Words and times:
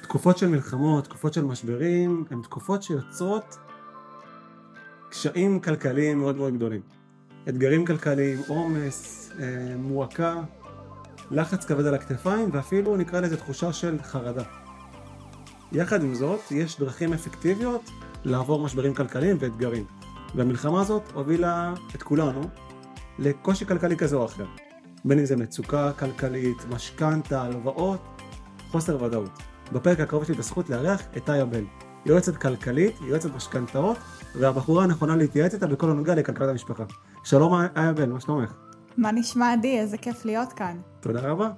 תקופות 0.00 0.38
של 0.38 0.48
מלחמות, 0.48 1.04
תקופות 1.04 1.34
של 1.34 1.44
משברים, 1.44 2.24
הן 2.30 2.42
תקופות 2.42 2.82
שיוצרות 2.82 3.58
קשיים 5.10 5.60
כלכליים 5.60 6.18
מאוד 6.18 6.36
מאוד 6.36 6.54
גדולים. 6.54 6.80
אתגרים 7.48 7.86
כלכליים, 7.86 8.38
עומס, 8.48 9.30
אה, 9.40 9.76
מועקה, 9.76 10.34
לחץ 11.30 11.64
כבד 11.64 11.86
על 11.86 11.94
הכתפיים 11.94 12.48
ואפילו 12.52 12.96
נקרא 12.96 13.20
לזה 13.20 13.36
תחושה 13.36 13.72
של 13.72 14.02
חרדה. 14.02 14.42
יחד 15.72 16.02
עם 16.02 16.14
זאת, 16.14 16.40
יש 16.50 16.80
דרכים 16.80 17.12
אפקטיביות 17.12 17.90
לעבור 18.24 18.64
משברים 18.64 18.94
כלכליים 18.94 19.36
ואתגרים. 19.40 19.84
והמלחמה 20.34 20.80
הזאת 20.80 21.02
הובילה 21.14 21.74
את 21.94 22.02
כולנו 22.02 22.40
לקושי 23.18 23.66
כלכלי 23.66 23.96
כזה 23.96 24.16
או 24.16 24.24
אחר. 24.24 24.46
בין 25.04 25.18
אם 25.18 25.24
זה 25.24 25.36
מצוקה 25.36 25.92
כלכלית, 25.92 26.56
משכנתה, 26.70 27.42
הלוואות, 27.42 28.22
חוסר 28.70 29.02
ודאות. 29.02 29.51
בפרק 29.72 30.00
הקרוב 30.00 30.22
יש 30.22 30.28
לי 30.28 30.34
את 30.34 30.40
הזכות 30.40 30.70
לארח 30.70 31.02
את 31.16 31.30
איה 31.30 31.44
בל, 31.44 31.64
יועצת 32.06 32.36
כלכלית, 32.36 32.94
יועצת 33.08 33.34
משכנתאות, 33.34 33.96
והבחורה 34.34 34.84
הנכונה 34.84 35.16
להתייעץ 35.16 35.54
איתה 35.54 35.66
בכל 35.66 35.90
הנוגע 35.90 36.14
לכלכלת 36.14 36.48
המשפחה. 36.48 36.84
שלום 37.24 37.54
איה 37.76 37.92
בל, 37.92 38.12
מה 38.12 38.20
שלומך? 38.20 38.52
מה 38.96 39.12
נשמע 39.12 39.52
עדי? 39.52 39.78
איזה 39.78 39.98
כיף 39.98 40.24
להיות 40.24 40.52
כאן. 40.52 40.76
תודה 41.00 41.20
רבה. 41.20 41.50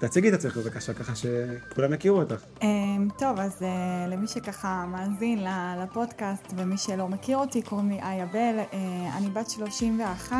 תציגי 0.00 0.28
את 0.28 0.34
עצמך 0.34 0.56
בבקשה, 0.56 0.94
ככה 0.94 1.12
שכולם 1.14 1.92
יכירו 1.92 2.18
אותך. 2.18 2.44
אמ, 2.62 3.08
טוב, 3.18 3.38
אז 3.38 3.62
אה, 3.62 4.06
למי 4.08 4.26
שככה 4.26 4.84
מאזין 4.88 5.44
לפודקאסט 5.82 6.52
ומי 6.56 6.76
שלא 6.76 7.08
מכיר 7.08 7.38
אותי, 7.38 7.62
קוראים 7.62 7.88
לי 7.88 8.00
איה 8.02 8.26
בל, 8.26 8.58
אה, 8.72 9.18
אני 9.18 9.30
בת 9.30 9.50
31. 9.50 10.36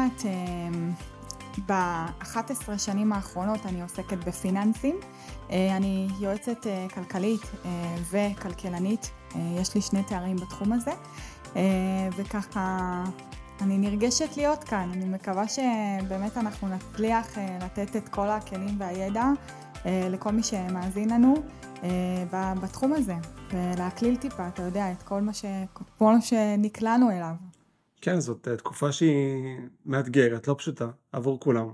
ב-11 1.67 2.79
שנים 2.79 3.13
האחרונות 3.13 3.67
אני 3.67 3.83
עוסקת 3.83 4.25
בפיננסים. 4.27 4.97
אה, 5.51 5.77
אני 5.77 6.09
יועצת 6.21 6.67
כלכלית 6.95 7.41
וכלכלנית, 8.11 9.11
יש 9.61 9.75
לי 9.75 9.81
שני 9.81 10.03
תארים 10.03 10.37
בתחום 10.37 10.73
הזה, 10.73 10.93
וככה 12.17 13.05
אני 13.63 13.79
נרגשת 13.79 14.37
להיות 14.37 14.65
כאן, 14.65 14.91
אני 14.93 15.05
מקווה 15.05 15.45
שבאמת 15.49 16.37
אנחנו 16.37 16.69
נצליח 16.69 17.39
אה, 17.39 17.59
לתת 17.65 17.97
את 17.97 18.09
כל 18.09 18.31
הכלים 18.31 18.77
והידע 18.79 19.25
אה, 19.87 20.09
לכל 20.11 20.31
מי 20.31 20.43
שמאזין 20.43 21.11
לנו 21.11 21.35
אה, 21.83 22.55
בתחום 22.63 22.93
הזה, 22.93 23.15
ולהקליל 23.53 24.17
טיפה, 24.17 24.49
אתה 24.49 24.63
יודע, 24.63 24.93
את 24.93 25.03
כל 25.03 25.21
מה, 25.21 25.33
ש... 25.33 25.45
כל 25.99 26.15
מה 26.15 26.21
שנקלענו 26.21 27.11
אליו. 27.11 27.35
כן, 28.03 28.21
זאת 28.21 28.49
תקופה 28.59 28.93
שהיא 28.93 29.59
מאתגרת, 29.87 30.49
לא 30.49 30.55
פשוטה, 30.59 30.91
עבור 31.13 31.41
כולם. 31.41 31.67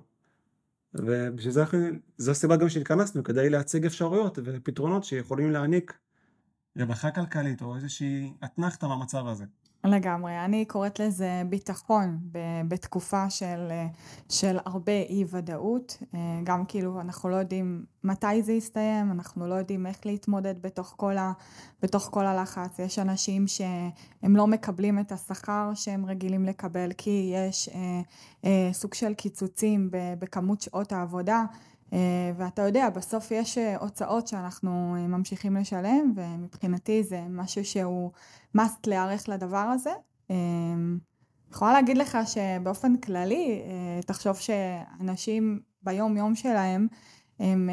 ובשביל 0.95 1.53
זה 1.53 1.61
אנחנו, 1.61 1.79
זו 2.17 2.31
הסיבה 2.31 2.57
גם 2.57 2.69
שהתכנסנו, 2.69 3.25
כדי 3.25 3.51
להציג 3.51 3.87
אפשרויות 3.87 4.39
ופתרונות 4.45 5.05
שיכולים 5.05 5.51
להעניק 5.51 5.99
רווחה 6.79 7.11
כלכלית 7.11 7.63
או 7.63 7.77
איזושהי 7.77 8.33
אתנחתא 8.45 8.87
מהמצב 8.87 9.27
הזה. 9.27 9.45
לגמרי, 9.85 10.45
אני 10.45 10.65
קוראת 10.65 11.01
לזה 11.01 11.43
ביטחון 11.49 12.19
בתקופה 12.69 13.31
של, 13.31 13.73
של 14.29 14.59
הרבה 14.65 14.93
אי 14.93 15.25
ודאות, 15.31 16.03
אה, 16.15 16.41
גם 16.45 16.65
כאילו 16.65 17.01
אנחנו 17.01 17.29
לא 17.29 17.37
יודעים 17.37 17.85
מתי 18.05 18.43
זה 18.43 18.53
יסתיים, 18.53 19.13
אנחנו 19.13 19.47
לא 19.47 19.55
יודעים 19.55 19.87
איך 19.87 20.07
להתמודד 20.07 20.63
בתוך 20.63 20.95
כל, 20.97 21.19
ה, 21.19 21.33
בתוך 21.83 22.09
כל 22.13 22.27
הלחץ, 22.27 22.79
יש 22.79 22.99
אנשים 22.99 23.47
שהם 23.47 24.37
לא 24.37 24.47
מקבלים 24.47 24.99
את 24.99 25.13
השכר 25.13 25.71
שהם 25.75 26.07
רגילים 26.07 26.45
לקבל 26.45 26.93
כי 26.93 27.33
יש 27.35 27.69
אה, 27.69 28.01
אה, 28.45 28.71
סוג 28.73 28.95
של 28.95 29.15
קיצוצים 29.15 29.91
בכמות 30.19 30.61
שעות 30.61 30.93
העבודה 30.93 31.45
ואתה 32.37 32.63
יודע, 32.63 32.91
בסוף 32.91 33.31
יש 33.31 33.59
אה, 33.59 33.77
הוצאות 33.77 34.29
שאנחנו 34.29 34.97
אה, 34.99 35.07
ממשיכים 35.07 35.57
לשלם, 35.57 36.13
ומבחינתי 36.17 37.03
זה 37.03 37.21
משהו 37.31 37.65
שהוא 37.65 38.11
must 38.57 38.87
להיערך 38.87 39.29
לדבר 39.29 39.57
הזה. 39.57 39.91
אני 40.31 41.55
יכולה 41.55 41.73
להגיד 41.73 41.99
לך 41.99 42.19
שבאופן 42.27 42.97
כללי, 42.97 43.63
תחשוב 44.07 44.37
שאנשים 44.37 45.61
ביום 45.83 46.17
יום 46.17 46.35
שלהם, 46.35 46.87
הם 47.41 47.71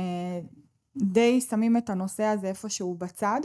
די 0.97 1.41
שמים 1.41 1.78
את 1.78 1.90
הנושא 1.90 2.23
הזה 2.23 2.47
איפשהו 2.47 2.95
בצד. 2.95 3.41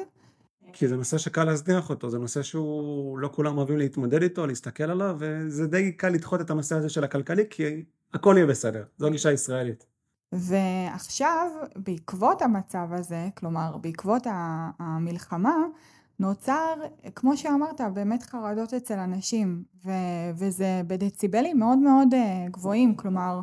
כי 0.72 0.88
זה 0.88 0.96
נושא 0.96 1.18
שקל 1.18 1.44
להזניח 1.44 1.90
אותו, 1.90 2.10
זה 2.10 2.18
נושא 2.18 2.42
שהוא 2.42 3.18
לא 3.18 3.30
כולם 3.32 3.58
אוהבים 3.58 3.78
להתמודד 3.78 4.22
איתו, 4.22 4.46
להסתכל 4.46 4.84
עליו, 4.84 5.16
וזה 5.18 5.66
די 5.66 5.92
קל 5.92 6.08
לדחות 6.08 6.40
את 6.40 6.50
הנושא 6.50 6.76
הזה 6.76 6.88
של 6.88 7.04
הכלכלי, 7.04 7.44
כי 7.50 7.84
הכל 8.14 8.34
יהיה 8.36 8.46
בסדר, 8.46 8.84
זו 8.98 9.10
גישה 9.10 9.32
ישראלית. 9.32 9.89
ועכשיו, 10.32 11.50
בעקבות 11.76 12.42
המצב 12.42 12.88
הזה, 12.92 13.28
כלומר, 13.36 13.76
בעקבות 13.76 14.26
המלחמה, 14.78 15.56
נוצר, 16.18 16.74
כמו 17.14 17.36
שאמרת, 17.36 17.80
באמת 17.94 18.22
חרדות 18.22 18.74
אצל 18.74 18.98
אנשים, 18.98 19.64
ו- 19.84 20.30
וזה 20.34 20.82
בדציבלים 20.86 21.58
מאוד 21.58 21.78
מאוד 21.78 22.14
אה, 22.14 22.46
גבוהים, 22.50 22.96
כלומר, 22.96 23.40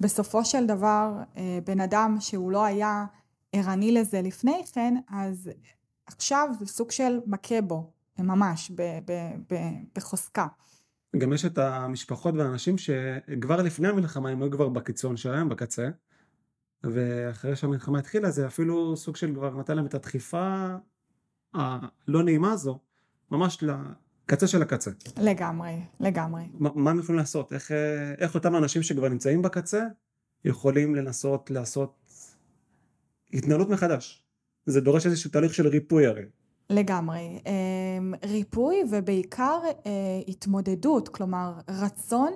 בסופו 0.00 0.44
של 0.44 0.66
דבר, 0.66 1.12
אה, 1.36 1.58
בן 1.66 1.80
אדם 1.80 2.16
שהוא 2.20 2.50
לא 2.50 2.64
היה 2.64 3.04
ערני 3.52 3.92
לזה 3.92 4.22
לפני 4.22 4.62
כן, 4.72 4.94
אז 5.08 5.50
עכשיו 6.06 6.48
זה 6.58 6.66
סוג 6.66 6.90
של 6.90 7.20
מכה 7.26 7.60
בו, 7.60 7.90
ממש, 8.18 8.70
ב- 8.74 8.98
ב- 9.06 9.54
ב- 9.54 9.78
בחוזקה. 9.96 10.46
גם 11.16 11.32
יש 11.32 11.44
את 11.44 11.58
המשפחות 11.58 12.34
והאנשים 12.34 12.78
שכבר 12.78 13.62
לפני 13.62 13.88
המלחמה 13.88 14.30
הם 14.30 14.42
היו 14.42 14.50
כבר 14.50 14.68
בקיצון 14.68 15.16
שלהם, 15.16 15.48
בקצה, 15.48 15.88
ואחרי 16.84 17.56
שהמלחמה 17.56 17.98
התחילה 17.98 18.30
זה 18.30 18.46
אפילו 18.46 18.96
סוג 18.96 19.16
של 19.16 19.34
כבר 19.34 19.56
נתן 19.56 19.76
להם 19.76 19.86
את 19.86 19.94
הדחיפה 19.94 20.66
הלא 21.54 22.22
נעימה 22.22 22.52
הזו, 22.52 22.78
ממש 23.30 23.64
לקצה 23.64 24.46
של 24.46 24.62
הקצה. 24.62 24.90
לגמרי, 25.20 25.80
לגמרי. 26.00 26.42
ما, 26.60 26.68
מה 26.74 26.90
הם 26.90 26.98
יכולים 26.98 27.18
לעשות? 27.18 27.52
איך, 27.52 27.72
איך 28.18 28.34
אותם 28.34 28.56
אנשים 28.56 28.82
שכבר 28.82 29.08
נמצאים 29.08 29.42
בקצה 29.42 29.84
יכולים 30.44 30.94
לנסות 30.94 31.50
לעשות 31.50 31.94
התנהלות 33.32 33.68
מחדש? 33.68 34.24
זה 34.66 34.80
דורש 34.80 35.06
איזשהו 35.06 35.30
תהליך 35.30 35.54
של 35.54 35.66
ריפוי 35.66 36.06
הרי. 36.06 36.24
לגמרי. 36.70 37.38
אמ, 37.46 38.14
ריפוי 38.24 38.76
ובעיקר 38.90 39.58
אה, 39.66 39.90
התמודדות, 40.28 41.08
כלומר 41.08 41.52
רצון 41.68 42.32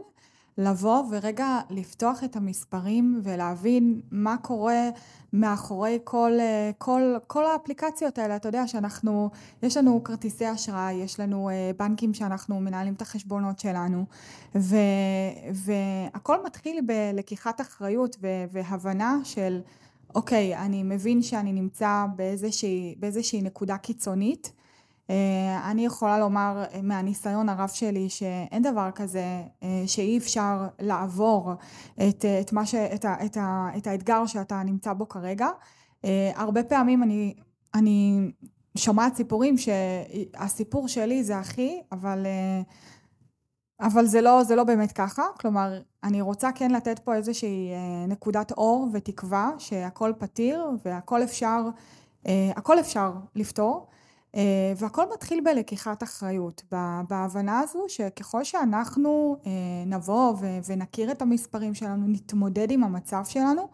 לבוא 0.58 1.02
ורגע 1.10 1.60
לפתוח 1.70 2.24
את 2.24 2.36
המספרים 2.36 3.20
ולהבין 3.24 4.00
מה 4.10 4.36
קורה 4.36 4.88
מאחורי 5.32 5.98
כל, 6.04 6.32
כל, 6.78 7.14
כל 7.26 7.46
האפליקציות 7.46 8.18
האלה. 8.18 8.36
אתה 8.36 8.48
יודע 8.48 8.66
שאנחנו, 8.66 9.30
יש 9.62 9.76
לנו 9.76 10.04
כרטיסי 10.04 10.52
אשראי, 10.52 10.92
יש 10.92 11.20
לנו 11.20 11.50
אה, 11.50 11.70
בנקים 11.76 12.14
שאנחנו 12.14 12.60
מנהלים 12.60 12.94
את 12.94 13.02
החשבונות 13.02 13.58
שלנו, 13.58 14.04
ו, 14.54 14.76
והכל 15.54 16.44
מתחיל 16.44 16.80
בלקיחת 16.86 17.60
אחריות 17.60 18.16
והבנה 18.52 19.18
של 19.24 19.60
אוקיי, 20.14 20.56
אני 20.56 20.82
מבין 20.82 21.22
שאני 21.22 21.52
נמצא 21.52 22.04
באיזושהי, 22.16 22.94
באיזושהי 22.98 23.42
נקודה 23.42 23.78
קיצונית. 23.78 24.52
אה, 25.10 25.70
אני 25.70 25.84
יכולה 25.84 26.18
לומר 26.18 26.64
אה, 26.74 26.82
מהניסיון 26.82 27.48
הרב 27.48 27.68
שלי 27.68 28.08
שאין 28.08 28.62
דבר 28.62 28.90
כזה 28.94 29.42
אה, 29.62 29.82
שאי 29.86 30.18
אפשר 30.18 30.66
לעבור 30.80 31.52
את, 32.08 32.24
את, 32.40 32.52
ש, 32.64 32.74
את, 32.74 33.04
ה, 33.04 33.24
את, 33.24 33.36
ה, 33.36 33.68
את 33.76 33.86
האתגר 33.86 34.26
שאתה 34.26 34.62
נמצא 34.62 34.92
בו 34.92 35.08
כרגע. 35.08 35.48
הרבה 36.34 36.62
פעמים 36.62 37.02
אני, 37.02 37.34
אני 37.74 38.30
שומעת 38.76 39.14
סיפורים 39.14 39.54
שהסיפור 39.58 40.88
שלי 40.88 41.24
זה 41.24 41.40
אחי, 41.40 41.80
אבל, 41.92 42.26
אבל 43.80 44.06
זה, 44.06 44.20
לא, 44.20 44.42
זה 44.44 44.56
לא 44.56 44.64
באמת 44.64 44.92
ככה. 44.92 45.22
כלומר, 45.40 45.80
אני 46.04 46.20
רוצה 46.20 46.52
כן 46.52 46.70
לתת 46.70 46.98
פה 46.98 47.14
איזושהי 47.14 47.70
נקודת 48.08 48.52
אור 48.52 48.88
ותקווה 48.92 49.50
שהכל 49.58 50.12
פתיר 50.18 50.70
והכל 50.84 51.22
אפשר, 51.22 51.60
הכל 52.56 52.80
אפשר 52.80 53.12
לפתור. 53.34 53.86
אה, 54.36 54.72
והכל 54.76 55.02
מתחיל 55.14 55.40
בלקיחת 55.44 56.02
אחריות, 56.02 56.62
בהבנה 57.10 57.60
הזו 57.60 57.84
שככל 57.88 58.44
שאנחנו 58.44 59.36
אה, 59.46 59.50
נבוא 59.86 60.36
ונכיר 60.68 61.10
את 61.10 61.22
המספרים 61.22 61.74
שלנו, 61.74 62.08
נתמודד 62.08 62.70
עם 62.70 62.84
המצב 62.84 63.22
שלנו, 63.24 63.68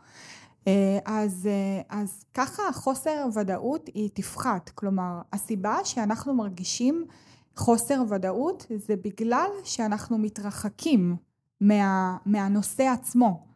אה, 0.66 0.98
אז, 1.04 1.48
אז 1.88 2.24
ככה 2.34 2.62
חוסר 2.72 3.26
ודאות 3.34 3.86
היא 3.94 4.10
תפחת. 4.14 4.70
כלומר, 4.74 5.20
הסיבה 5.32 5.76
שאנחנו 5.84 6.34
מרגישים 6.34 7.04
חוסר 7.56 8.02
ודאות 8.10 8.66
זה 8.76 8.94
בגלל 8.96 9.50
שאנחנו 9.64 10.18
מתרחקים 10.18 11.16
מה, 11.60 12.16
מהנושא 12.26 12.82
עצמו. 12.82 13.46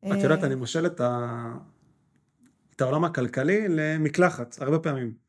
את 0.00 0.22
יודעת, 0.22 0.44
אני 0.44 0.54
מושל 0.54 0.86
את, 0.86 1.00
ה... 1.00 1.54
את 2.76 2.80
העולם 2.80 3.04
הכלכלי 3.04 3.68
למקלחת, 3.68 4.56
הרבה 4.60 4.78
פעמים. 4.78 5.21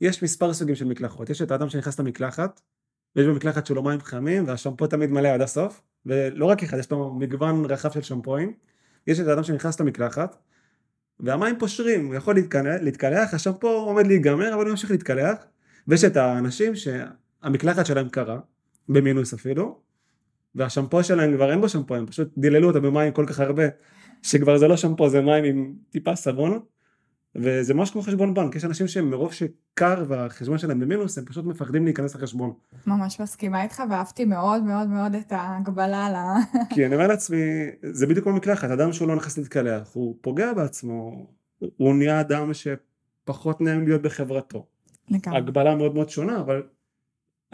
יש 0.00 0.22
מספר 0.22 0.54
סוגים 0.54 0.74
של 0.74 0.84
מקלחות, 0.84 1.30
יש 1.30 1.42
את 1.42 1.50
האדם 1.50 1.68
שנכנס 1.68 2.00
למקלחת, 2.00 2.60
ויש 3.16 3.26
במקלחת 3.26 3.66
שלו 3.66 3.82
מים 3.82 4.00
חמים, 4.00 4.46
והשמפו 4.46 4.86
תמיד 4.86 5.10
מלא 5.10 5.28
עד 5.28 5.40
הסוף, 5.40 5.82
ולא 6.06 6.46
רק 6.46 6.62
אחד, 6.62 6.78
יש 6.78 6.90
לו 6.90 7.14
מגוון 7.14 7.64
רחב 7.64 7.90
של 7.90 8.02
שמפואים, 8.02 8.52
יש 9.06 9.20
את 9.20 9.26
האדם 9.26 9.42
שנכנס 9.42 9.80
למקלחת, 9.80 10.36
והמים 11.20 11.58
פושרים, 11.58 12.06
הוא 12.06 12.14
יכול 12.14 12.34
להתקלח, 12.34 12.80
להתקלח, 12.80 13.34
השמפו 13.34 13.68
עומד 13.68 14.06
להיגמר, 14.06 14.54
אבל 14.54 14.62
הוא 14.64 14.70
ממשיך 14.70 14.90
להתקלח, 14.90 15.36
ויש 15.88 16.04
את 16.04 16.16
האנשים 16.16 16.72
שהמקלחת 16.76 17.86
שלהם 17.86 18.08
קרה, 18.08 18.38
במינוס 18.88 19.34
אפילו, 19.34 19.80
והשמפו 20.54 21.04
שלהם 21.04 21.36
כבר 21.36 21.50
אין 21.50 21.60
בו 21.60 21.68
שמפו, 21.68 21.94
הם 21.94 22.06
פשוט 22.06 22.28
דיללו 22.38 22.68
אותו 22.68 22.82
במים 22.82 23.12
כל 23.12 23.26
כך 23.28 23.40
הרבה, 23.40 23.64
שכבר 24.22 24.58
זה 24.58 24.68
לא 24.68 24.76
שמפו, 24.76 25.08
זה 25.08 25.20
מים 25.20 25.44
עם 25.44 25.74
טיפה 25.90 26.16
סבון, 26.16 26.60
וזה 27.42 27.74
ממש 27.74 27.90
כמו 27.90 28.02
חשבון 28.02 28.34
בנק, 28.34 28.56
יש 28.56 28.64
אנשים 28.64 28.88
שמרוב 28.88 29.32
שקר 29.32 30.04
והחשבון 30.08 30.58
שלהם 30.58 30.80
במינוס, 30.80 31.18
הם 31.18 31.24
פשוט 31.24 31.44
מפחדים 31.44 31.84
להיכנס 31.84 32.14
לחשבון. 32.14 32.52
ממש 32.86 33.20
מסכימה 33.20 33.62
איתך, 33.62 33.82
ואהבתי 33.90 34.24
מאוד 34.24 34.62
מאוד 34.62 34.88
מאוד 34.88 35.14
את 35.14 35.32
ההגבלה 35.32 36.10
ל... 36.10 36.16
כי 36.74 36.86
אני 36.86 36.94
אומר 36.94 37.06
לעצמי, 37.06 37.70
זה 37.82 38.06
בדיוק 38.06 38.24
כמו 38.24 38.36
מקלחת, 38.36 38.70
אדם 38.70 38.92
שהוא 38.92 39.08
לא 39.08 39.16
נכנס 39.16 39.38
להתקלח, 39.38 39.94
הוא 39.94 40.16
פוגע 40.20 40.52
בעצמו, 40.52 41.26
הוא 41.76 41.94
נהיה 41.94 42.20
אדם 42.20 42.50
שפחות 42.54 43.60
נעים 43.60 43.86
להיות 43.86 44.02
בחברתו. 44.02 44.66
לגמרי. 45.10 45.38
הגבלה 45.38 45.74
מאוד 45.74 45.94
מאוד 45.94 46.08
שונה, 46.08 46.40
אבל 46.40 46.62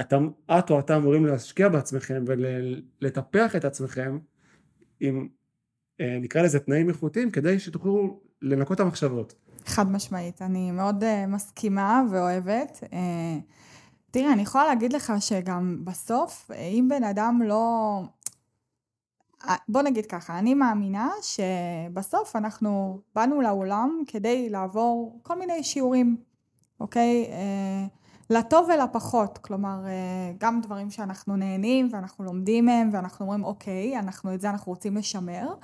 אתה, 0.01 0.19
את 0.59 0.71
או 0.71 0.81
אתה 0.81 0.97
אמורים 0.97 1.27
להשקיע 1.27 1.69
בעצמכם 1.69 2.25
ולטפח 2.27 3.57
את 3.57 3.65
עצמכם 3.65 4.19
עם, 5.01 5.29
אה, 6.01 6.19
נקרא 6.21 6.43
לזה 6.43 6.59
תנאים 6.59 6.89
איכותיים, 6.89 7.31
כדי 7.31 7.59
שתוכלו 7.59 8.21
לנקות 8.43 8.75
את 8.75 8.81
המחשבות. 8.81 9.35
חד 9.65 9.91
משמעית, 9.91 10.43
אני 10.43 10.71
מאוד 10.71 11.03
uh, 11.03 11.27
מסכימה 11.29 12.03
ואוהבת. 12.11 12.79
Uh, 12.83 12.95
תראה, 14.11 14.33
אני 14.33 14.43
יכולה 14.43 14.67
להגיד 14.67 14.93
לך 14.93 15.13
שגם 15.21 15.85
בסוף, 15.85 16.51
אם 16.51 16.89
בן 16.89 17.05
אדם 17.05 17.41
לא... 17.45 18.01
בוא 19.69 19.83
נגיד 19.83 20.07
ככה, 20.07 20.39
אני 20.39 20.55
מאמינה 20.55 21.11
שבסוף 21.23 22.37
אנחנו 22.37 23.01
באנו 23.15 23.41
לעולם 23.41 24.03
כדי 24.07 24.49
לעבור 24.49 25.21
כל 25.23 25.39
מיני 25.39 25.65
שיעורים, 25.65 26.17
אוקיי? 26.81 27.27
Uh, 27.29 28.04
לטוב 28.31 28.69
ולפחות, 28.75 29.39
כלומר 29.39 29.87
אה, 29.87 30.33
גם 30.39 30.61
דברים 30.61 30.91
שאנחנו 30.91 31.37
נהנים 31.37 31.89
ואנחנו 31.93 32.25
לומדים 32.25 32.65
מהם 32.65 32.91
ואנחנו 32.93 33.25
אומרים 33.25 33.45
אוקיי, 33.45 33.99
אנחנו 33.99 34.35
את 34.35 34.41
זה 34.41 34.51
אנחנו 34.51 34.73
רוצים 34.73 34.97
לשמר. 34.97 35.55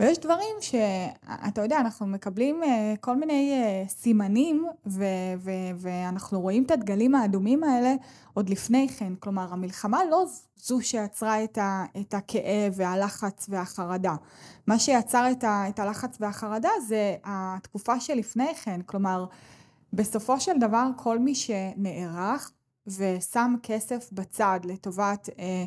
ויש 0.00 0.18
דברים 0.18 0.56
שאתה 0.60 1.62
יודע, 1.62 1.80
אנחנו 1.80 2.06
מקבלים 2.06 2.62
אה, 2.62 2.94
כל 3.00 3.16
מיני 3.16 3.52
אה, 3.52 3.88
סימנים 3.88 4.66
ו- 4.86 5.04
ו- 5.38 5.50
ואנחנו 5.76 6.40
רואים 6.40 6.62
את 6.62 6.70
הדגלים 6.70 7.14
האדומים 7.14 7.64
האלה 7.64 7.94
עוד 8.34 8.48
לפני 8.50 8.88
כן, 8.88 9.12
כלומר 9.20 9.52
המלחמה 9.52 9.98
לא 10.10 10.24
זו 10.56 10.80
שיצרה 10.80 11.44
את, 11.44 11.58
ה- 11.58 11.84
את 12.00 12.14
הכאב 12.14 12.72
והלחץ 12.76 13.46
והחרדה, 13.48 14.14
מה 14.66 14.78
שיצר 14.78 15.30
את, 15.30 15.44
ה- 15.44 15.68
את 15.68 15.78
הלחץ 15.78 16.16
והחרדה 16.20 16.68
זה 16.86 17.14
התקופה 17.24 18.00
שלפני 18.00 18.54
כן, 18.54 18.80
כלומר 18.86 19.26
בסופו 19.94 20.40
של 20.40 20.52
דבר 20.60 20.86
כל 20.96 21.18
מי 21.18 21.34
שנערך 21.34 22.50
ושם 22.86 23.54
כסף 23.62 24.08
בצד 24.12 24.60
לטובת 24.64 25.28
אה, 25.38 25.64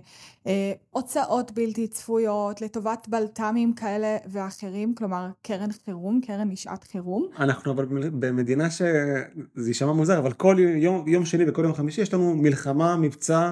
אה, 0.47 0.73
הוצאות 0.89 1.51
בלתי 1.51 1.87
צפויות, 1.87 2.61
לטובת 2.61 3.07
בלת"מים 3.09 3.73
כאלה 3.73 4.17
ואחרים, 4.31 4.95
כלומר 4.95 5.29
קרן 5.41 5.69
חירום, 5.85 6.21
קרן 6.21 6.49
לשעת 6.49 6.83
חירום. 6.83 7.27
אנחנו 7.39 7.71
אבל 7.71 7.85
במדינה 8.19 8.69
שזה 8.69 9.67
יישמע 9.67 9.91
מוזר, 9.91 10.19
אבל 10.19 10.33
כל 10.33 10.55
יום, 10.59 11.07
יום 11.07 11.25
שני 11.25 11.49
וכל 11.49 11.63
יום 11.63 11.73
חמישי 11.73 12.01
יש 12.01 12.13
לנו 12.13 12.35
מלחמה, 12.35 12.95
מבצע, 12.95 13.51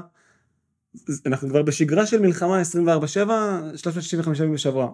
אנחנו 1.25 1.49
כבר 1.49 1.63
בשגרה 1.63 2.05
של 2.05 2.21
מלחמה 2.21 2.61
24-7, 2.61 2.63
365 3.75 4.39
ימים 4.39 4.53
בשבוע. 4.53 4.91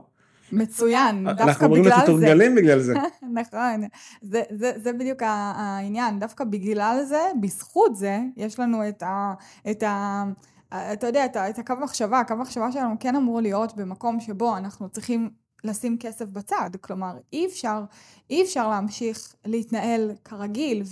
מצוין, 0.52 1.28
דווקא 1.38 1.44
בגלל 1.44 1.44
זה. 1.44 1.50
אנחנו 1.50 1.66
אמורים 1.66 1.84
להיות 1.84 2.04
מתורגלים 2.04 2.56
בגלל 2.56 2.80
זה. 2.80 2.94
נכון, 3.34 3.88
זה, 4.22 4.42
זה, 4.52 4.72
זה 4.84 4.94
בדיוק 4.94 5.20
העניין, 5.24 6.20
דווקא 6.20 6.44
בגלל 6.44 7.04
זה, 7.04 7.22
בזכות 7.42 7.96
זה, 7.96 8.20
יש 8.38 8.60
לנו 8.60 8.90
את 8.90 9.04
ה... 9.04 9.34
את 9.72 9.84
ה 9.84 10.24
אתה 10.74 11.08
יודע, 11.08 11.26
את, 11.26 11.38
את 11.38 11.60
הקו 11.60 11.74
מחשבה, 11.84 12.20
הקו 12.20 12.36
מחשבה 12.36 12.72
שלנו 12.72 12.96
כן 13.00 13.16
אמור 13.16 13.42
להיות 13.42 13.76
במקום 13.76 14.20
שבו 14.20 14.58
אנחנו 14.58 14.90
צריכים 14.90 15.30
לשים 15.64 15.98
כסף 16.00 16.26
בצד, 16.26 16.70
כלומר 16.82 17.18
אי 17.34 17.46
אפשר, 17.46 17.84
אי 18.30 18.44
אפשר 18.44 18.70
להמשיך 18.70 19.36
להתנהל 19.46 20.12
כרגיל 20.26 20.84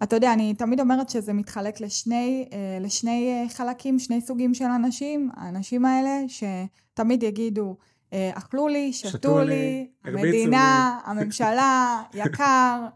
ואתה 0.00 0.16
יודע, 0.16 0.32
אני 0.32 0.54
תמיד 0.54 0.80
אומרת 0.80 1.10
שזה 1.10 1.32
מתחלק 1.32 1.80
לשני, 1.80 2.48
אה, 2.52 2.78
לשני 2.80 3.46
חלקים, 3.48 3.98
שני 3.98 4.20
סוגים 4.20 4.54
של 4.54 4.64
אנשים, 4.64 5.30
האנשים 5.36 5.84
האלה 5.84 6.24
שתמיד 6.28 7.22
יגידו 7.22 7.68
אה, 7.70 7.84
אכלו 8.12 8.68
לי, 8.68 8.92
שתו 8.92 9.38
לי, 9.38 9.88
המדינה, 10.04 10.98
הממשלה, 11.06 12.02
יקר. 12.14 12.86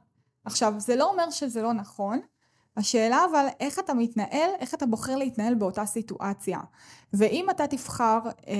עכשיו, 0.44 0.74
זה 0.78 0.96
לא 0.96 1.10
אומר 1.10 1.30
שזה 1.30 1.62
לא 1.62 1.72
נכון, 1.72 2.20
השאלה 2.76 3.24
אבל 3.30 3.46
איך 3.60 3.78
אתה 3.78 3.94
מתנהל, 3.94 4.50
איך 4.60 4.74
אתה 4.74 4.86
בוחר 4.86 5.16
להתנהל 5.16 5.54
באותה 5.54 5.86
סיטואציה. 5.86 6.58
ואם 7.12 7.50
אתה 7.50 7.66
תבחר 7.66 8.18
אה, 8.48 8.54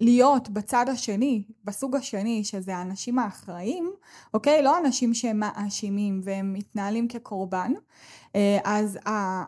להיות 0.00 0.48
בצד 0.48 0.86
השני, 0.88 1.44
בסוג 1.64 1.96
השני, 1.96 2.44
שזה 2.44 2.76
האנשים 2.76 3.18
האחראים, 3.18 3.90
אוקיי? 4.34 4.62
לא 4.62 4.78
אנשים 4.78 5.14
שהם 5.14 5.40
מאשימים 5.40 6.20
והם 6.24 6.52
מתנהלים 6.52 7.08
כקורבן, 7.08 7.72
אה, 7.72 8.19
אז 8.64 8.98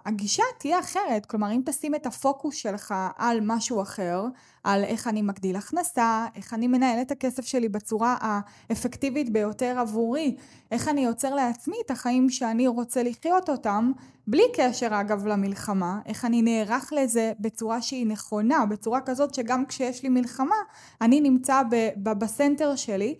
הגישה 0.06 0.42
תהיה 0.58 0.80
אחרת, 0.80 1.26
כלומר 1.26 1.52
אם 1.52 1.60
תשים 1.64 1.94
את 1.94 2.06
הפוקוס 2.06 2.54
שלך 2.54 2.94
על 3.16 3.38
משהו 3.42 3.82
אחר, 3.82 4.24
על 4.64 4.84
איך 4.84 5.08
אני 5.08 5.22
מגדיל 5.22 5.56
הכנסה, 5.56 6.26
איך 6.34 6.54
אני 6.54 6.66
מנהל 6.66 7.02
את 7.02 7.10
הכסף 7.10 7.46
שלי 7.46 7.68
בצורה 7.68 8.16
האפקטיבית 8.20 9.32
ביותר 9.32 9.78
עבורי, 9.78 10.36
איך 10.70 10.88
אני 10.88 11.04
יוצר 11.04 11.34
לעצמי 11.34 11.76
את 11.86 11.90
החיים 11.90 12.30
שאני 12.30 12.66
רוצה 12.66 13.02
לחיות 13.02 13.48
אותם, 13.48 13.92
בלי 14.26 14.42
קשר 14.54 14.88
אגב 15.00 15.26
למלחמה, 15.26 16.00
איך 16.06 16.24
אני 16.24 16.42
נערך 16.42 16.92
לזה 16.92 17.32
בצורה 17.40 17.82
שהיא 17.82 18.06
נכונה, 18.06 18.66
בצורה 18.66 19.00
כזאת 19.00 19.34
שגם 19.34 19.66
כשיש 19.66 20.02
לי 20.02 20.08
מלחמה, 20.08 20.56
אני 21.00 21.20
נמצא 21.20 21.62
בסנטר 22.02 22.76
שלי, 22.76 23.14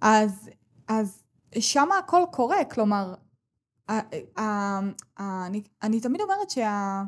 אז, 0.00 0.50
אז 0.88 1.18
שם 1.58 1.88
הכל 1.98 2.22
קורה, 2.30 2.64
כלומר 2.64 3.14
אני, 3.88 5.62
אני 5.82 6.00
תמיד 6.00 6.20
אומרת 6.20 6.50
שה... 6.50 7.02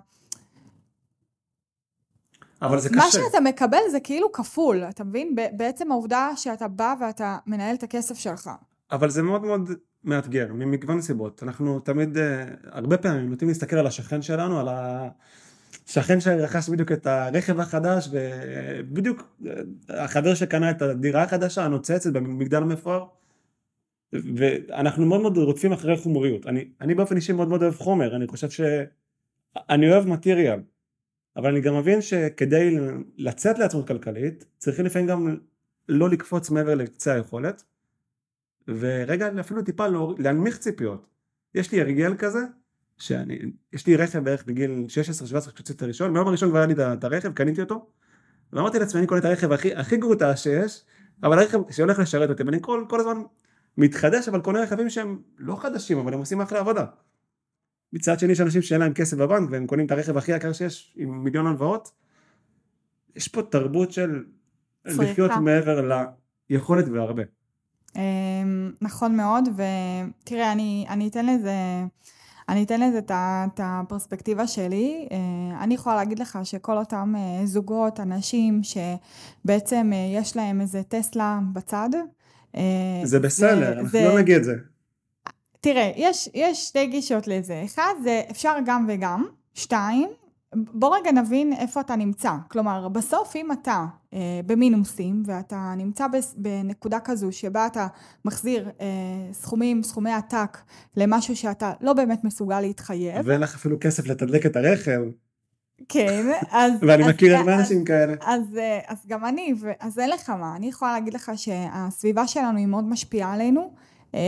אבל 2.62 2.80
זה 2.80 2.88
מה 2.90 3.06
קשה. 3.08 3.18
מה 3.18 3.24
שאתה 3.26 3.40
מקבל 3.40 3.78
זה 3.90 4.00
כאילו 4.00 4.32
כפול, 4.32 4.84
אתה 4.84 5.04
מבין? 5.04 5.34
בעצם 5.52 5.92
העובדה 5.92 6.30
שאתה 6.36 6.68
בא 6.68 6.94
ואתה 7.00 7.38
מנהל 7.46 7.74
את 7.74 7.82
הכסף 7.82 8.18
שלך. 8.18 8.50
אבל 8.92 9.10
זה 9.10 9.22
מאוד 9.22 9.44
מאוד 9.44 9.70
מאתגר, 10.04 10.46
ממגוון 10.52 11.00
סיבות. 11.00 11.42
אנחנו 11.42 11.80
תמיד, 11.80 12.18
אה, 12.18 12.44
הרבה 12.64 12.98
פעמים 12.98 13.30
נוטים 13.30 13.48
להסתכל 13.48 13.76
על 13.76 13.86
השכן 13.86 14.22
שלנו, 14.22 14.60
על 14.60 14.68
השכן 15.88 16.20
שרכש 16.20 16.68
בדיוק 16.68 16.92
את 16.92 17.06
הרכב 17.06 17.60
החדש, 17.60 18.08
ובדיוק 18.12 19.22
אה, 19.46 19.52
החבר 20.04 20.34
שקנה 20.34 20.70
את 20.70 20.82
הדירה 20.82 21.22
החדשה 21.22 21.64
הנוצצת 21.64 22.12
במגדל 22.12 22.62
המפואר. 22.62 23.06
ואנחנו 24.12 25.06
מאוד 25.06 25.20
מאוד 25.20 25.36
רודפים 25.36 25.72
אחרי 25.72 25.96
חומריות. 25.96 26.46
אני, 26.46 26.68
אני 26.80 26.94
באופן 26.94 27.16
אישי 27.16 27.32
מאוד 27.32 27.48
מאוד 27.48 27.62
אוהב 27.62 27.74
חומר, 27.74 28.16
אני 28.16 28.26
חושב 28.26 28.50
ש... 28.50 28.60
אני 29.56 29.92
אוהב 29.92 30.06
מטריאל, 30.06 30.60
אבל 31.36 31.50
אני 31.50 31.60
גם 31.60 31.78
מבין 31.78 32.02
שכדי 32.02 32.76
לצאת 33.16 33.58
לעצמאות 33.58 33.88
כלכלית, 33.88 34.44
צריכים 34.58 34.84
לפעמים 34.84 35.08
גם 35.08 35.36
לא 35.88 36.10
לקפוץ 36.10 36.50
מעבר 36.50 36.74
לקצה 36.74 37.14
היכולת, 37.14 37.62
ורגע 38.68 39.28
אפילו 39.40 39.62
טיפה 39.62 39.86
לא, 39.86 40.14
להנמיך 40.18 40.58
ציפיות. 40.58 41.06
יש 41.54 41.72
לי 41.72 41.80
הרגל 41.80 42.14
כזה, 42.18 42.40
שאני, 42.98 43.38
יש 43.72 43.86
לי 43.86 43.96
רכב 43.96 44.18
בערך 44.18 44.44
בגיל 44.46 44.86
16-17 44.88 45.52
כשהוצאתי 45.52 45.72
את 45.72 45.82
הראשון, 45.82 46.12
ביום 46.12 46.28
הראשון 46.28 46.48
כבר 46.48 46.58
היה 46.58 46.66
לי 46.66 46.74
את 46.78 47.04
הרכב, 47.04 47.32
קניתי 47.32 47.60
אותו, 47.60 47.86
ואמרתי 48.52 48.78
לעצמי 48.78 49.00
אני 49.00 49.06
קונה 49.06 49.20
את 49.20 49.24
הרכב 49.24 49.52
הכי, 49.52 49.74
הכי 49.74 49.96
גרוטה 49.96 50.36
שיש, 50.36 50.84
אבל 51.22 51.38
הרכב 51.38 51.58
שהולך 51.70 51.98
לשרת 51.98 52.30
אותי, 52.30 52.42
ואני 52.42 52.58
כל, 52.60 52.84
כל 52.88 53.00
הזמן 53.00 53.22
מתחדש 53.78 54.28
אבל 54.28 54.40
קונה 54.40 54.60
רכבים 54.60 54.90
שהם 54.90 55.18
לא 55.38 55.56
חדשים 55.56 55.98
אבל 55.98 56.14
הם 56.14 56.18
עושים 56.18 56.40
אחלה 56.40 56.58
עבודה. 56.58 56.84
מצד 57.92 58.18
שני 58.18 58.32
יש 58.32 58.40
אנשים 58.40 58.62
שאין 58.62 58.80
להם 58.80 58.92
כסף 58.94 59.16
בבנק 59.16 59.50
והם 59.50 59.66
קונים 59.66 59.86
את 59.86 59.90
הרכב 59.90 60.16
הכי 60.16 60.32
יקר 60.32 60.52
שיש 60.52 60.94
עם 60.96 61.24
מיליון 61.24 61.46
הלוואות. 61.46 61.90
יש 63.16 63.28
פה 63.28 63.42
תרבות 63.42 63.92
של 63.92 64.24
צריכה. 64.88 65.02
לחיות 65.02 65.30
מעבר 65.40 66.04
ליכולת 66.50 66.88
והרבה. 66.88 67.22
אמ, 67.96 68.72
נכון 68.80 69.16
מאוד 69.16 69.48
ותראה 69.48 70.52
אני, 70.52 70.86
אני 70.88 71.08
אתן 71.08 71.26
לזה 71.26 71.52
אני 72.50 72.62
אתן 72.62 72.80
לזה 72.80 72.98
את 72.98 73.60
הפרספקטיבה 73.64 74.46
שלי. 74.46 75.08
אה, 75.10 75.64
אני 75.64 75.74
יכולה 75.74 75.96
להגיד 75.96 76.18
לך 76.18 76.38
שכל 76.44 76.78
אותם 76.78 77.14
אה, 77.16 77.46
זוגות, 77.46 78.00
אנשים 78.00 78.60
שבעצם 78.62 79.90
אה, 79.92 80.18
יש 80.20 80.36
להם 80.36 80.60
איזה 80.60 80.82
טסלה 80.82 81.38
בצד, 81.52 81.88
זה 83.04 83.20
בסדר, 83.20 83.72
אנחנו 83.72 83.88
זה... 83.88 84.04
לא 84.04 84.18
נגיד 84.18 84.42
זה. 84.42 84.54
תראה, 85.60 85.92
יש, 85.96 86.28
יש 86.34 86.68
שתי 86.68 86.86
גישות 86.86 87.28
לזה. 87.28 87.62
אחד, 87.64 87.94
זה 88.02 88.22
אפשר 88.30 88.56
גם 88.66 88.86
וגם. 88.88 89.24
שתיים, 89.54 90.08
בוא 90.54 90.96
רגע 90.96 91.12
נבין 91.12 91.52
איפה 91.52 91.80
אתה 91.80 91.96
נמצא. 91.96 92.32
כלומר, 92.48 92.88
בסוף 92.88 93.36
אם 93.36 93.52
אתה 93.52 93.86
אה, 94.14 94.40
במינוסים 94.46 95.22
ואתה 95.26 95.74
נמצא 95.76 96.06
בנקודה 96.36 97.00
כזו 97.00 97.32
שבה 97.32 97.66
אתה 97.66 97.86
מחזיר 98.24 98.70
אה, 98.80 98.86
סכומים, 99.32 99.82
סכומי 99.82 100.10
עתק 100.10 100.58
למשהו 100.96 101.36
שאתה 101.36 101.72
לא 101.80 101.92
באמת 101.92 102.24
מסוגל 102.24 102.60
להתחייב. 102.60 103.22
ואין 103.24 103.40
לך 103.40 103.54
אפילו 103.54 103.76
כסף 103.80 104.06
לתדלק 104.06 104.46
את 104.46 104.56
הרכב. 104.56 105.00
כן, 105.88 106.32
אז... 106.50 106.72
ואני 106.86 107.04
אז, 107.04 107.10
מכיר 107.10 107.36
הרבה 107.36 107.54
אנשים 107.54 107.84
כאלה. 107.84 108.14
אז, 108.24 108.56
אה, 108.58 108.80
אז 108.88 109.06
גם 109.06 109.24
אני, 109.24 109.54
אז 109.80 109.98
אין 109.98 110.10
לך 110.10 110.30
מה. 110.30 110.56
אני 110.56 110.66
יכולה 110.66 110.92
להגיד 110.92 111.14
לך 111.14 111.32
שהסביבה 111.36 112.26
שלנו 112.26 112.58
היא 112.58 112.66
מאוד 112.66 112.84
משפיעה 112.84 113.32
עלינו. 113.32 113.70
אה, 114.14 114.20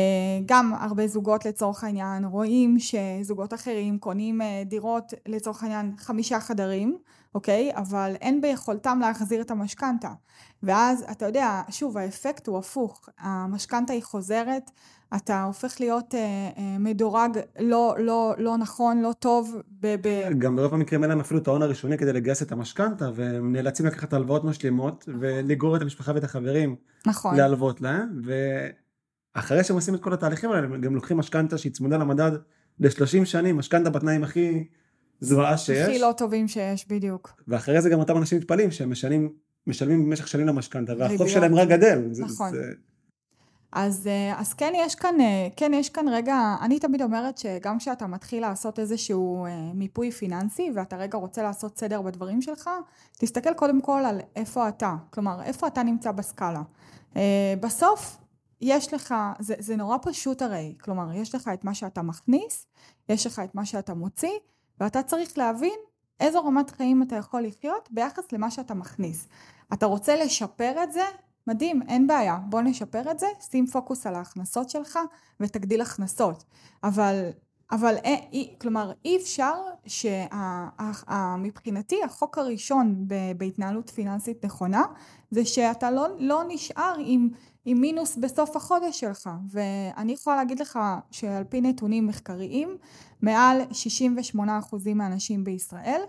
גם 0.46 0.74
הרבה 0.80 1.06
זוגות 1.06 1.44
לצורך 1.46 1.84
העניין 1.84 2.24
רואים 2.24 2.76
שזוגות 2.78 3.54
אחרים 3.54 3.98
קונים 3.98 4.42
אה, 4.42 4.62
דירות 4.66 5.14
לצורך 5.26 5.62
העניין 5.62 5.92
חמישה 5.98 6.40
חדרים, 6.40 6.96
אוקיי? 7.34 7.72
אבל 7.76 8.14
אין 8.20 8.40
ביכולתם 8.40 8.98
להחזיר 9.00 9.40
את 9.40 9.50
המשכנתה. 9.50 10.10
ואז 10.62 11.04
אתה 11.10 11.26
יודע, 11.26 11.62
שוב 11.70 11.98
האפקט 11.98 12.46
הוא 12.46 12.58
הפוך, 12.58 13.08
המשכנתה 13.18 13.92
היא 13.92 14.02
חוזרת, 14.02 14.70
אתה 15.16 15.42
הופך 15.42 15.80
להיות 15.80 16.14
אה, 16.14 16.20
אה, 16.58 16.78
מדורג 16.78 17.38
לא, 17.60 17.94
לא, 17.98 18.34
לא 18.38 18.56
נכון, 18.56 19.02
לא 19.02 19.12
טוב. 19.18 19.56
ב, 19.80 19.96
ב... 20.02 20.38
גם 20.38 20.56
ברוב 20.56 20.74
המקרים 20.74 21.02
אין 21.02 21.10
להם 21.10 21.20
אפילו 21.20 21.40
את 21.40 21.48
ההון 21.48 21.62
הראשוני 21.62 21.98
כדי 21.98 22.12
לגייס 22.12 22.42
את 22.42 22.52
המשכנתה, 22.52 23.10
והם 23.14 23.52
נאלצים 23.52 23.86
לקחת 23.86 24.12
הלוואות 24.12 24.44
משלימות 24.44 25.08
ולגרור 25.20 25.76
את 25.76 25.82
המשפחה 25.82 26.12
ואת 26.14 26.24
החברים 26.24 26.76
נכון. 27.06 27.36
להלוות 27.36 27.80
להם, 27.80 28.22
ואחרי 29.34 29.64
שהם 29.64 29.76
עושים 29.76 29.94
את 29.94 30.00
כל 30.00 30.12
התהליכים 30.12 30.50
האלה, 30.50 30.66
הם 30.66 30.80
גם 30.80 30.94
לוקחים 30.94 31.16
משכנתה 31.16 31.58
שהיא 31.58 31.72
צמודה 31.72 31.96
למדד 31.96 32.32
ל-30 32.80 33.24
שנים, 33.24 33.56
משכנתה 33.56 33.90
בתנאים 33.90 34.24
הכי 34.24 34.64
זוועה 35.22 35.58
שיש. 35.58 35.88
הכי 35.88 35.98
לא 35.98 36.12
טובים 36.16 36.48
שיש, 36.48 36.88
בדיוק. 36.88 37.32
ואחרי 37.48 37.82
זה 37.82 37.90
גם 37.90 37.98
אותם 37.98 38.16
אנשים 38.16 38.38
מתפלאים 38.38 38.70
שהם 38.70 38.90
משנים, 38.90 39.32
משלמים 39.66 40.04
במשך 40.04 40.28
שנים 40.28 40.46
למשכנתה, 40.46 40.92
והחוב 40.98 41.28
שלהם 41.28 41.54
רק 41.54 41.68
גדל. 41.68 41.98
נכון. 42.18 42.50
זה... 42.50 42.72
אז, 43.72 44.06
אה, 44.06 44.40
אז 44.40 44.54
כן 44.54 44.72
יש 44.76 44.94
כאן, 44.94 45.20
אה, 45.20 45.48
כן 45.56 45.72
יש 45.74 45.88
כאן 45.88 46.08
רגע, 46.08 46.56
אני 46.60 46.78
תמיד 46.78 47.02
אומרת 47.02 47.38
שגם 47.38 47.78
כשאתה 47.78 48.06
מתחיל 48.06 48.40
לעשות 48.40 48.78
איזשהו 48.78 49.46
אה, 49.46 49.50
מיפוי 49.74 50.10
פיננסי 50.10 50.70
ואתה 50.74 50.96
רגע 50.96 51.18
רוצה 51.18 51.42
לעשות 51.42 51.78
סדר 51.78 52.02
בדברים 52.02 52.42
שלך, 52.42 52.70
תסתכל 53.18 53.54
קודם 53.54 53.80
כל 53.80 54.02
על 54.06 54.20
איפה 54.36 54.68
אתה, 54.68 54.94
כלומר 55.10 55.42
איפה 55.42 55.66
אתה 55.66 55.82
נמצא 55.82 56.12
בסקאלה. 56.12 56.62
בסוף 57.60 58.18
יש 58.60 58.94
לך, 58.94 59.14
זה, 59.40 59.54
זה 59.58 59.76
נורא 59.76 59.96
פשוט 60.02 60.42
הרי, 60.42 60.74
כלומר 60.80 61.12
יש 61.14 61.34
לך 61.34 61.50
את 61.54 61.64
מה 61.64 61.74
שאתה 61.74 62.02
מכניס, 62.02 62.66
יש 63.08 63.26
לך 63.26 63.42
את 63.44 63.54
מה 63.54 63.64
שאתה 63.64 63.94
מוציא, 63.94 64.38
ואתה 64.82 65.02
צריך 65.02 65.38
להבין 65.38 65.78
איזו 66.20 66.44
רמת 66.44 66.70
חיים 66.70 67.02
אתה 67.02 67.16
יכול 67.16 67.42
לחיות 67.42 67.88
ביחס 67.90 68.32
למה 68.32 68.50
שאתה 68.50 68.74
מכניס. 68.74 69.28
אתה 69.72 69.86
רוצה 69.86 70.16
לשפר 70.16 70.82
את 70.82 70.92
זה, 70.92 71.04
מדהים, 71.46 71.82
אין 71.88 72.06
בעיה, 72.06 72.38
בוא 72.48 72.62
נשפר 72.62 73.10
את 73.10 73.18
זה, 73.18 73.26
שים 73.50 73.66
פוקוס 73.66 74.06
על 74.06 74.14
ההכנסות 74.14 74.70
שלך 74.70 74.98
ותגדיל 75.40 75.80
הכנסות. 75.80 76.44
אבל, 76.84 77.30
אבל 77.72 77.94
אי, 78.04 78.16
אי, 78.32 78.54
כלומר, 78.60 78.92
אי 79.04 79.16
אפשר 79.16 79.54
שמבחינתי 80.76 82.04
החוק 82.04 82.38
הראשון 82.38 83.04
בהתנהלות 83.36 83.90
פיננסית 83.90 84.44
נכונה, 84.44 84.82
זה 85.30 85.44
שאתה 85.44 85.90
לא, 85.90 86.06
לא 86.18 86.42
נשאר 86.48 86.94
עם, 86.98 87.28
עם 87.64 87.80
מינוס 87.80 88.16
בסוף 88.16 88.56
החודש 88.56 89.00
שלך. 89.00 89.30
ואני 89.50 90.12
יכולה 90.12 90.36
להגיד 90.36 90.60
לך 90.60 90.78
שעל 91.10 91.44
פי 91.44 91.60
נתונים 91.60 92.06
מחקריים, 92.06 92.76
מעל 93.22 93.60
68% 94.34 94.38
מהאנשים 94.94 95.44
בישראל 95.44 96.00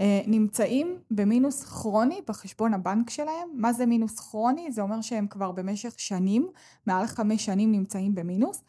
אה, 0.00 0.20
נמצאים 0.26 0.98
במינוס 1.10 1.64
כרוני 1.64 2.20
בחשבון 2.28 2.74
הבנק 2.74 3.10
שלהם. 3.10 3.48
מה 3.54 3.72
זה 3.72 3.86
מינוס 3.86 4.20
כרוני? 4.20 4.72
זה 4.72 4.82
אומר 4.82 5.00
שהם 5.00 5.26
כבר 5.26 5.52
במשך 5.52 5.94
שנים, 5.96 6.48
מעל 6.86 7.06
חמש 7.06 7.44
שנים 7.44 7.72
נמצאים 7.72 8.14
במינוס. 8.14 8.62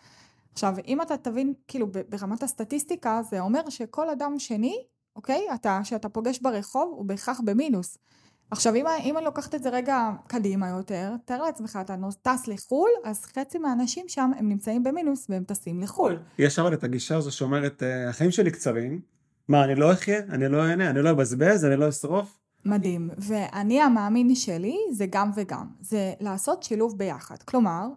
עכשיו, 0.54 0.76
אם 0.88 1.02
אתה 1.02 1.18
תבין, 1.18 1.54
כאילו 1.68 1.88
ברמת 2.10 2.44
הסטטיסטיקה, 2.44 3.22
זה 3.30 3.40
אומר 3.40 3.70
שכל 3.70 4.10
אדם 4.10 4.40
שני, 4.40 4.84
אוקיי? 5.16 5.46
אתה, 5.56 5.80
שאתה 5.84 6.10
פוגש 6.10 6.40
ברחוב, 6.40 6.94
הוא 6.96 7.06
בהכרח 7.06 7.42
במינוס. 7.46 7.98
עכשיו, 8.52 8.76
אם, 8.76 8.86
אם 9.04 9.18
אני 9.18 9.26
לוקחת 9.26 9.56
את 9.56 9.64
זה 9.64 9.70
רגע 9.70 10.10
קדימה 10.28 10.70
יותר, 10.70 11.12
תאר 11.26 11.42
לעצמך, 11.42 11.80
אתה 11.82 11.96
טס 12.22 12.48
לחו"ל, 12.48 12.90
אז 13.04 13.26
חצי 13.26 13.58
מהאנשים 13.58 14.06
שם 14.08 14.32
הם 14.38 14.50
נמצאים 14.50 14.84
במינוס 14.84 15.26
והם 15.30 15.44
טסים 15.44 15.82
לחו"ל. 15.82 16.20
יש 16.40 16.60
אבל 16.60 16.74
את 16.74 16.84
הגישה 16.84 17.18
הזו 17.18 17.32
שאומרת, 17.32 17.84
אה, 17.84 18.10
החיים 18.10 18.32
שלי 18.32 18.52
קצרים, 18.52 19.02
מה, 19.48 19.64
אני 19.64 19.76
לא 19.76 19.94
אחיה? 19.94 20.20
אני 20.30 20.48
לא 20.48 20.64
אהנה? 20.64 20.90
אני 20.90 21.02
לא 21.02 21.10
אבזבז? 21.10 21.66
אני 21.66 21.76
לא 21.76 21.90
אשרוף? 21.90 22.40
מדהים. 22.66 23.10
ואני 23.18 23.82
המאמין 23.82 24.36
שלי 24.36 24.78
זה 24.92 25.06
גם 25.10 25.32
וגם. 25.36 25.68
זה 25.82 26.14
לעשות 26.20 26.64
שילוב 26.64 26.98
ביחד. 26.98 27.44
כלומר, 27.44 27.88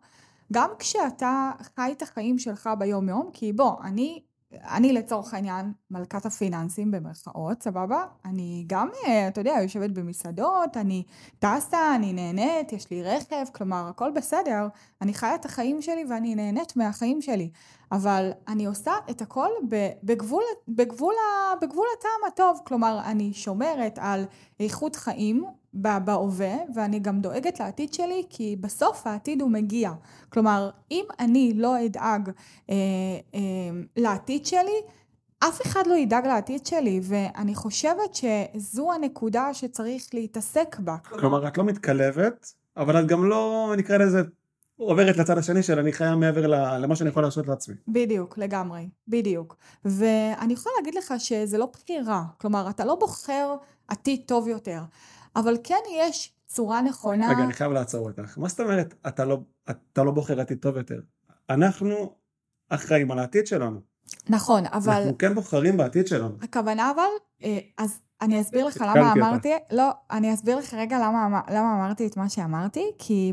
גם 0.53 0.71
כשאתה 0.79 1.51
חי 1.77 1.93
את 1.93 2.03
החיים 2.03 2.39
שלך 2.39 2.71
ביום 2.79 3.09
יום, 3.09 3.31
כי 3.33 3.53
בוא, 3.53 3.77
אני 3.85 4.23
אני 4.61 4.93
לצורך 4.93 5.35
העניין 5.35 5.73
מלכת 5.91 6.27
הפיננסים 6.27 6.91
במרכאות, 6.91 7.63
סבבה? 7.63 8.05
אני 8.25 8.65
גם, 8.67 8.89
אה, 9.07 9.29
אתה 9.29 9.41
יודע, 9.41 9.55
יושבת 9.63 9.91
במסעדות, 9.91 10.77
אני 10.77 11.03
טסה, 11.39 11.95
אני 11.95 12.13
נהנית, 12.13 12.73
יש 12.73 12.91
לי 12.91 13.03
רכב, 13.03 13.45
כלומר 13.53 13.87
הכל 13.89 14.11
בסדר, 14.11 14.69
אני 15.03 15.15
חיה 15.15 15.35
את 15.35 15.45
החיים 15.45 15.83
שלי 15.83 16.05
ואני 16.09 16.35
נהנית 16.35 16.77
מהחיים 16.77 17.23
שלי, 17.23 17.51
אבל 17.93 18.31
אני 18.49 18.67
עושה 18.67 18.93
את 19.11 19.23
הכל 19.23 19.49
בגבול, 20.03 20.43
בגבול, 20.69 21.15
בגבול 21.63 21.87
הטעם 21.99 22.29
הטוב, 22.29 22.61
כלומר 22.65 23.01
אני 23.05 23.33
שומרת 23.33 23.99
על 24.03 24.25
איכות 24.61 24.97
חיים 24.97 25.45
בהווה, 25.75 26.55
ואני 26.75 26.99
גם 26.99 27.21
דואגת 27.21 27.61
לעתיד 27.61 27.95
שלי, 27.95 28.23
כי 28.31 28.57
בסוף 28.61 29.07
העתיד 29.07 29.41
הוא 29.41 29.51
מגיע. 29.51 29.93
כלומר, 30.29 30.71
אם 30.91 31.05
אני 31.21 31.53
לא 31.57 31.87
אדאג 31.87 32.31
אה, 32.71 32.75
אה, 33.35 33.41
לעתיד 33.97 34.47
שלי, 34.47 34.81
אף 35.39 35.63
אחד 35.67 35.83
לא 35.87 35.95
ידאג 35.95 36.27
לעתיד 36.27 36.67
שלי, 36.67 37.01
ואני 37.03 37.55
חושבת 37.55 38.15
שזו 38.15 38.93
הנקודה 38.93 39.55
שצריך 39.55 40.03
להתעסק 40.15 40.77
בה. 40.79 40.97
כלומר, 40.97 41.49
את 41.49 41.59
לא 41.59 41.65
מתקלבת, 41.65 42.53
אבל 42.77 43.01
את 43.01 43.07
גם 43.07 43.25
לא, 43.25 43.75
נקרא 43.77 43.97
לזה, 43.97 44.23
עוברת 44.77 45.17
לצד 45.17 45.39
השני 45.39 45.63
של 45.63 45.79
אני 45.79 45.93
חיה 45.93 46.17
מעבר 46.17 46.47
למה 46.79 46.97
שאני 46.97 47.11
יכול 47.11 47.23
לעשות 47.23 47.49
לעצמי. 47.49 47.75
בדיוק, 47.89 48.39
לגמרי, 48.39 48.89
בדיוק. 49.09 49.57
ואני 49.85 50.53
יכולה 50.53 50.75
להגיד 50.79 50.95
לך 50.95 51.15
שזה 51.19 51.59
לא 51.59 51.69
בחירה, 51.73 52.25
כלומר, 52.41 52.71
אתה 52.71 52.85
לא 52.85 52.95
בוחר 52.95 53.55
עתיד 53.89 54.21
טוב 54.27 54.49
יותר. 54.49 54.81
אבל 55.37 55.57
כן 55.65 55.81
יש 55.91 56.33
צורה 56.47 56.83
נכונה... 56.83 57.31
רגע, 57.31 57.45
אני 57.45 57.53
חייב 57.53 57.73
לעצור 57.73 58.09
אותך. 58.09 58.39
מה 58.39 58.49
זאת 58.49 58.61
אומרת, 58.61 58.95
אתה 59.07 59.25
לא, 59.25 59.39
אתה 59.71 60.03
לא 60.03 60.11
בוחר 60.11 60.41
עתיד 60.41 60.59
טוב 60.59 60.77
יותר? 60.77 61.01
אנחנו 61.51 62.15
אחראים 62.69 63.11
על 63.11 63.19
העתיד 63.19 63.47
שלנו. 63.47 63.81
נכון, 64.29 64.67
אבל... 64.67 64.93
אנחנו 64.93 65.19
כן 65.19 65.35
בוחרים 65.35 65.77
בעתיד 65.77 66.07
שלנו. 66.07 66.37
הכוונה 66.43 66.91
אבל, 66.91 67.09
אה, 67.45 67.59
אז 67.79 68.01
אני 68.21 68.41
אסביר 68.41 68.67
לך 68.67 68.85
למה 68.89 69.13
אמרתי, 69.13 69.53
לא, 69.73 69.91
אני 70.11 70.35
אסביר 70.35 70.59
לך 70.59 70.75
רגע 70.75 70.99
למה, 70.99 71.41
למה 71.51 71.75
אמרתי 71.75 72.07
את 72.07 72.17
מה 72.17 72.29
שאמרתי, 72.29 72.91
כי 72.99 73.33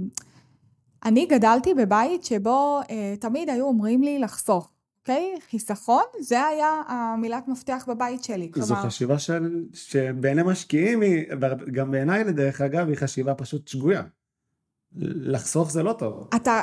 אני 1.05 1.25
גדלתי 1.25 1.73
בבית 1.73 2.23
שבו 2.23 2.79
אה, 2.89 3.15
תמיד 3.19 3.49
היו 3.49 3.65
אומרים 3.65 4.03
לי 4.03 4.19
לחסוך. 4.19 4.71
אוקיי? 5.01 5.35
חיסכון, 5.49 6.03
זה 6.19 6.45
היה 6.45 6.81
המילת 6.87 7.47
מפתח 7.47 7.85
בבית 7.87 8.23
שלי. 8.23 8.51
זו 8.55 8.75
כלומר... 8.75 8.87
חשיבה 8.87 9.19
של, 9.19 9.65
שבעיני 9.73 10.41
משקיעים, 10.45 11.01
היא, 11.01 11.25
גם 11.71 11.91
בעיניי 11.91 12.23
לדרך 12.23 12.61
אגב, 12.61 12.87
היא 12.87 12.95
חשיבה 12.97 13.35
פשוט 13.35 13.67
שגויה. 13.67 14.03
לחסוך 14.95 15.71
זה 15.71 15.83
לא 15.83 15.93
טוב. 15.93 16.27
אתה, 16.35 16.61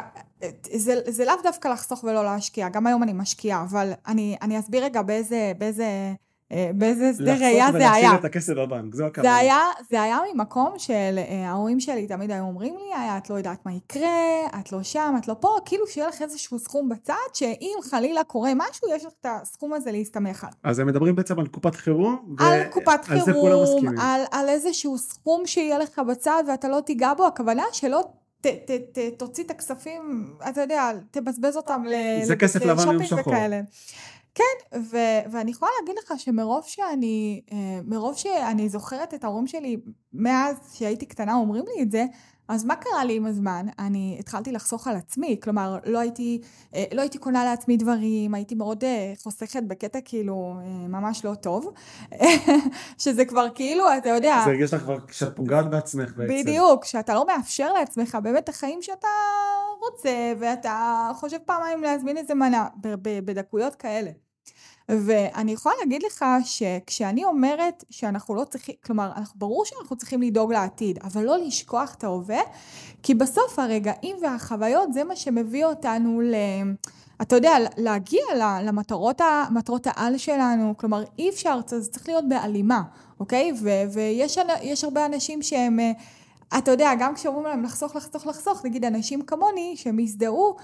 זה, 0.74 1.00
זה 1.08 1.24
לאו 1.24 1.34
דווקא 1.42 1.68
לחסוך 1.68 2.04
ולא 2.04 2.24
להשקיע, 2.24 2.68
גם 2.68 2.86
היום 2.86 3.02
אני 3.02 3.12
משקיעה, 3.12 3.62
אבל 3.62 3.92
אני, 4.06 4.36
אני 4.42 4.58
אסביר 4.58 4.84
רגע 4.84 5.02
באיזה, 5.02 5.52
באיזה 5.58 6.14
באיזה 6.50 7.12
שדה 7.14 7.34
ראייה 7.34 7.42
זה 7.44 7.50
היה. 7.52 7.68
לחסוך 7.68 7.74
ולהשאיר 7.74 8.14
את 8.14 8.24
הכסף 8.24 8.52
בבנק, 8.52 8.94
זו 8.94 9.06
הכוונה. 9.06 9.28
זה 9.28 9.36
היה, 9.36 9.60
זה 9.90 10.02
היה 10.02 10.18
ממקום 10.34 10.74
של 10.78 11.18
אה, 11.18 11.48
ההורים 11.48 11.80
שלי 11.80 12.06
תמיד 12.06 12.30
היו 12.30 12.44
אומרים 12.44 12.76
לי, 12.76 12.94
היה, 12.94 13.18
את 13.18 13.30
לא 13.30 13.34
יודעת 13.34 13.66
מה 13.66 13.72
יקרה, 13.72 14.46
את 14.60 14.72
לא 14.72 14.82
שם, 14.82 15.14
את 15.18 15.28
לא 15.28 15.36
פה, 15.40 15.56
כאילו 15.64 15.86
שיהיה 15.86 16.08
לך 16.08 16.22
איזשהו 16.22 16.58
סכום 16.58 16.88
בצד, 16.88 17.14
שאם 17.34 17.74
חלילה 17.90 18.24
קורה 18.24 18.52
משהו, 18.56 18.88
יש 18.96 19.04
לך 19.04 19.12
את 19.20 19.26
הסכום 19.28 19.72
הזה 19.72 19.92
להסתמך 19.92 20.44
על. 20.44 20.50
אז 20.62 20.78
הם 20.78 20.86
מדברים 20.86 21.16
בעצם 21.16 21.38
על 21.38 21.46
קופת 21.46 21.74
חירום, 21.74 22.36
על 22.38 22.64
קופת 22.70 23.04
חירום, 23.04 23.98
על, 23.98 24.20
על 24.30 24.48
איזשהו 24.48 24.98
סכום 24.98 25.46
שיהיה 25.46 25.78
לך 25.78 25.98
בצד 25.98 26.42
ואתה 26.48 26.68
לא 26.68 26.80
תיגע 26.80 27.14
בו, 27.14 27.26
הכוונה 27.26 27.62
שלא 27.72 28.04
ת, 28.40 28.46
ת, 28.46 28.98
ת, 28.98 28.98
תוציא 29.18 29.44
את 29.44 29.50
הכספים, 29.50 30.34
אתה 30.50 30.60
יודע, 30.60 30.90
תבזבז 31.10 31.56
אותם 31.56 31.84
לשופינג 31.84 33.20
וכאלה. 33.20 33.60
כן, 34.36 34.78
ו- 34.78 35.30
ואני 35.32 35.50
יכולה 35.50 35.70
להגיד 35.80 35.96
לך 36.04 36.12
שמרוב 36.18 36.64
שאני, 36.64 37.40
אה, 37.52 37.80
מרוב 37.84 38.16
שאני 38.16 38.68
זוכרת 38.68 39.14
את 39.14 39.24
ההורים 39.24 39.46
שלי 39.46 39.76
מאז 40.12 40.56
שהייתי 40.72 41.06
קטנה 41.06 41.34
אומרים 41.34 41.64
לי 41.76 41.82
את 41.82 41.90
זה, 41.90 42.04
אז 42.48 42.64
מה 42.64 42.76
קרה 42.76 43.04
לי 43.04 43.16
עם 43.16 43.26
הזמן? 43.26 43.66
אני 43.78 44.16
התחלתי 44.20 44.52
לחסוך 44.52 44.88
על 44.88 44.96
עצמי, 44.96 45.40
כלומר, 45.42 45.78
לא 45.86 45.98
הייתי, 45.98 46.40
אה, 46.74 46.84
לא 46.92 47.00
הייתי 47.00 47.18
קונה 47.18 47.44
לעצמי 47.44 47.76
דברים, 47.76 48.34
הייתי 48.34 48.54
מאוד 48.54 48.84
אה, 48.84 49.12
חוסכת 49.22 49.62
בקטע 49.62 49.98
כאילו 50.04 50.54
ממש 50.88 51.24
לא 51.24 51.34
טוב, 51.34 51.72
שזה 52.98 53.24
כבר 53.24 53.46
כאילו, 53.54 53.84
אתה 53.98 54.08
יודע... 54.08 54.40
זה 54.44 54.50
הרגיש 54.50 54.74
לך 54.74 54.82
כבר 54.82 55.06
כשאת 55.06 55.36
פוגעת 55.36 55.70
בעצמך 55.70 56.12
בעצם. 56.16 56.34
בדיוק, 56.34 56.84
שאתה 56.84 57.14
לא 57.14 57.26
מאפשר 57.26 57.72
לעצמך 57.72 58.18
באמת 58.22 58.44
את 58.44 58.48
החיים 58.48 58.82
שאתה 58.82 59.08
רוצה, 59.80 60.32
ואתה 60.38 61.10
חושב 61.14 61.38
פעמיים 61.46 61.82
להזמין 61.82 62.16
איזה 62.16 62.34
מנה, 62.34 62.68
בדקויות 63.02 63.74
כאלה. 63.74 64.10
ואני 64.88 65.52
יכולה 65.52 65.74
להגיד 65.80 66.02
לך 66.02 66.24
שכשאני 66.44 67.24
אומרת 67.24 67.84
שאנחנו 67.90 68.34
לא 68.34 68.44
צריכים, 68.44 68.74
כלומר, 68.84 69.12
ברור 69.34 69.64
שאנחנו 69.64 69.96
צריכים 69.96 70.22
לדאוג 70.22 70.52
לעתיד, 70.52 70.98
אבל 71.04 71.22
לא 71.24 71.36
לשכוח 71.36 71.94
את 71.94 72.04
ההווה, 72.04 72.40
כי 73.02 73.14
בסוף 73.14 73.58
הרגעים 73.58 74.16
והחוויות 74.22 74.92
זה 74.92 75.04
מה 75.04 75.16
שמביא 75.16 75.64
אותנו 75.64 76.20
ל... 76.20 76.34
אתה 77.22 77.36
יודע, 77.36 77.52
להגיע 77.76 78.22
למטרות 78.62 79.20
מטרות 79.50 79.86
העל 79.86 80.18
שלנו, 80.18 80.74
כלומר 80.76 81.04
אי 81.18 81.30
אפשר, 81.30 81.60
זה 81.66 81.90
צריך 81.90 82.08
להיות 82.08 82.24
בהלימה, 82.28 82.82
אוקיי? 83.20 83.52
ו- 83.62 83.92
ויש 83.92 84.84
הרבה 84.84 85.06
אנשים 85.06 85.42
שהם, 85.42 85.78
אתה 86.58 86.70
יודע, 86.70 86.90
גם 86.98 87.14
כשאומרים 87.14 87.46
להם 87.46 87.62
לחסוך, 87.62 87.96
לחסוך, 87.96 88.26
לחסוך, 88.26 88.64
נגיד 88.64 88.84
אנשים 88.84 89.22
כמוני 89.22 89.74
שהם 89.76 89.98
יזדהו 89.98 90.56
אה, 90.56 90.62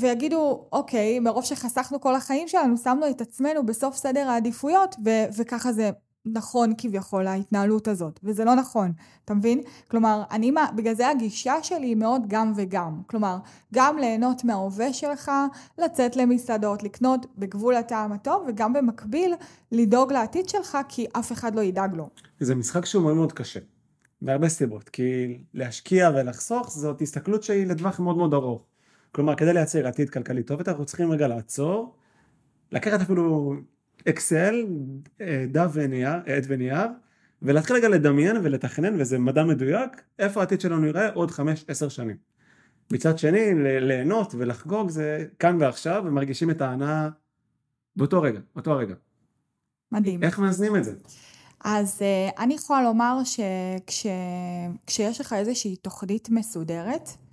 ויגידו, 0.00 0.64
אוקיי, 0.72 1.18
מרוב 1.18 1.44
שחסכנו 1.44 2.00
כל 2.00 2.14
החיים 2.14 2.48
שלנו, 2.48 2.76
שמנו 2.76 3.10
את 3.10 3.20
עצמנו 3.20 3.66
בסוף 3.66 3.96
סדר 3.96 4.28
העדיפויות, 4.28 4.96
ו- 5.04 5.24
וככה 5.38 5.72
זה 5.72 5.90
נכון 6.26 6.72
כביכול, 6.78 7.26
ההתנהלות 7.26 7.88
הזאת, 7.88 8.20
וזה 8.22 8.44
לא 8.44 8.54
נכון, 8.54 8.92
אתה 9.24 9.34
מבין? 9.34 9.60
כלומר, 9.88 10.22
אני, 10.30 10.52
בגלל 10.76 10.94
זה 10.94 11.08
הגישה 11.08 11.62
שלי 11.62 11.86
היא 11.86 11.96
מאוד 11.96 12.22
גם 12.28 12.52
וגם. 12.56 13.00
כלומר, 13.06 13.38
גם 13.74 13.98
ליהנות 13.98 14.44
מההווה 14.44 14.92
שלך, 14.92 15.30
לצאת 15.78 16.16
למסעדות, 16.16 16.82
לקנות 16.82 17.26
בגבול 17.38 17.74
הטעם 17.74 18.12
הטוב, 18.12 18.44
וגם 18.48 18.72
במקביל 18.72 19.34
לדאוג 19.72 20.12
לעתיד 20.12 20.48
שלך, 20.48 20.78
כי 20.88 21.06
אף 21.12 21.32
אחד 21.32 21.54
לא 21.54 21.60
ידאג 21.60 21.94
לו. 21.94 22.08
זה 22.40 22.54
משחק 22.54 22.84
שהוא 22.84 23.02
מאוד 23.02 23.16
מאוד 23.16 23.32
קשה, 23.32 23.60
בהרבה 24.22 24.48
סיבות, 24.48 24.88
כי 24.88 25.38
להשקיע 25.54 26.10
ולחסוך 26.14 26.70
זאת 26.70 27.02
הסתכלות 27.02 27.42
שהיא 27.42 27.66
לטווח 27.66 28.00
מאוד 28.00 28.16
מאוד 28.16 28.34
ארוך. 28.34 28.62
כלומר, 29.12 29.34
כדי 29.34 29.52
לייצר 29.52 29.86
עתיד 29.86 30.10
כלכלי 30.10 30.42
טוב 30.42 30.58
יותר, 30.58 30.70
אנחנו 30.70 30.84
צריכים 30.84 31.10
רגע 31.12 31.28
לעצור, 31.28 31.96
לקחת 32.72 33.00
אפילו 33.00 33.54
אקסל, 34.08 34.66
אה, 35.20 35.44
דף 35.48 35.70
ונייר, 35.72 36.16
עט 36.26 36.44
ונייר, 36.46 36.86
ולהתחיל 37.42 37.76
רגע 37.76 37.88
לדמיין 37.88 38.36
ולתכנן, 38.42 39.00
וזה 39.00 39.18
מדע 39.18 39.44
מדויק, 39.44 40.02
איפה 40.18 40.40
העתיד 40.40 40.60
שלנו 40.60 40.86
יראה 40.86 41.12
עוד 41.12 41.30
5-10 41.30 41.88
שנים. 41.88 42.16
מצד 42.92 43.18
שני, 43.18 43.54
ליהנות 43.80 44.34
ולחגוג 44.38 44.90
זה 44.90 45.26
כאן 45.38 45.56
ועכשיו, 45.60 46.02
ומרגישים 46.06 46.50
את 46.50 46.60
ההנאה 46.60 47.08
באותו 47.96 48.22
רגע, 48.22 48.40
באותו 48.54 48.72
הרגע. 48.72 48.94
מדהים. 49.92 50.22
איך 50.22 50.38
מאזנים 50.38 50.76
את 50.76 50.84
זה? 50.84 50.94
אז 51.64 52.02
uh, 52.02 52.40
אני 52.40 52.54
יכולה 52.54 52.82
לומר 52.82 53.18
שכשיש 53.24 55.20
לך 55.20 55.32
איזושהי 55.32 55.76
תוכנית 55.76 56.28
מסודרת, 56.30 57.08
אה, 57.08 57.31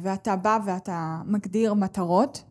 ואתה 0.00 0.36
בא 0.36 0.58
ואתה 0.64 1.22
מגדיר 1.24 1.74
מטרות 1.74 2.44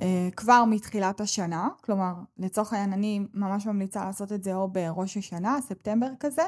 אה, 0.00 0.28
כבר 0.36 0.64
מתחילת 0.66 1.20
השנה, 1.20 1.68
כלומר 1.80 2.12
לצורך 2.38 2.72
העניין 2.72 2.92
אני 2.92 3.20
ממש 3.34 3.66
ממליצה 3.66 4.04
לעשות 4.04 4.32
את 4.32 4.44
זה 4.44 4.54
או 4.54 4.68
בראש 4.68 5.16
השנה, 5.16 5.58
ספטמבר 5.60 6.06
כזה, 6.20 6.42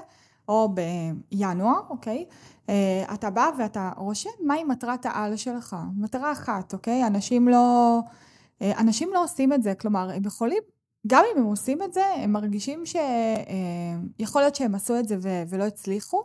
או 0.49 0.75
בינואר, 0.75 1.81
אוקיי? 1.91 2.25
אה, 2.69 3.05
אתה 3.15 3.31
בא 3.31 3.51
ואתה 3.59 3.91
רושם 3.97 4.31
מהי 4.41 4.65
מטרת 4.65 5.07
העל 5.07 5.37
שלך, 5.37 5.77
מטרה 5.97 6.33
אחת, 6.33 6.73
אוקיי? 6.73 7.07
אנשים 7.07 7.49
לא, 7.49 8.01
אנשים 8.61 9.11
לא 9.13 9.25
עושים 9.25 9.53
את 9.53 9.63
זה, 9.63 9.75
כלומר 9.75 10.11
הם 10.11 10.25
יכולים, 10.25 10.63
גם 11.07 11.25
אם 11.33 11.41
הם 11.41 11.47
עושים 11.47 11.83
את 11.83 11.93
זה, 11.93 12.05
הם 12.17 12.33
מרגישים 12.33 12.83
שיכול 12.87 14.43
להיות 14.43 14.55
שהם 14.55 14.75
עשו 14.75 14.99
את 14.99 15.09
זה 15.09 15.17
ולא 15.49 15.65
הצליחו, 15.65 16.23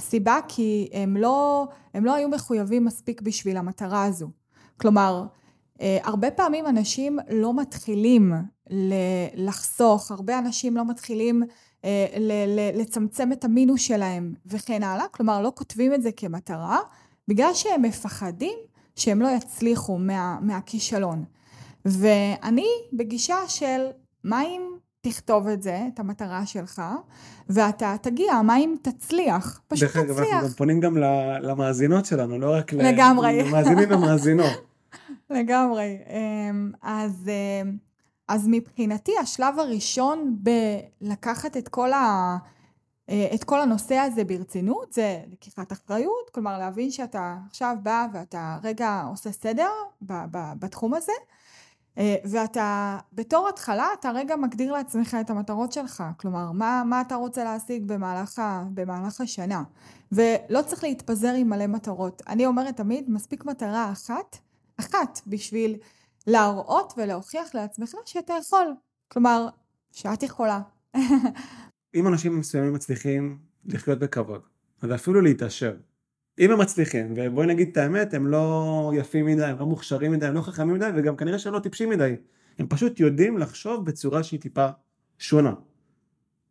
הסיבה 0.00 0.38
כי 0.48 0.88
הם 0.92 1.16
לא, 1.16 1.66
הם 1.94 2.04
לא 2.04 2.14
היו 2.14 2.28
מחויבים 2.28 2.84
מספיק 2.84 3.22
בשביל 3.22 3.56
המטרה 3.56 4.04
הזו. 4.04 4.28
כלומר, 4.76 5.24
אה, 5.80 5.98
הרבה 6.02 6.30
פעמים 6.30 6.66
אנשים 6.66 7.18
לא 7.30 7.54
מתחילים 7.54 8.32
לחסוך, 9.34 10.10
הרבה 10.10 10.38
אנשים 10.38 10.76
לא 10.76 10.84
מתחילים 10.88 11.42
אה, 11.84 12.06
לצמצם 12.74 13.32
את 13.32 13.44
המינוס 13.44 13.80
שלהם 13.80 14.34
וכן 14.46 14.82
הלאה, 14.82 15.08
כלומר 15.08 15.42
לא 15.42 15.52
כותבים 15.54 15.94
את 15.94 16.02
זה 16.02 16.12
כמטרה, 16.12 16.78
בגלל 17.28 17.54
שהם 17.54 17.82
מפחדים 17.82 18.58
שהם 18.96 19.22
לא 19.22 19.28
יצליחו 19.28 19.98
מה, 19.98 20.38
מהכישלון. 20.42 21.24
ואני 21.84 22.68
בגישה 22.92 23.36
של 23.48 23.86
מה 24.24 24.42
אם 24.42 24.62
תכתוב 25.00 25.48
את 25.48 25.62
זה, 25.62 25.80
את 25.94 26.00
המטרה 26.00 26.46
שלך, 26.46 26.82
ואתה 27.48 27.96
תגיע, 28.02 28.42
מה 28.42 28.56
אם 28.56 28.74
תצליח? 28.82 29.60
פשוט 29.68 29.88
תצליח. 29.88 30.06
דרך 30.06 30.18
אגב, 30.18 30.18
אנחנו 30.18 30.48
גם 30.48 30.54
פונים 30.54 30.80
גם 30.80 30.96
למאזינות 31.42 32.06
שלנו, 32.06 32.38
לא 32.38 32.54
רק 32.54 32.72
לגמרי. 32.72 33.42
למאזינים 33.48 33.88
ומאזינות. 33.90 34.52
לגמרי. 35.30 35.98
אמ, 36.08 36.72
אז, 36.82 37.28
אמ, 37.28 37.76
אז 38.28 38.46
מבחינתי, 38.48 39.12
השלב 39.18 39.58
הראשון 39.58 40.36
בלקחת 40.40 41.56
את 41.56 41.68
כל, 41.68 41.92
ה, 41.92 42.36
אה, 43.10 43.28
את 43.34 43.44
כל 43.44 43.60
הנושא 43.60 43.94
הזה 43.94 44.24
ברצינות, 44.24 44.92
זה 44.92 45.20
לקיחת 45.32 45.72
אחריות, 45.72 46.30
כלומר 46.34 46.58
להבין 46.58 46.90
שאתה 46.90 47.36
עכשיו 47.46 47.76
בא 47.82 48.06
ואתה 48.12 48.58
רגע 48.62 49.04
עושה 49.10 49.32
סדר 49.32 49.70
בתחום 50.58 50.94
הזה. 50.94 51.12
אה, 52.00 52.16
ואתה, 52.24 52.98
בתור 53.12 53.48
התחלה, 53.48 53.86
אתה 54.00 54.10
רגע 54.10 54.36
מגדיר 54.36 54.72
לעצמך 54.72 55.16
את 55.20 55.30
המטרות 55.30 55.72
שלך. 55.72 56.04
כלומר, 56.16 56.52
מה, 56.52 56.82
מה 56.86 57.00
אתה 57.00 57.14
רוצה 57.14 57.44
להשיג 57.44 57.84
במהלך, 57.86 58.38
ה, 58.38 58.64
במהלך 58.74 59.20
השנה. 59.20 59.62
ולא 60.12 60.62
צריך 60.66 60.84
להתפזר 60.84 61.32
עם 61.32 61.48
מלא 61.48 61.66
מטרות. 61.66 62.22
אני 62.28 62.46
אומרת 62.46 62.76
תמיד, 62.76 63.10
מספיק 63.10 63.44
מטרה 63.44 63.92
אחת, 63.92 64.38
אחת, 64.76 65.20
בשביל 65.26 65.76
להראות 66.26 66.92
ולהוכיח 66.96 67.54
לעצמך 67.54 67.94
שאתה 68.04 68.32
יכול. 68.40 68.74
כלומר, 69.08 69.48
שאת 69.92 70.22
יכולה. 70.22 70.60
אם 71.94 72.06
אנשים 72.06 72.38
מסוימים 72.38 72.72
מצליחים 72.72 73.38
לחיות 73.64 73.98
בכבוד, 73.98 74.40
ואפילו 74.82 75.20
להתעשר, 75.20 75.76
אם 76.38 76.50
הם 76.50 76.60
מצליחים, 76.60 77.14
ובואי 77.16 77.46
נגיד 77.46 77.68
את 77.72 77.76
האמת, 77.76 78.14
הם 78.14 78.26
לא 78.26 78.92
יפים 78.94 79.26
מדי, 79.26 79.44
הם 79.44 79.58
לא 79.58 79.66
מוכשרים 79.66 80.12
מדי, 80.12 80.26
הם 80.26 80.34
לא 80.34 80.40
חכמים 80.42 80.74
מדי, 80.74 80.90
וגם 80.94 81.16
כנראה 81.16 81.38
שהם 81.38 81.52
לא 81.52 81.58
טיפשים 81.58 81.88
מדי. 81.88 82.16
הם 82.58 82.66
פשוט 82.66 83.00
יודעים 83.00 83.38
לחשוב 83.38 83.84
בצורה 83.84 84.22
שהיא 84.22 84.40
טיפה 84.40 84.68
שונה. 85.18 85.52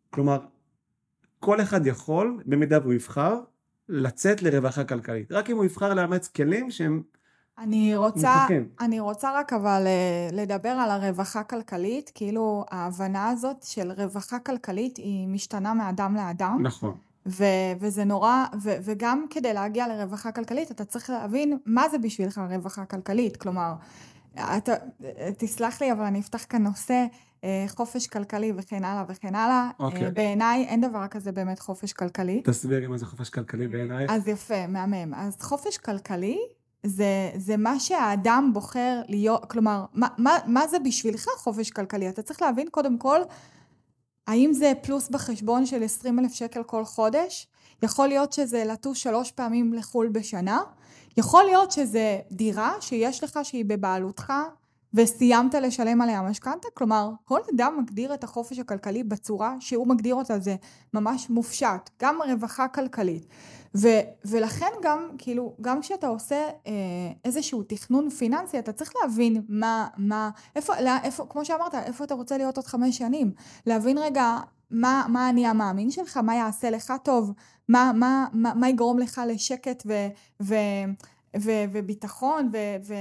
כלומר, 0.10 0.40
כל 1.40 1.62
אחד 1.62 1.88
יכול, 1.88 2.42
במידה 2.46 2.80
והוא 2.82 2.94
יבחר, 2.94 3.40
לצאת 3.90 4.42
לרווחה 4.42 4.84
כלכלית. 4.84 5.32
רק 5.32 5.50
אם 5.50 5.56
הוא 5.56 5.66
יבחר 5.66 5.94
לאמץ 5.94 6.28
כלים 6.28 6.72
שהם 6.72 7.02
אני 7.60 7.96
רוצה, 7.96 8.48
אני 8.80 9.00
רוצה 9.00 9.40
רק 9.40 9.54
אבל 9.54 9.84
אה, 9.86 10.30
לדבר 10.32 10.70
על 10.70 10.92
הרווחה 10.92 11.44
כלכלית, 11.44 12.12
כאילו 12.16 12.66
ההבנה 12.72 13.30
הזאת 13.30 13.64
של 13.64 13.92
רווחה 13.92 14.40
כלכלית 14.40 14.98
היא 14.98 15.28
משתנה 15.28 15.74
מאדם 15.74 16.16
לאדם. 16.16 16.58
נכון. 16.64 16.98
ו- 17.26 17.74
וזה 17.80 18.04
נורא, 18.04 18.46
ו- 18.62 18.78
וגם 18.84 19.26
כדי 19.30 19.54
להגיע 19.54 19.88
לרווחה 19.88 20.32
כלכלית, 20.32 20.72
אתה 20.72 20.86
צריך 20.86 21.10
להבין 21.10 21.58
מה 21.66 21.90
זה 21.90 21.98
בשבילך 21.98 22.42
רווחה 22.50 22.86
כלכלית. 22.86 23.38
כלומר, 23.38 23.74
אתה, 24.36 24.74
תסלח 25.38 25.82
לי, 25.82 25.92
אבל 25.92 26.04
אני 26.04 26.20
אפתח 26.20 26.46
כאן 26.50 26.64
נושא 26.64 27.06
אה, 27.44 27.66
חופש 27.68 28.08
כלכלי 28.08 28.54
וכן 28.56 28.84
הלאה 28.84 29.04
וכן 29.08 29.36
הלאה. 29.36 29.70
אוקיי. 29.80 30.12
בעיניי 30.12 30.66
אין 30.66 30.82
דבר 30.82 31.08
כזה 31.08 31.32
באמת 31.32 31.60
חופש 31.60 31.94
כלכלי. 31.94 32.42
תסבירי 32.44 32.88
מה 32.88 32.98
זה 32.98 33.06
חופש 33.06 33.30
כלכלי 33.30 33.68
בעיניי. 33.68 34.06
אז 34.10 34.28
יפה, 34.28 34.68
מהמם. 34.68 35.14
אז 35.14 35.38
חופש 35.42 35.78
כלכלי 35.78 36.40
זה, 36.84 37.32
זה 37.36 37.58
מה 37.58 37.80
שהאדם 37.80 38.52
בוחר 38.54 39.02
להיות, 39.08 39.46
כלומר, 39.52 39.86
מה, 39.94 40.08
מה, 40.18 40.38
מה 40.46 40.68
זה 40.68 40.80
בשבילך 40.80 41.26
חופש 41.38 41.72
כלכלי? 41.72 42.10
אתה 42.10 42.22
צריך 42.22 42.42
להבין 42.42 42.68
קודם 42.72 42.98
כל 42.98 43.20
האם 44.30 44.54
זה 44.54 44.74
פלוס 44.82 45.10
בחשבון 45.10 45.66
של 45.66 45.84
20 45.84 46.20
אלף 46.20 46.34
שקל 46.34 46.64
כל 46.64 46.86
חודש? 46.86 47.48
יכול 47.84 48.08
להיות 48.08 48.34
שזה 48.34 48.64
לטוס 48.66 48.98
שלוש 48.98 49.32
פעמים 49.32 49.74
לחו"ל 49.74 50.08
בשנה? 50.08 50.62
יכול 51.18 51.44
להיות 51.44 51.72
שזה 51.72 52.20
דירה 52.32 52.74
שיש 52.82 53.24
לך 53.24 53.40
שהיא 53.44 53.66
בבעלותך 53.66 54.34
וסיימת 54.94 55.54
לשלם 55.54 56.02
עליה 56.02 56.22
משכנתה? 56.22 56.68
כלומר, 56.74 57.12
כל 57.26 57.40
אדם 57.56 57.78
מגדיר 57.80 58.14
את 58.14 58.24
החופש 58.24 58.60
הכלכלי 58.60 59.04
בצורה 59.04 59.56
שהוא 59.60 59.88
מגדיר 59.88 60.16
אותה, 60.16 60.40
זה 60.40 60.56
ממש 60.94 61.30
מופשט, 61.30 61.90
גם 62.02 62.20
רווחה 62.28 62.68
כלכלית. 62.68 63.26
ו, 63.76 63.88
ולכן 64.26 64.72
גם, 64.84 65.10
כאילו, 65.18 65.56
גם 65.62 65.82
כשאתה 65.82 66.08
עושה 66.08 66.50
אה, 66.68 66.72
איזשהו 67.26 67.64
תכנון 67.64 68.10
פיננסי, 68.10 68.60
אתה 68.60 68.74
צריך 68.74 68.94
להבין 69.02 69.42
מה, 69.50 69.88
מה, 69.98 70.30
איפה, 70.56 70.82
לא, 70.82 70.92
איפה, 71.04 71.26
כמו 71.30 71.46
שאמרת, 71.46 71.76
איפה 71.76 72.04
אתה 72.04 72.14
רוצה 72.14 72.38
להיות 72.38 72.58
עוד 72.58 72.68
חמש 72.68 72.98
שנים. 72.98 73.32
להבין 73.66 73.98
רגע, 73.98 74.38
מה, 74.72 75.06
מה 75.10 75.30
אני 75.30 75.48
המאמין 75.48 75.92
שלך, 75.92 76.18
מה 76.18 76.36
יעשה 76.36 76.70
לך 76.70 76.94
טוב, 77.04 77.34
מה, 77.70 77.92
מה, 77.96 78.28
מה, 78.34 78.54
מה 78.54 78.70
יגרום 78.70 79.00
לך 79.00 79.22
לשקט 79.28 79.84
ו, 79.86 80.08
ו, 80.42 80.56
ו, 81.38 81.52
וביטחון 81.72 82.50
ו, 82.84 82.94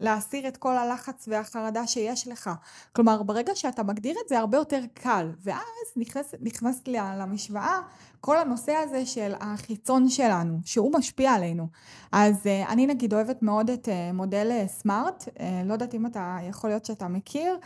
ולהסיר 0.00 0.48
את 0.48 0.56
כל 0.56 0.76
הלחץ 0.76 1.28
והחרדה 1.28 1.86
שיש 1.86 2.28
לך. 2.28 2.50
כלומר, 2.92 3.22
ברגע 3.22 3.54
שאתה 3.54 3.82
מגדיר 3.82 4.16
את 4.24 4.28
זה 4.28 4.38
הרבה 4.38 4.58
יותר 4.58 4.80
קל, 4.94 5.30
ואז 5.42 5.92
נכנס, 5.96 6.34
נכנס 6.40 6.82
למשוואה 7.18 7.80
כל 8.20 8.38
הנושא 8.38 8.72
הזה 8.72 9.06
של 9.06 9.32
החיצון 9.40 10.08
שלנו, 10.08 10.58
שהוא 10.64 10.92
משפיע 10.92 11.32
עלינו. 11.32 11.68
אז 12.12 12.34
uh, 12.36 12.68
אני 12.68 12.86
נגיד 12.86 13.14
אוהבת 13.14 13.42
מאוד 13.42 13.70
את 13.70 13.88
uh, 13.88 14.12
מודל 14.14 14.66
סמארט, 14.66 15.28
uh, 15.28 15.40
לא 15.64 15.72
יודעת 15.72 15.94
אם 15.94 16.06
אתה, 16.06 16.38
יכול 16.48 16.70
להיות 16.70 16.84
שאתה 16.84 17.08
מכיר, 17.08 17.58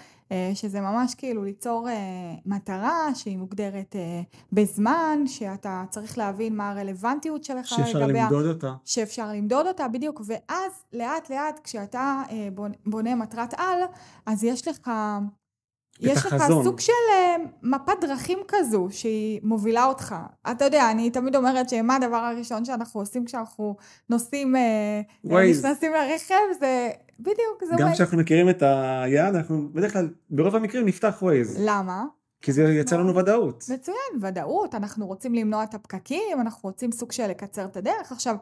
שזה 0.55 0.81
ממש 0.81 1.15
כאילו 1.15 1.45
ליצור 1.45 1.89
uh, 1.89 1.93
מטרה 2.47 3.15
שהיא 3.15 3.39
מוגדרת 3.39 3.97
uh, 3.97 4.37
בזמן, 4.53 5.23
שאתה 5.27 5.85
צריך 5.91 6.19
להבין 6.19 6.57
מה 6.57 6.71
הרלוונטיות 6.71 7.45
שלך 7.45 7.69
שאפשר 7.69 7.99
לגביה. 7.99 8.25
למדוד 8.25 8.47
אותה. 8.47 8.75
שאפשר 8.85 9.29
למדוד 9.33 9.67
אותה, 9.67 9.89
בדיוק, 9.89 10.23
ואז 10.27 10.73
לאט 10.93 11.31
לאט 11.31 11.61
כשאתה 11.65 12.23
בונה 12.87 13.15
מטרת 13.15 13.55
על, 13.55 13.83
אז 14.27 14.45
יש 14.45 14.69
לך 14.69 14.91
יש 16.01 16.27
לך 16.27 16.37
סוג 16.65 16.81
של 16.81 16.93
אה, 17.13 17.37
מפת 17.63 17.93
דרכים 18.01 18.39
כזו 18.49 18.89
שהיא 18.91 19.41
מובילה 19.43 19.85
אותך. 19.85 20.15
אתה 20.51 20.65
יודע, 20.65 20.91
אני 20.91 21.11
תמיד 21.11 21.37
אומרת 21.37 21.69
שמה 21.69 21.97
הדבר 21.97 22.17
הראשון 22.17 22.65
שאנחנו 22.65 23.01
עושים 23.01 23.25
כשאנחנו 23.25 23.77
נוסעים, 24.11 24.57
אה, 24.57 25.01
נכנסים 25.25 25.93
לרכב, 25.93 26.35
זה 26.61 26.91
בדיוק, 27.21 27.65
זה 27.69 27.75
גם 27.79 27.93
כשאנחנו 27.93 28.19
מכירים 28.19 28.51
את 28.51 28.63
היעד, 28.63 29.35
אנחנו 29.35 29.69
בדרך 29.73 29.93
כלל, 29.93 30.09
ברוב 30.31 30.57
המקרים 30.57 30.87
נפתח 30.87 31.19
ווייז. 31.23 31.57
למה? 31.61 32.05
כי 32.43 32.53
זה 32.53 32.63
יצא 32.63 32.97
לנו 32.97 33.17
ודאות. 33.17 33.65
מצוין, 33.75 34.23
ודאות, 34.23 34.75
אנחנו 34.75 35.07
רוצים 35.07 35.35
למנוע 35.35 35.65
את 35.65 35.75
הפקקים, 35.75 36.41
אנחנו 36.41 36.69
רוצים 36.69 36.93
סוג 36.93 37.13
של 37.13 37.27
לקצר 37.27 37.65
את 37.65 37.77
הדרך. 37.77 38.13
עכשיו, 38.13 38.37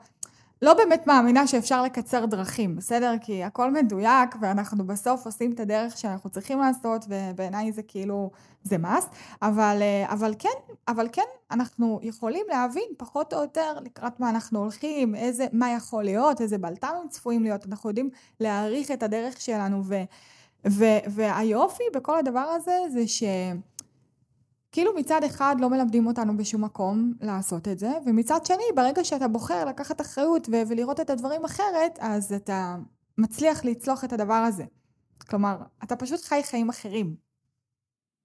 לא 0.62 0.74
באמת 0.74 1.06
מאמינה 1.06 1.46
שאפשר 1.46 1.82
לקצר 1.82 2.26
דרכים, 2.26 2.76
בסדר? 2.76 3.14
כי 3.20 3.44
הכל 3.44 3.70
מדויק 3.70 4.36
ואנחנו 4.40 4.86
בסוף 4.86 5.26
עושים 5.26 5.52
את 5.52 5.60
הדרך 5.60 5.98
שאנחנו 5.98 6.30
צריכים 6.30 6.58
לעשות 6.58 7.04
ובעיניי 7.08 7.72
זה 7.72 7.82
כאילו, 7.82 8.30
זה 8.62 8.76
must, 8.76 9.08
אבל, 9.42 9.78
אה, 9.80 10.12
אבל 10.12 10.34
כן, 10.38 10.74
אבל 10.88 11.08
כן, 11.12 11.22
אנחנו 11.50 12.00
יכולים 12.02 12.46
להבין 12.48 12.88
פחות 12.96 13.34
או 13.34 13.40
יותר 13.40 13.78
לקראת 13.84 14.20
מה 14.20 14.30
אנחנו 14.30 14.58
הולכים, 14.58 15.14
איזה, 15.14 15.46
מה 15.52 15.72
יכול 15.72 16.04
להיות, 16.04 16.40
איזה 16.40 16.58
בלת"מים 16.58 17.08
צפויים 17.08 17.42
להיות, 17.42 17.66
אנחנו 17.66 17.90
יודעים 17.90 18.10
להעריך 18.40 18.90
את 18.90 19.02
הדרך 19.02 19.40
שלנו 19.40 19.82
ו, 19.84 19.94
ו, 20.68 20.84
והיופי 21.06 21.84
בכל 21.94 22.18
הדבר 22.18 22.40
הזה 22.40 22.78
זה 22.92 23.08
ש... 23.08 23.22
כאילו 24.72 24.94
מצד 24.96 25.20
אחד 25.26 25.56
לא 25.60 25.70
מלמדים 25.70 26.06
אותנו 26.06 26.36
בשום 26.36 26.64
מקום 26.64 27.12
לעשות 27.20 27.68
את 27.68 27.78
זה, 27.78 27.90
ומצד 28.06 28.46
שני, 28.46 28.64
ברגע 28.76 29.04
שאתה 29.04 29.28
בוחר 29.28 29.64
לקחת 29.64 30.00
אחריות 30.00 30.48
ו- 30.48 30.62
ולראות 30.68 31.00
את 31.00 31.10
הדברים 31.10 31.44
אחרת, 31.44 31.98
אז 32.00 32.32
אתה 32.32 32.76
מצליח 33.18 33.64
לצלוח 33.64 34.04
את 34.04 34.12
הדבר 34.12 34.34
הזה. 34.34 34.64
כלומר, 35.28 35.56
אתה 35.84 35.96
פשוט 35.96 36.24
חי 36.24 36.40
חיים 36.44 36.68
אחרים. 36.68 37.16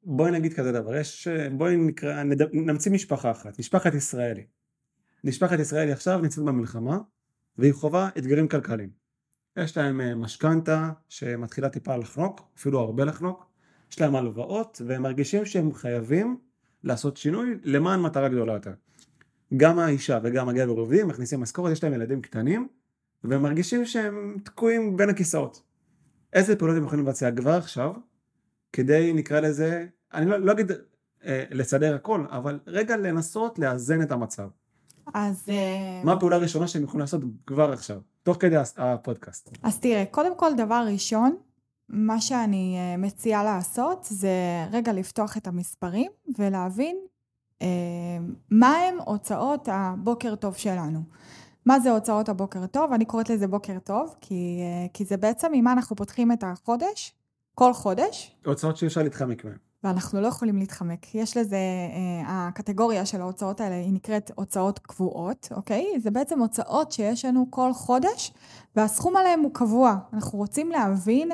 בואי 0.04 0.32
נגיד 0.32 0.54
כזה 0.54 0.72
דבר, 0.72 0.96
יש, 0.96 1.28
בואי 1.52 1.78
נקרא, 1.78 2.24
נד... 2.24 2.42
נמציא 2.54 2.92
משפחה 2.92 3.32
אחת, 3.32 3.60
משפחת 3.60 3.94
ישראלי. 3.94 4.46
משפחת 5.24 5.60
ישראלי 5.60 5.92
עכשיו 5.92 6.20
נמצאת 6.20 6.44
במלחמה, 6.44 6.98
והיא 7.58 7.74
חווה 7.74 8.10
אתגרים 8.18 8.48
כלכליים. 8.48 8.90
יש 9.58 9.78
להם 9.78 10.02
אה, 10.02 10.16
משכנתה 10.16 10.92
שמתחילה 11.10 11.70
טיפה 11.70 11.96
לחנוק, 11.96 12.42
אפילו 12.58 12.80
הרבה 12.80 13.06
לחנוק, 13.06 13.53
יש 13.94 14.02
להם 14.02 14.16
הלוואות 14.16 14.82
והם 14.86 15.02
מרגישים 15.02 15.46
שהם 15.46 15.74
חייבים 15.74 16.38
לעשות 16.84 17.18
שינוי 17.18 17.58
למען 17.64 18.02
מטרה 18.02 18.30
גדולה 18.30 18.54
יותר. 18.54 18.74
גם 19.58 19.80
האישה 19.80 20.20
וגם 20.24 20.50
הגבר 20.50 20.72
עובדים, 20.72 21.08
מכניסים 21.08 21.42
משכורת, 21.42 21.72
יש 21.72 21.84
להם 21.84 21.94
ילדים 21.94 22.22
קטנים 22.22 22.68
והם 23.24 23.42
מרגישים 23.42 23.86
שהם 23.86 24.38
תקועים 24.44 24.98
בין 24.98 25.10
הכיסאות. 25.10 25.62
איזה 26.34 26.56
פעולות 26.56 26.78
הם 26.78 26.84
יכולים 26.84 27.06
לבצע 27.06 27.32
כבר 27.32 27.52
עכשיו 27.52 27.92
כדי 28.74 29.14
נקרא 29.14 29.40
לזה, 29.40 29.86
אני 30.14 30.26
לא, 30.26 30.38
לא 30.38 30.52
אגיד 30.52 30.72
אה, 31.26 31.44
לסדר 31.52 31.96
הכל, 31.96 32.26
אבל 32.30 32.60
רגע 32.68 32.98
לנסות 32.98 33.60
לאזן 33.60 34.02
את 34.02 34.12
המצב. 34.12 34.48
אז... 35.14 35.44
אה, 35.50 36.02
מה 36.04 36.14
הפעולה 36.14 36.36
הראשונה 36.36 36.68
שהם 36.68 36.84
יכולים 36.84 37.00
לעשות 37.00 37.22
כבר 37.48 37.72
עכשיו, 37.72 37.98
תוך 38.24 38.38
כדי 38.40 38.56
הפודקאסט? 38.78 39.58
אז 39.64 39.80
תראה, 39.80 40.04
קודם 40.12 40.38
כל 40.38 40.52
דבר 40.58 40.86
ראשון, 40.94 41.36
מה 41.90 42.22
שאני 42.22 42.78
אה, 42.78 42.98
מציעה 42.98 43.44
לעשות 43.44 44.08
זה 44.10 44.66
רגע 44.72 44.94
לפתוח 44.94 45.38
את 45.38 45.48
המספרים 45.48 46.12
ולהבין 46.38 46.98
אה, 47.62 47.68
מה 48.52 48.78
הם 48.78 48.98
הוצאות 49.06 49.70
הבוקר 49.72 50.36
טוב 50.36 50.56
שלנו. 50.56 51.00
מה 51.66 51.80
זה 51.80 51.92
הוצאות 51.92 52.30
הבוקר 52.30 52.66
טוב? 52.66 52.94
אני 52.94 53.06
קוראת 53.06 53.30
לזה 53.30 53.48
בוקר 53.48 53.80
טוב, 53.80 54.16
כי, 54.22 54.60
אה, 54.62 54.88
כי 54.94 55.06
זה 55.06 55.18
בעצם 55.18 55.48
ממה 55.52 55.72
אנחנו 55.72 55.96
פותחים 55.96 56.32
את 56.32 56.44
החודש, 56.44 57.14
כל 57.56 57.74
חודש. 57.74 58.36
הוצאות 58.46 58.78
שאי 58.78 58.88
אפשר 58.88 59.04
להתחמק 59.04 59.46
מהן. 59.46 59.58
ואנחנו 59.84 60.22
לא 60.22 60.28
יכולים 60.28 60.58
להתחמק. 60.58 61.16
יש 61.16 61.38
לזה, 61.38 61.58
הקטגוריה 62.26 63.06
של 63.06 63.22
ההוצאות 63.22 63.62
האלה 63.62 63.76
היא 63.76 63.94
נקראת 63.94 64.32
הוצאות 64.36 64.80
קבועות, 64.80 65.50
אוקיי? 65.52 65.86
זה 66.00 66.12
בעצם 66.12 66.40
הוצאות 66.40 66.92
שיש 66.92 67.26
לנו 67.26 67.48
כל 67.50 67.74
חודש, 67.74 68.34
והסכום 68.76 69.16
עליהן 69.16 69.40
הוא 69.40 69.54
קבוע. 69.54 69.96
אנחנו 70.14 70.38
רוצים 70.38 70.70
להבין 70.70 71.32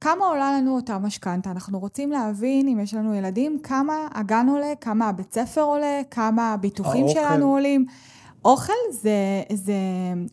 כמה 0.00 0.24
עולה 0.26 0.58
לנו 0.58 0.76
אותה 0.76 0.98
משכנתה? 0.98 1.50
אנחנו 1.50 1.78
רוצים 1.78 2.12
להבין, 2.12 2.68
אם 2.68 2.80
יש 2.80 2.94
לנו 2.94 3.14
ילדים, 3.14 3.58
כמה 3.62 4.08
הגן 4.14 4.46
עולה, 4.50 4.72
כמה 4.80 5.08
הבית 5.08 5.34
ספר 5.34 5.60
עולה, 5.60 6.00
כמה 6.10 6.52
הביטוחים 6.52 7.08
שלנו 7.08 7.50
עולים. 7.52 7.86
אוכל 8.44 8.72
זה, 8.90 9.42
זה 9.52 9.74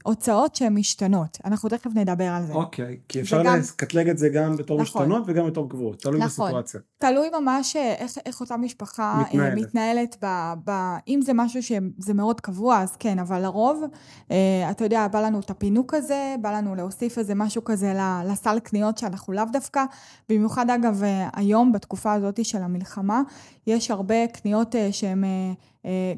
הוצאות 0.03 0.55
שהן 0.55 0.73
משתנות, 0.73 1.37
אנחנו 1.45 1.69
תכף 1.69 1.91
נדבר 1.95 2.27
על 2.27 2.45
זה. 2.45 2.53
אוקיי, 2.53 2.97
כי 3.09 3.21
אפשר 3.21 3.41
וגם... 3.41 3.59
לקטלג 3.59 4.09
את 4.09 4.17
זה 4.17 4.29
גם 4.29 4.55
בתור 4.57 4.81
נכון. 4.81 5.01
משתנות 5.01 5.23
וגם 5.27 5.47
בתור 5.47 5.69
קבועות, 5.69 6.01
תלוי 6.01 6.19
נכון. 6.19 6.45
בסיטואציה. 6.45 6.79
תלוי 7.09 7.29
ממש 7.39 7.75
אה, 7.75 7.93
איך, 7.93 8.11
איך 8.25 8.41
אותה 8.41 8.57
משפחה 8.57 9.13
אה, 9.17 9.21
מתנהלת, 9.21 9.57
מתנהלת 9.57 10.15
ב, 10.23 10.53
ב, 10.65 10.71
אם 11.07 11.19
זה 11.23 11.33
משהו 11.33 11.63
שזה 11.63 12.13
מאוד 12.13 12.41
קבוע, 12.41 12.81
אז 12.81 12.95
כן, 12.95 13.19
אבל 13.19 13.41
לרוב, 13.41 13.83
אה, 14.31 14.71
אתה 14.71 14.83
יודע, 14.83 15.07
בא 15.07 15.21
לנו 15.21 15.39
את 15.39 15.49
הפינוק 15.49 15.93
הזה, 15.93 16.35
בא 16.41 16.51
לנו 16.51 16.75
להוסיף 16.75 17.17
איזה 17.17 17.35
משהו 17.35 17.63
כזה 17.63 17.93
לסל 18.25 18.59
קניות 18.59 18.97
שאנחנו 18.97 19.33
לאו 19.33 19.43
דווקא, 19.51 19.83
במיוחד 20.29 20.69
אגב 20.69 21.01
היום, 21.33 21.71
בתקופה 21.71 22.13
הזאת 22.13 22.45
של 22.45 22.61
המלחמה, 22.61 23.21
יש 23.67 23.91
הרבה 23.91 24.27
קניות 24.27 24.75
שהן... 24.91 25.23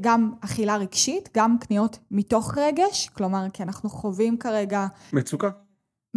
גם 0.02 0.32
אכילה 0.42 0.78
רגשית, 0.78 1.30
גם 1.36 1.58
קניות 1.60 2.00
מתוך 2.12 2.58
רגש, 2.58 3.10
כלומר, 3.10 3.46
כי 3.54 3.64
אנחנו 3.64 3.90
חווים 3.90 4.38
כרגע... 4.38 4.88
מצוקה. 5.14 5.50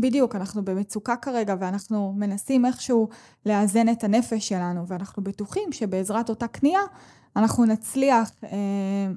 בדיוק, 0.00 0.36
אנחנו 0.36 0.64
במצוקה 0.64 1.16
כרגע 1.16 1.54
ואנחנו 1.60 2.14
מנסים 2.16 2.66
איכשהו 2.66 3.08
לאזן 3.46 3.88
את 3.88 4.04
הנפש 4.04 4.48
שלנו, 4.48 4.86
ואנחנו 4.88 5.24
בטוחים 5.24 5.72
שבעזרת 5.72 6.28
אותה 6.28 6.46
קנייה 6.46 6.80
אנחנו 7.36 7.64
נצליח, 7.64 8.30
אה, 8.44 8.48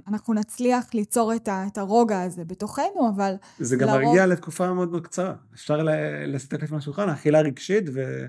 אנחנו 0.08 0.34
נצליח 0.34 0.94
ליצור 0.94 1.34
את 1.36 1.78
הרוגע 1.78 2.22
הזה 2.22 2.46
בתוכנו, 2.46 3.10
אבל... 3.16 3.36
זה 3.60 3.76
גם 3.76 3.88
לרוב... 3.88 4.02
מרגיע 4.02 4.26
לתקופה 4.26 4.74
מאוד 4.74 4.92
מאוד 4.92 5.04
קצרה. 5.08 5.34
אפשר 5.54 5.80
לסתכל 6.28 6.64
לפני 6.64 6.78
השולחן, 6.78 7.10
אכילה 7.10 7.42
רגשית 7.42 7.84
ו... 7.94 8.26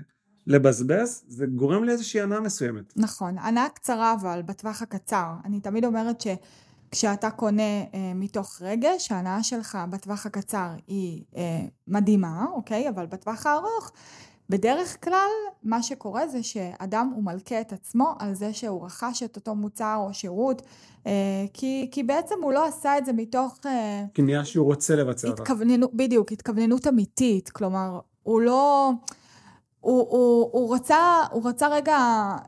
לבזבז, 0.47 1.23
זה 1.27 1.45
גורם 1.45 1.83
לאיזושהי 1.83 2.21
הנאה 2.21 2.39
מסוימת. 2.39 2.93
נכון, 2.95 3.37
הנאה 3.37 3.69
קצרה 3.69 4.15
אבל 4.21 4.41
בטווח 4.45 4.81
הקצר. 4.81 5.33
אני 5.45 5.59
תמיד 5.59 5.85
אומרת 5.85 6.21
שכשאתה 6.95 7.31
קונה 7.31 7.81
אה, 7.93 8.11
מתוך 8.15 8.61
רגש, 8.61 9.11
ההנאה 9.11 9.43
שלך 9.43 9.77
בטווח 9.89 10.25
הקצר 10.25 10.67
היא 10.87 11.23
אה, 11.35 11.65
מדהימה, 11.87 12.45
אוקיי? 12.53 12.89
אבל 12.89 13.05
בטווח 13.05 13.45
הארוך, 13.45 13.91
בדרך 14.49 15.03
כלל 15.03 15.29
מה 15.63 15.83
שקורה 15.83 16.27
זה 16.27 16.43
שאדם 16.43 17.11
הוא 17.15 17.23
מלכה 17.23 17.61
את 17.61 17.73
עצמו 17.73 18.13
על 18.19 18.33
זה 18.33 18.53
שהוא 18.53 18.85
רכש 18.85 19.23
את 19.23 19.35
אותו 19.35 19.55
מוצר 19.55 19.95
או 20.07 20.13
שירות, 20.13 20.61
אה, 21.07 21.11
כי, 21.53 21.87
כי 21.91 22.03
בעצם 22.03 22.35
הוא 22.41 22.53
לא 22.53 22.67
עשה 22.67 22.97
את 22.97 23.05
זה 23.05 23.13
מתוך... 23.13 23.59
אה, 23.65 24.03
קנייה 24.13 24.45
שהוא 24.45 24.65
רוצה 24.65 24.95
לבצע. 24.95 25.27
התכווננות, 25.27 25.93
בדיוק, 25.93 26.31
התכווננות 26.31 26.87
אמיתית. 26.87 27.49
כלומר, 27.49 27.99
הוא 28.23 28.41
לא... 28.41 28.91
הוא, 29.85 30.07
הוא, 30.09 30.49
הוא, 30.51 30.75
רצה, 30.75 31.23
הוא 31.31 31.49
רצה 31.49 31.67
רגע 31.67 31.97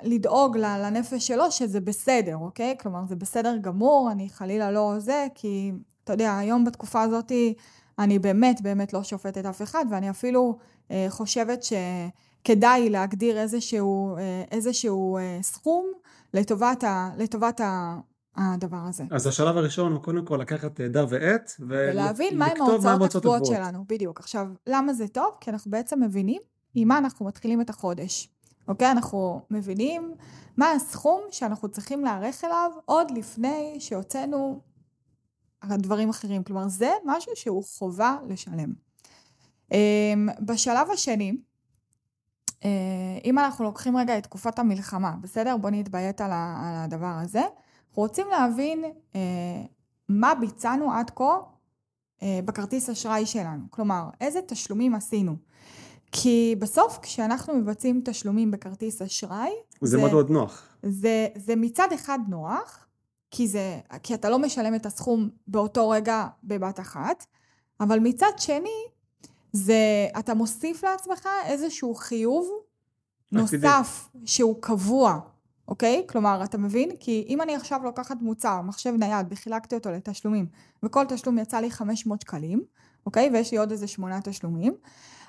לדאוג 0.03 0.57
לנפש 0.57 1.27
שלו 1.27 1.51
שזה 1.51 1.79
בסדר, 1.79 2.37
אוקיי? 2.37 2.75
כלומר, 2.79 2.99
זה 3.09 3.15
בסדר 3.15 3.57
גמור, 3.61 4.09
אני 4.11 4.29
חלילה 4.29 4.71
לא 4.71 4.93
זה, 4.97 5.27
כי 5.35 5.71
אתה 6.03 6.13
יודע, 6.13 6.37
היום 6.37 6.65
בתקופה 6.65 7.01
הזאת 7.01 7.31
אני 7.99 8.19
באמת 8.19 8.61
באמת 8.61 8.93
לא 8.93 9.03
שופטת 9.03 9.45
אף 9.45 9.61
אחד, 9.61 9.85
ואני 9.91 10.09
אפילו 10.09 10.57
אה, 10.91 11.05
חושבת 11.09 11.63
שכדאי 11.63 12.89
להגדיר 12.89 13.37
איזשהו, 13.37 14.17
אה, 14.17 14.43
איזשהו 14.51 15.17
אה, 15.17 15.39
סכום 15.41 15.85
לטובת, 16.33 16.83
ה, 16.83 17.09
לטובת 17.17 17.61
ה, 17.61 17.97
הדבר 18.35 18.81
הזה. 18.89 19.03
אז 19.11 19.27
השלב 19.27 19.57
הראשון 19.57 19.91
הוא 19.91 20.01
קודם 20.01 20.25
כל 20.25 20.37
לקחת 20.41 20.81
אה, 20.81 20.87
דר 20.87 21.05
ועט, 21.09 21.51
ולהבין 21.59 22.37
מהם 22.37 22.61
ההוצאות 22.61 23.15
הקבועות 23.15 23.45
שלנו, 23.45 23.85
בדיוק. 23.87 24.19
עכשיו, 24.19 24.47
למה 24.67 24.93
זה 24.93 25.07
טוב? 25.07 25.35
כי 25.39 25.51
אנחנו 25.51 25.71
בעצם 25.71 26.03
מבינים 26.03 26.41
עם 26.79 26.87
מה 26.87 26.97
אנחנו 26.97 27.25
מתחילים 27.25 27.61
את 27.61 27.69
החודש. 27.69 28.29
אוקיי? 28.67 28.91
אנחנו 28.91 29.41
מבינים 29.49 30.13
מה 30.57 30.71
הסכום 30.71 31.21
שאנחנו 31.31 31.69
צריכים 31.69 32.03
להיערך 32.05 32.43
אליו 32.43 32.71
עוד 32.85 33.11
לפני 33.11 33.75
שהוצאנו 33.79 34.61
דברים 35.65 36.09
אחרים. 36.09 36.43
כלומר, 36.43 36.67
זה 36.67 36.91
משהו 37.05 37.31
שהוא 37.35 37.63
חובה 37.63 38.17
לשלם. 38.27 38.73
אמ, 39.71 40.27
בשלב 40.41 40.91
השני, 40.91 41.37
אה, 42.65 42.69
אם 43.25 43.39
אנחנו 43.39 43.65
לוקחים 43.65 43.97
רגע 43.97 44.17
את 44.17 44.23
תקופת 44.23 44.59
המלחמה, 44.59 45.15
בסדר? 45.21 45.57
בואו 45.57 45.73
נתביית 45.73 46.21
על 46.21 46.31
הדבר 46.33 47.17
הזה. 47.21 47.41
אנחנו 47.41 48.03
רוצים 48.03 48.27
להבין 48.31 48.83
אה, 49.15 49.19
מה 50.09 50.35
ביצענו 50.35 50.93
עד 50.93 51.11
כה 51.15 51.37
אה, 52.21 52.39
בכרטיס 52.45 52.89
אשראי 52.89 53.25
שלנו. 53.25 53.63
כלומר, 53.69 54.09
איזה 54.21 54.39
תשלומים 54.47 54.95
עשינו. 54.95 55.35
כי 56.11 56.55
בסוף 56.59 56.99
כשאנחנו 57.01 57.55
מבצעים 57.55 58.01
תשלומים 58.05 58.51
בכרטיס 58.51 59.01
אשראי... 59.01 59.49
זה, 59.81 59.91
זה 59.91 59.97
מאוד 59.97 60.11
מאוד 60.11 60.29
נוח. 60.29 60.63
זה, 60.83 61.27
זה 61.35 61.55
מצד 61.55 61.87
אחד 61.95 62.19
נוח, 62.27 62.85
כי, 63.31 63.47
זה, 63.47 63.79
כי 64.03 64.13
אתה 64.13 64.29
לא 64.29 64.39
משלם 64.39 64.75
את 64.75 64.85
הסכום 64.85 65.29
באותו 65.47 65.89
רגע 65.89 66.27
בבת 66.43 66.79
אחת, 66.79 67.25
אבל 67.79 67.99
מצד 67.99 68.31
שני, 68.37 68.83
זה, 69.53 70.07
אתה 70.19 70.33
מוסיף 70.33 70.83
לעצמך 70.83 71.27
איזשהו 71.45 71.95
חיוב 71.95 72.49
נוסף 73.31 74.09
שהוא 74.25 74.55
קבוע, 74.61 75.19
אוקיי? 75.67 76.05
כלומר, 76.09 76.43
אתה 76.43 76.57
מבין? 76.57 76.89
כי 76.99 77.25
אם 77.29 77.41
אני 77.41 77.55
עכשיו 77.55 77.81
לוקחת 77.83 78.21
מוצר, 78.21 78.61
מחשב 78.61 78.93
נייד, 78.99 79.27
וחילקתי 79.29 79.75
אותו 79.75 79.91
לתשלומים, 79.91 80.45
וכל 80.83 81.05
תשלום 81.05 81.37
יצא 81.37 81.57
לי 81.57 81.71
500 81.71 82.21
שקלים, 82.21 82.63
אוקיי? 83.05 83.29
ויש 83.33 83.51
לי 83.51 83.57
עוד 83.57 83.71
איזה 83.71 83.87
שמונה 83.87 84.21
תשלומים, 84.21 84.73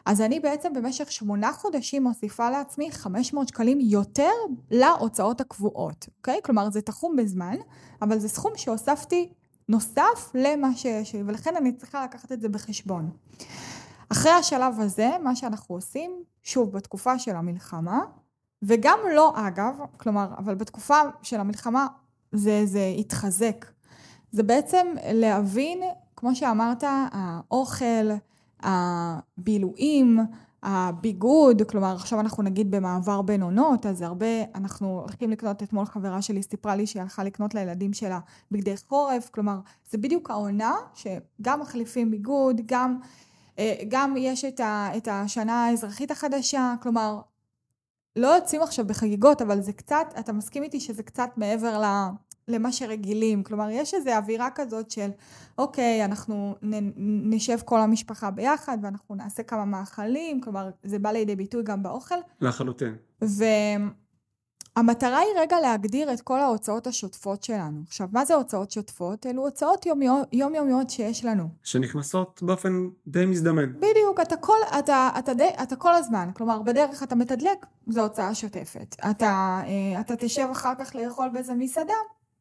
אז 0.08 0.20
אני 0.20 0.40
בעצם 0.40 0.72
במשך 0.72 1.12
שמונה 1.12 1.52
חודשים 1.52 2.02
מוסיפה 2.02 2.50
לעצמי 2.50 2.92
500 2.92 3.48
שקלים 3.48 3.80
יותר 3.80 4.30
להוצאות 4.70 5.40
הקבועות, 5.40 6.08
אוקיי? 6.18 6.40
כלומר, 6.44 6.70
זה 6.70 6.80
תחום 6.80 7.16
בזמן, 7.16 7.56
אבל 8.02 8.18
זה 8.18 8.28
סכום 8.28 8.52
שהוספתי 8.56 9.32
נוסף 9.68 10.30
למה 10.34 10.74
שיש 10.76 11.14
לי, 11.14 11.22
ולכן 11.26 11.56
אני 11.56 11.72
צריכה 11.72 12.04
לקחת 12.04 12.32
את 12.32 12.40
זה 12.40 12.48
בחשבון. 12.48 13.10
אחרי 14.08 14.32
השלב 14.32 14.80
הזה, 14.80 15.10
מה 15.22 15.36
שאנחנו 15.36 15.74
עושים, 15.74 16.10
שוב, 16.42 16.72
בתקופה 16.72 17.18
של 17.18 17.36
המלחמה, 17.36 18.00
וגם 18.62 18.98
לא 19.14 19.32
אגב, 19.36 19.78
כלומר, 19.96 20.28
אבל 20.38 20.54
בתקופה 20.54 21.00
של 21.22 21.40
המלחמה 21.40 21.86
זה, 22.32 22.62
זה 22.64 22.94
התחזק. 22.98 23.66
זה 24.32 24.42
בעצם 24.42 24.86
להבין, 25.12 25.78
כמו 26.16 26.36
שאמרת, 26.36 26.84
האוכל, 27.12 28.10
הבילויים, 28.62 30.18
הביגוד, 30.62 31.62
כלומר 31.62 31.94
עכשיו 31.94 32.20
אנחנו 32.20 32.42
נגיד 32.42 32.70
במעבר 32.70 33.22
בין 33.22 33.42
עונות, 33.42 33.86
אז 33.86 34.02
הרבה, 34.02 34.26
אנחנו 34.54 35.00
הולכים 35.00 35.30
לקנות, 35.30 35.62
אתמול 35.62 35.84
חברה 35.84 36.22
שלי 36.22 36.42
סיפרה 36.42 36.76
לי 36.76 36.86
שהיא 36.86 37.02
הלכה 37.02 37.24
לקנות 37.24 37.54
לילדים 37.54 37.92
שלה 37.92 38.18
בגדי 38.50 38.74
חורף, 38.88 39.28
כלומר 39.30 39.58
זה 39.90 39.98
בדיוק 39.98 40.30
העונה 40.30 40.74
שגם 40.94 41.60
מחליפים 41.60 42.10
ביגוד, 42.10 42.60
גם, 42.66 42.98
אה, 43.58 43.74
גם 43.88 44.14
יש 44.18 44.44
את, 44.44 44.60
ה, 44.60 44.90
את 44.96 45.08
השנה 45.10 45.66
האזרחית 45.66 46.10
החדשה, 46.10 46.74
כלומר 46.82 47.20
לא 48.16 48.28
יוצאים 48.28 48.62
עכשיו 48.62 48.86
בחגיגות, 48.86 49.42
אבל 49.42 49.60
זה 49.60 49.72
קצת, 49.72 50.06
אתה 50.18 50.32
מסכים 50.32 50.62
איתי 50.62 50.80
שזה 50.80 51.02
קצת 51.02 51.30
מעבר 51.36 51.80
ל... 51.80 51.84
למה 52.48 52.72
שרגילים. 52.72 53.42
כלומר, 53.42 53.70
יש 53.70 53.94
איזו 53.94 54.11
אווירה 54.11 54.48
כזאת 54.54 54.90
של, 54.90 55.11
אוקיי, 55.58 56.04
אנחנו 56.04 56.54
נשב 57.30 57.58
כל 57.64 57.80
המשפחה 57.80 58.30
ביחד 58.30 58.78
ואנחנו 58.82 59.14
נעשה 59.14 59.42
כמה 59.42 59.64
מאכלים, 59.64 60.40
כלומר, 60.40 60.70
זה 60.84 60.98
בא 60.98 61.11
לידי 61.11 61.37
ביטוי 61.37 61.62
גם 61.62 61.82
באוכל. 61.82 62.14
לחלוטין. 62.40 62.94
והמטרה 64.76 65.18
היא 65.18 65.30
רגע 65.40 65.61
להגדיר 65.61 66.12
את 66.12 66.20
כל 66.20 66.40
ההוצאות 66.40 66.87
השוטפות 66.87 67.42
שלנו. 67.42 67.80
עכשיו, 67.87 68.08
מה 68.12 68.24
זה 68.24 68.34
הוצאות 68.34 68.70
שוטפות? 68.70 69.26
אלו 69.26 69.44
הוצאות 69.44 69.87
יומיומיות 70.32 70.90
שיש 70.90 71.24
לנו. 71.24 71.48
שנכנסות 71.62 72.40
באופן 72.42 72.88
די 73.06 73.26
מזדמן. 73.26 73.72
בדיוק, 73.72 74.20
אתה 74.22 74.37
כל, 74.37 74.58
אתה, 74.78 75.11
אתה, 75.18 75.34
די, 75.34 75.48
אתה 75.62 75.76
כל 75.76 75.94
הזמן, 75.94 76.30
כלומר, 76.34 76.62
בדרך 76.62 77.02
אתה 77.02 77.14
מתדלק, 77.14 77.66
זו 77.87 78.02
הוצאה 78.02 78.34
שוטפת. 78.34 78.96
אתה, 79.11 79.61
אה, 79.66 80.00
אתה 80.00 80.16
תשב 80.16 80.48
אחר 80.52 80.72
כך 80.78 80.96
לאכול 80.96 81.28
באיזה 81.28 81.54
מסעדה, 81.54 81.94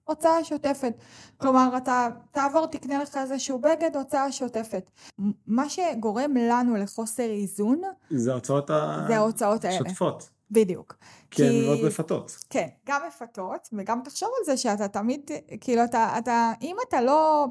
הוצאה 0.07 0.43
שוטפת. 0.43 0.93
כלומר, 1.37 1.77
אתה 1.77 2.07
תעבור, 2.31 2.65
תקנה 2.65 3.01
לך 3.03 3.17
איזשהו 3.17 3.59
בגד, 3.59 3.95
הוצאה 3.95 4.31
שוטפת. 4.31 4.89
מה 5.47 5.69
שגורם 5.69 6.37
לנו 6.37 6.75
לחוסר 6.75 7.29
איזון... 7.29 7.81
זה 9.07 9.15
ההוצאות 9.17 9.65
האלה. 9.65 9.77
שוטפות. 9.77 10.29
בדיוק. 10.51 10.95
כי 11.31 11.43
הן 11.43 11.65
מאוד 11.65 11.87
מפתות. 11.87 12.37
כן, 12.49 12.67
גם 12.87 13.01
מפתות, 13.07 13.69
וגם 13.73 14.01
תחשוב 14.03 14.29
על 14.39 14.45
זה 14.45 14.57
שאתה 14.57 14.87
תמיד, 14.87 15.31
כאילו, 15.61 15.83
אתה, 15.83 16.17
אתה, 16.17 16.51
אם 16.61 16.75
אתה 16.87 17.01
לא... 17.01 17.47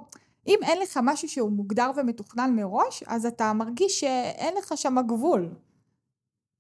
אם 0.47 0.59
אין 0.63 0.79
לך 0.83 1.01
משהו 1.03 1.29
שהוא 1.29 1.51
מוגדר 1.51 1.91
ומתוכנן 1.97 2.57
מראש, 2.57 3.03
אז 3.07 3.27
אתה 3.27 3.53
מרגיש 3.53 4.01
שאין 4.01 4.55
לך 4.59 4.73
שם 4.77 4.97
גבול. 5.07 5.49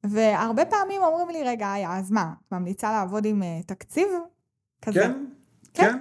והרבה 0.04 0.64
פעמים 0.64 1.02
אומרים 1.02 1.28
לי, 1.28 1.42
רגע, 1.42 1.74
איה, 1.74 1.98
אז 1.98 2.11
מה, 2.11 2.32
את 2.48 2.52
ממליצה 2.52 2.92
לעבוד 2.92 3.24
עם 3.24 3.42
uh, 3.42 3.66
תקציב 3.66 4.09
כזה? 4.82 5.00
כן, 5.00 5.24
כן. 5.76 5.98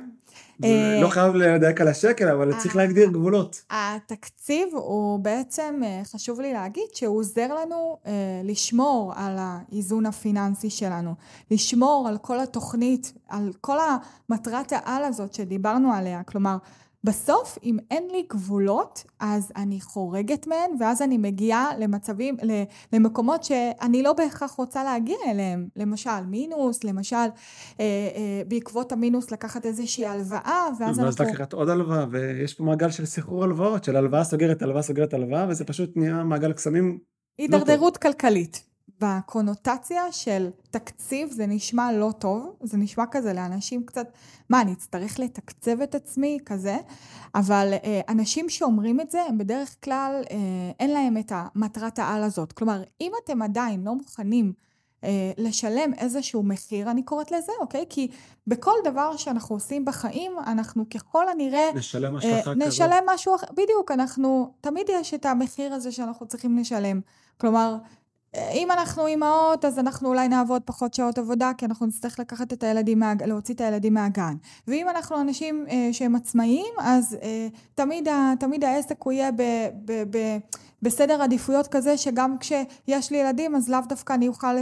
אה, 0.64 1.00
לא 1.02 1.08
חייב 1.08 1.36
לדייק 1.36 1.82
על 1.82 1.88
השקל, 1.88 2.28
אבל 2.28 2.54
צריך 2.60 2.76
להגדיר 2.76 3.10
גבולות. 3.10 3.62
התקציב 3.70 4.68
הוא 4.72 5.20
בעצם, 5.20 5.82
אה, 5.84 6.02
חשוב 6.14 6.42
לי 6.42 6.54
להגיד, 6.54 6.84
שהוא 6.94 7.18
עוזר 7.18 7.54
לנו 7.54 7.98
אה, 8.06 8.12
לשמור 8.44 9.14
על 9.16 9.36
האיזון 9.40 10.06
הפיננסי 10.06 10.70
שלנו, 10.70 11.14
לשמור 11.52 12.06
על 12.08 12.18
כל 12.18 12.40
התוכנית, 12.40 13.14
על 13.30 13.52
כל 13.62 13.78
המטרת 14.30 14.72
העל 14.72 15.04
הזאת 15.04 15.34
שדיברנו 15.34 15.94
עליה, 15.94 16.24
כלומר, 16.24 16.58
בסוף, 17.06 17.58
אם 17.64 17.78
אין 17.92 18.08
לי 18.12 18.26
גבולות, 18.30 19.04
אז 19.20 19.52
אני 19.56 19.82
חורגת 19.82 20.48
מהן, 20.48 20.72
ואז 20.80 21.02
אני 21.02 21.18
מגיעה 21.18 21.72
למצבים, 21.80 22.38
למקומות 22.94 23.44
שאני 23.44 24.04
לא 24.04 24.14
בהכרח 24.14 24.52
רוצה 24.52 24.84
להגיע 24.84 25.18
אליהם. 25.28 25.68
למשל, 25.76 26.26
מינוס, 26.28 26.84
למשל, 26.84 27.16
אה, 27.16 27.30
אה, 27.80 28.42
בעקבות 28.48 28.92
המינוס 28.92 29.32
לקחת 29.32 29.66
איזושהי 29.66 30.06
הלוואה, 30.06 30.68
ואז 30.80 31.00
אנחנו... 31.00 31.04
ואז 31.04 31.20
לקחת 31.20 31.54
עוד 31.54 31.70
הלוואה, 31.70 32.06
ויש 32.12 32.54
פה 32.54 32.64
מעגל 32.64 32.92
של 32.92 33.06
סחרור 33.06 33.44
הלוואות, 33.44 33.84
של 33.84 33.96
הלוואה 33.96 34.24
סוגרת 34.24 34.62
הלוואה 34.62 34.82
סוגרת 34.82 35.14
הלוואה, 35.14 35.46
וזה 35.50 35.66
פשוט 35.66 35.92
נהיה 35.96 36.24
מעגל 36.24 36.54
קסמים 36.54 37.00
לא 37.40 37.44
הידרדרות 37.44 37.96
לא 37.96 38.02
כלכלית. 38.02 38.75
בקונוטציה 39.02 40.12
של 40.12 40.50
תקציב 40.72 41.32
זה 41.32 41.46
נשמע 41.46 41.92
לא 41.92 42.12
טוב, 42.20 42.56
זה 42.64 42.78
נשמע 42.78 43.04
כזה 43.12 43.34
לאנשים 43.34 43.86
קצת, 43.86 44.08
מה, 44.50 44.62
אני 44.62 44.74
אצטרך 44.74 45.20
לתקצב 45.20 45.82
את 45.82 45.96
עצמי 45.96 46.40
כזה, 46.46 46.78
אבל 47.36 47.74
אה, 47.84 48.02
אנשים 48.10 48.50
שאומרים 48.50 49.02
את 49.02 49.12
זה, 49.12 49.22
הם 49.24 49.38
בדרך 49.38 49.76
כלל, 49.84 50.22
אה, 50.32 50.38
אין 50.80 50.92
להם 50.92 51.18
את 51.18 51.32
המטרת 51.36 52.00
העל 52.00 52.24
הזאת. 52.24 52.54
כלומר, 52.54 52.84
אם 53.02 53.12
אתם 53.24 53.42
עדיין 53.42 53.84
לא 53.84 53.96
מוכנים 53.96 54.54
אה, 55.04 55.32
לשלם 55.38 55.94
איזשהו 55.94 56.44
מחיר, 56.44 56.92
אני 56.92 57.04
קוראת 57.04 57.32
לזה, 57.32 57.52
אוקיי? 57.60 57.86
כי 57.90 58.08
בכל 58.48 58.76
דבר 58.84 59.18
שאנחנו 59.18 59.56
עושים 59.56 59.86
בחיים, 59.86 60.32
אנחנו 60.48 60.90
ככל 60.90 61.30
הנראה... 61.30 61.70
נשלם 61.76 62.16
השלכה 62.16 62.42
כזאת. 62.42 62.58
נשלם 62.58 63.04
משהו 63.08 63.36
אחר, 63.36 63.48
בדיוק, 63.52 63.92
אנחנו, 63.92 64.54
תמיד 64.62 64.88
יש 64.90 65.14
את 65.14 65.26
המחיר 65.26 65.74
הזה 65.74 65.92
שאנחנו 65.92 66.28
צריכים 66.28 66.58
לשלם. 66.58 67.02
כלומר, 67.38 67.78
אם 68.54 68.72
אנחנו 68.72 69.08
אימהות, 69.08 69.66
אז 69.66 69.80
אנחנו 69.80 70.10
אולי 70.10 70.28
נעבוד 70.28 70.62
פחות 70.66 70.94
שעות 70.94 71.18
עבודה, 71.18 71.52
כי 71.58 71.66
אנחנו 71.66 71.86
נצטרך 71.86 72.20
לקחת 72.20 72.54
את 72.54 72.64
הילדים, 72.64 73.00
מה... 73.00 73.14
להוציא 73.26 73.56
את 73.56 73.62
הילדים 73.62 73.94
מהגן. 73.94 74.36
ואם 74.68 74.90
אנחנו 74.90 75.22
אנשים 75.22 75.66
אה, 75.70 75.90
שהם 75.92 76.16
עצמאיים, 76.16 76.74
אז 76.80 77.18
אה, 77.22 77.48
תמיד, 77.76 78.08
ה... 78.08 78.34
תמיד 78.40 78.64
העסק 78.64 79.02
הוא 79.04 79.14
יהיה 79.14 79.32
ב... 79.32 79.42
ב... 79.86 80.18
ב... 80.18 80.38
בסדר 80.82 81.22
עדיפויות 81.22 81.68
כזה 81.68 81.98
שגם 81.98 82.36
כשיש 82.38 83.12
לי 83.12 83.18
ילדים 83.18 83.56
אז 83.56 83.70
לאו 83.70 83.80
דווקא 83.90 84.14
אני 84.14 84.28
אוכל 84.28 84.56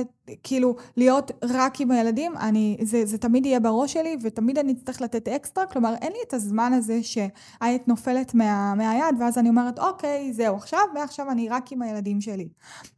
כאילו 0.44 0.76
להיות 0.98 1.32
רק 1.44 1.82
עם 1.82 1.92
הילדים, 1.92 2.38
אני, 2.38 2.78
זה, 2.82 3.06
זה 3.06 3.18
תמיד 3.18 3.46
יהיה 3.46 3.60
בראש 3.60 3.94
שלי 3.94 4.18
ותמיד 4.22 4.58
אני 4.58 4.72
אצטרך 4.72 5.02
לתת 5.02 5.28
אקסטרה, 5.28 5.66
כלומר 5.66 5.96
אין 6.02 6.12
לי 6.12 6.20
את 6.28 6.34
הזמן 6.34 6.74
הזה 6.74 7.00
שהיית 7.04 7.88
נופלת 7.88 8.34
מה, 8.34 8.76
מהיד 8.76 9.16
ואז 9.20 9.38
אני 9.38 9.50
אומרת 9.50 9.80
אוקיי 9.80 10.34
זהו 10.34 10.56
עכשיו, 10.56 10.80
מעכשיו 10.94 11.32
אני 11.32 11.50
רק 11.50 11.72
עם 11.72 11.82
הילדים 11.82 12.22
שלי. 12.22 12.48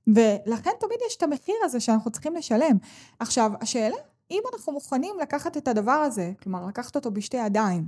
ולכן 0.08 0.72
תמיד 0.80 0.98
יש 1.08 1.16
את 1.18 1.24
המחיר 1.24 1.56
הזה 1.64 1.80
שאנחנו 1.80 2.12
צריכים 2.12 2.36
לשלם. 2.36 2.78
עכשיו 3.20 3.52
השאלה 3.62 3.98
אם 4.32 4.42
אנחנו 4.54 4.74
מוכנים 4.74 5.16
לקחת 5.22 5.58
את 5.58 5.68
הדבר 5.68 5.92
הזה, 5.92 6.32
כלומר 6.44 6.66
לקחת 6.68 6.96
אותו 6.96 7.12
בשתי 7.12 7.38
ידיים, 7.38 7.86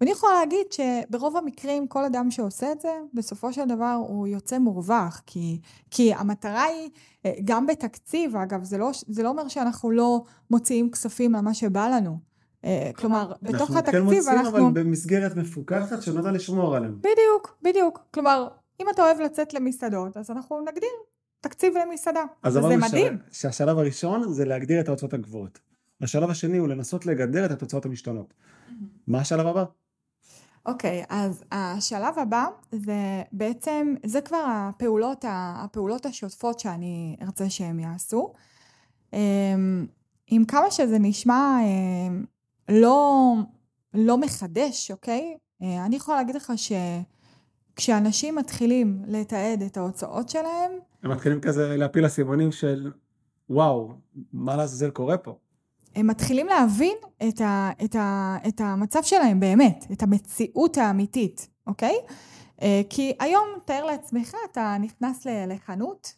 ואני 0.00 0.10
יכולה 0.10 0.32
להגיד 0.34 0.66
שברוב 0.72 1.36
המקרים 1.36 1.86
כל 1.86 2.04
אדם 2.04 2.30
שעושה 2.30 2.72
את 2.72 2.80
זה, 2.80 2.92
בסופו 3.14 3.52
של 3.52 3.64
דבר 3.68 3.98
הוא 4.08 4.26
יוצא 4.26 4.58
מורווח, 4.58 5.22
כי, 5.26 5.60
כי 5.90 6.14
המטרה 6.14 6.64
היא, 6.64 6.90
אה, 7.26 7.34
גם 7.44 7.66
בתקציב 7.66 8.36
אגב, 8.36 8.64
זה 8.64 8.78
לא, 8.78 8.90
זה 9.08 9.22
לא 9.22 9.28
אומר 9.28 9.48
שאנחנו 9.48 9.90
לא 9.90 10.22
מוציאים 10.50 10.90
כספים 10.90 11.34
על 11.34 11.40
מה 11.40 11.54
שבא 11.54 11.88
לנו. 11.88 12.18
אה, 12.64 12.90
כלומר, 12.96 13.32
בתוך 13.42 13.70
התקציב 13.70 13.96
אנחנו... 13.96 14.32
אנחנו 14.32 14.32
כן 14.32 14.42
מוצאים, 14.42 14.66
אבל 14.66 14.82
במסגרת 14.82 15.36
מפוקחת 15.36 16.02
שנועדה 16.02 16.30
לשמור 16.30 16.76
עליהם. 16.76 16.98
בדיוק, 16.98 17.58
בדיוק. 17.62 18.00
כלומר, 18.14 18.48
אם 18.80 18.86
אתה 18.94 19.02
אוהב 19.02 19.20
לצאת 19.20 19.54
למסעדות, 19.54 20.16
אז 20.16 20.30
אנחנו 20.30 20.60
נגדיר 20.60 20.90
תקציב 21.40 21.74
למסעדה. 21.76 22.24
אז 22.42 22.56
וזה 22.56 22.66
אמרנו 22.66 23.18
שהשלב 23.32 23.78
הראשון 23.78 24.32
זה 24.32 24.44
להגדיר 24.44 24.80
את 24.80 24.88
ההוצאות 24.88 25.14
הגבוהות. 25.14 25.67
השלב 26.00 26.30
השני 26.30 26.58
הוא 26.58 26.68
לנסות 26.68 27.06
לגדר 27.06 27.44
את 27.44 27.50
התוצאות 27.50 27.86
המשתנות. 27.86 28.34
מה 29.06 29.20
השלב 29.20 29.46
הבא? 29.46 29.64
אוקיי, 30.66 31.04
אז 31.08 31.44
השלב 31.52 32.18
הבא 32.18 32.46
זה 32.72 33.22
בעצם, 33.32 33.94
זה 34.06 34.20
כבר 34.20 34.44
הפעולות, 34.48 35.24
הפעולות 35.28 36.06
השוטפות 36.06 36.58
שאני 36.58 37.16
ארצה 37.22 37.50
שהם 37.50 37.80
יעשו. 37.80 38.32
אמ, 39.12 39.86
עם 40.26 40.44
כמה 40.44 40.70
שזה 40.70 40.98
נשמע 40.98 41.58
אמ, 41.62 42.24
לא, 42.68 43.34
לא 43.94 44.18
מחדש, 44.18 44.90
אוקיי? 44.90 45.36
אה, 45.62 45.86
אני 45.86 45.96
יכולה 45.96 46.16
להגיד 46.18 46.34
לך 46.34 46.52
שכשאנשים 47.76 48.36
מתחילים 48.36 49.02
לתעד 49.06 49.62
את 49.62 49.76
ההוצאות 49.76 50.28
שלהם, 50.28 50.72
הם 51.02 51.10
מתחילים 51.10 51.40
כזה 51.40 51.76
להפיל 51.76 52.06
אסימונים 52.06 52.52
של 52.52 52.92
וואו, 53.50 53.92
מה 54.32 54.56
לעזאזל 54.56 54.90
קורה 54.90 55.18
פה? 55.18 55.38
הם 55.98 56.06
מתחילים 56.06 56.46
להבין 56.46 56.96
את, 57.28 57.40
ה, 57.40 57.70
את, 57.84 57.94
ה, 57.96 58.36
את 58.48 58.60
המצב 58.60 59.02
שלהם 59.02 59.40
באמת, 59.40 59.84
את 59.92 60.02
המציאות 60.02 60.78
האמיתית, 60.78 61.48
אוקיי? 61.66 61.94
אה, 62.62 62.82
כי 62.90 63.12
היום, 63.20 63.48
תאר 63.64 63.84
לעצמך, 63.84 64.34
אתה 64.50 64.76
נכנס 64.80 65.26
לחנות, 65.26 66.12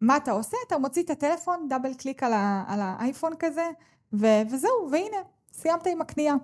מה 0.00 0.16
אתה 0.16 0.32
עושה? 0.32 0.56
אתה 0.66 0.78
מוציא 0.78 1.02
את 1.02 1.10
הטלפון, 1.10 1.66
דאבל 1.68 1.94
קליק 1.94 2.22
על, 2.22 2.32
ה, 2.32 2.64
על 2.68 2.80
האייפון 2.82 3.32
כזה, 3.38 3.70
ו, 4.12 4.26
וזהו, 4.50 4.88
והנה, 4.90 5.16
סיימת 5.52 5.86
עם 5.86 6.00
הקנייה. 6.00 6.34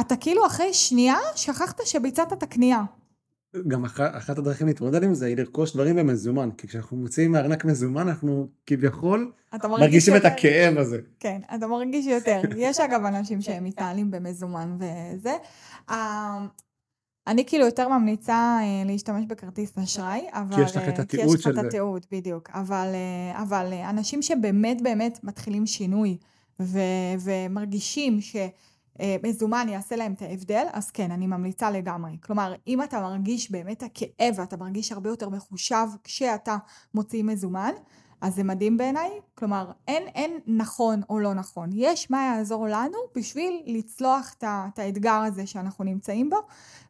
אתה 0.00 0.16
כאילו 0.16 0.46
אחרי 0.46 0.74
שנייה 0.74 1.18
שכחת 1.34 1.80
שביצעת 1.84 2.32
את 2.32 2.42
הקנייה. 2.42 2.82
גם 3.68 3.84
אח, 3.84 4.00
אחת 4.00 4.38
הדרכים 4.38 4.66
להתמודד 4.66 5.02
עם 5.02 5.14
זה 5.14 5.26
היא 5.26 5.36
לרכוש 5.36 5.72
דברים 5.74 5.96
במזומן, 5.96 6.50
כי 6.58 6.68
כשאנחנו 6.68 6.96
מוציאים 6.96 7.32
מארנק 7.32 7.64
מזומן 7.64 8.08
אנחנו 8.08 8.48
כביכול 8.66 9.32
מרגיש 9.54 9.70
מרגישים 9.80 10.16
את 10.16 10.24
יותר- 10.24 10.34
הכאב 10.34 10.78
הזה. 10.78 10.98
כן, 11.20 11.40
אתה 11.54 11.66
מרגיש 11.66 12.06
יותר. 12.06 12.40
יש 12.56 12.80
אגב 12.80 13.04
אנשים 13.04 13.40
שהם 13.42 13.64
מתנהלים 13.64 14.10
במזומן 14.10 14.76
וזה. 14.78 15.32
אה, 15.90 16.46
אני 17.26 17.44
כאילו 17.46 17.64
יותר 17.64 17.88
ממליצה 17.88 18.32
אה, 18.62 18.82
להשתמש 18.86 19.24
בכרטיס 19.28 19.78
אשראי, 19.78 20.20
אבל... 20.32 20.62
יש 20.62 20.76
לך 20.76 20.88
את 20.88 20.98
אה, 20.98 21.02
התיעוד 21.02 21.28
כי 21.30 21.38
יש 21.38 21.42
של 21.42 21.50
לך 21.50 21.56
את 21.56 21.62
זה. 21.62 21.68
התיעוד, 21.68 22.06
בדיוק. 22.12 22.50
אבל, 22.54 22.86
אבל 23.34 23.72
אנשים 23.90 24.22
שבאמת 24.22 24.82
באמת 24.82 25.18
מתחילים 25.22 25.66
שינוי 25.66 26.16
ו- 26.60 26.78
ומרגישים 27.20 28.18
שמזומן 29.00 29.66
יעשה 29.68 29.96
להם 29.96 30.12
את 30.12 30.22
ההבדל, 30.22 30.66
אז 30.72 30.90
כן, 30.90 31.10
אני 31.10 31.26
ממליצה 31.26 31.70
לגמרי. 31.70 32.16
כלומר, 32.22 32.54
אם 32.66 32.82
אתה 32.82 33.00
מרגיש 33.00 33.50
באמת 33.50 33.82
הכאב 33.82 34.34
ואתה 34.36 34.56
מרגיש 34.56 34.92
הרבה 34.92 35.10
יותר 35.10 35.28
מחושב 35.28 35.86
כשאתה 36.04 36.56
מוציא 36.94 37.22
מזומן, 37.22 37.72
אז 38.20 38.34
זה 38.34 38.44
מדהים 38.44 38.76
בעיניי, 38.76 39.10
כלומר 39.34 39.70
אין, 39.88 40.02
אין 40.14 40.38
נכון 40.46 41.02
או 41.10 41.18
לא 41.18 41.34
נכון, 41.34 41.70
יש 41.72 42.10
מה 42.10 42.32
יעזור 42.36 42.68
לנו 42.68 42.98
בשביל 43.16 43.62
לצלוח 43.66 44.34
את 44.38 44.44
את 44.44 44.78
האתגר 44.78 45.12
הזה 45.26 45.46
שאנחנו 45.46 45.84
נמצאים 45.84 46.30
בו, 46.30 46.36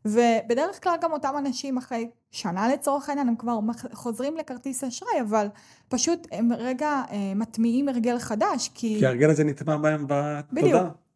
ובדרך 0.05 0.83
כלל 0.83 0.95
גם 1.01 1.13
אותם 1.13 1.35
אנשים 1.39 1.79
אחרי 1.79 2.11
שנה 2.31 2.69
לצורך 2.69 3.09
העניין 3.09 3.29
הם 3.29 3.37
כבר 3.37 3.59
חוזרים 3.93 4.37
לכרטיס 4.37 4.85
אשראי, 4.85 5.21
אבל 5.21 5.47
פשוט 5.89 6.27
הם 6.33 6.53
רגע 6.53 7.03
אה, 7.11 7.33
מטמיעים 7.37 7.89
הרגל 7.89 8.19
חדש, 8.19 8.71
כי... 8.75 8.97
כי 8.99 9.07
ההרגל 9.07 9.31
הזה 9.31 9.45
נטמע 9.45 9.77
בהם 9.77 10.05
בתודעה. 10.07 10.43
בדיוק. 10.53 11.10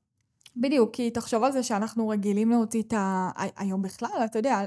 בדיוק, 0.57 0.91
כי 0.93 1.11
תחשוב 1.11 1.45
על 1.45 1.53
זה 1.53 1.63
שאנחנו 1.63 2.09
רגילים 2.09 2.51
להוציא 2.51 2.83
את 2.83 2.93
ה... 2.93 3.31
היום 3.57 3.83
בכלל, 3.83 4.23
אתה 4.25 4.39
יודע, 4.39 4.61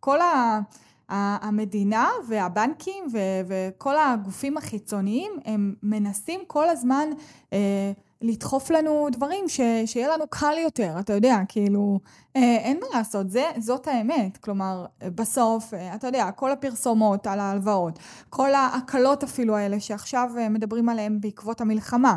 כל. 0.00 0.20
ה- 0.20 0.60
המדינה 1.08 2.08
והבנקים 2.28 3.04
ו- 3.12 3.18
וכל 3.48 3.94
הגופים 3.98 4.56
החיצוניים, 4.56 5.32
הם 5.44 5.74
מנסים 5.82 6.40
כל 6.46 6.68
הזמן 6.68 7.08
אה, 7.52 7.92
לדחוף 8.24 8.70
לנו 8.70 9.06
דברים 9.12 9.48
ש- 9.48 9.60
שיהיה 9.86 10.08
לנו 10.16 10.24
קל 10.30 10.54
יותר, 10.62 10.96
אתה 11.00 11.12
יודע, 11.12 11.36
כאילו, 11.48 11.98
אה, 12.36 12.56
אין 12.56 12.80
מה 12.80 12.98
לעשות, 12.98 13.30
זה, 13.30 13.44
זאת 13.58 13.88
האמת. 13.88 14.36
כלומר, 14.36 14.86
אה, 15.02 15.10
בסוף, 15.10 15.74
אה, 15.74 15.94
אתה 15.94 16.06
יודע, 16.06 16.30
כל 16.30 16.52
הפרסומות 16.52 17.26
על 17.26 17.40
ההלוואות, 17.40 17.98
כל 18.30 18.54
ההקלות 18.54 19.24
אפילו 19.24 19.56
האלה 19.56 19.80
שעכשיו 19.80 20.30
אה, 20.38 20.48
מדברים 20.48 20.88
עליהן 20.88 21.20
בעקבות 21.20 21.60
המלחמה, 21.60 22.16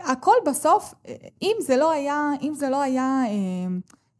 הכל 0.00 0.34
בסוף, 0.46 0.94
אה, 1.08 1.14
אם 1.42 1.56
זה 1.60 1.76
לא 1.76 1.90
היה, 1.90 2.30
אם 2.42 2.54
זה 2.54 2.68
לא 2.70 2.82
היה 2.82 3.22
אה, 3.26 3.32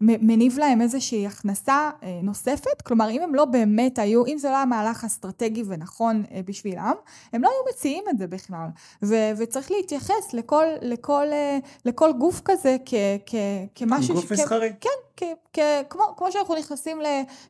מניב 0.00 0.58
להם 0.58 0.80
איזושהי 0.80 1.26
הכנסה 1.26 1.90
אה, 2.02 2.20
נוספת, 2.22 2.82
כלומר 2.82 3.10
אם 3.10 3.22
הם 3.22 3.34
לא 3.34 3.44
באמת 3.44 3.98
היו, 3.98 4.26
אם 4.26 4.38
זה 4.38 4.48
לא 4.50 4.56
היה 4.56 4.64
מהלך 4.64 5.04
אסטרטגי 5.04 5.62
ונכון 5.66 6.24
אה, 6.32 6.40
בשבילם, 6.44 6.92
הם 7.32 7.42
לא 7.42 7.48
היו 7.48 7.74
מציעים 7.74 8.04
את 8.10 8.18
זה 8.18 8.26
בכלל. 8.26 8.66
ו- 9.02 9.30
וצריך 9.38 9.70
להתייחס 9.70 10.32
לכל, 10.32 10.64
לכל, 10.82 11.26
אה, 11.32 11.58
לכל 11.84 12.12
גוף 12.12 12.40
כזה 12.44 12.76
כ- 12.86 12.94
כ- 13.26 13.34
כמשהו... 13.74 14.14
גוף 14.14 14.32
מסחרי. 14.32 14.72
כן, 14.80 14.88
כ- 15.16 15.22
כ- 15.52 15.58
כמו, 15.90 16.04
כמו 16.16 16.32
שאנחנו 16.32 16.54
נכנסים 16.54 16.98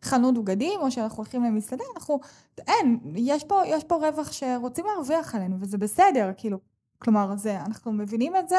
לחנות 0.02 0.38
בגדים, 0.38 0.80
או 0.80 0.90
שאנחנו 0.90 1.16
הולכים 1.16 1.44
למסעדה, 1.44 1.85
אנחנו, 1.96 2.20
אין, 2.68 2.98
יש 3.16 3.44
פה, 3.44 3.62
יש 3.66 3.85
פה 3.85 3.94
רווח 3.94 4.33
שרוצים 4.33 4.85
להרוויח 4.87 5.35
עלינו, 5.35 5.57
וזה 5.61 5.78
בסדר, 5.78 6.30
כאילו, 6.37 6.59
כלומר, 7.04 7.36
זה, 7.36 7.60
אנחנו 7.60 7.92
מבינים 7.92 8.36
את 8.36 8.48
זה, 8.48 8.56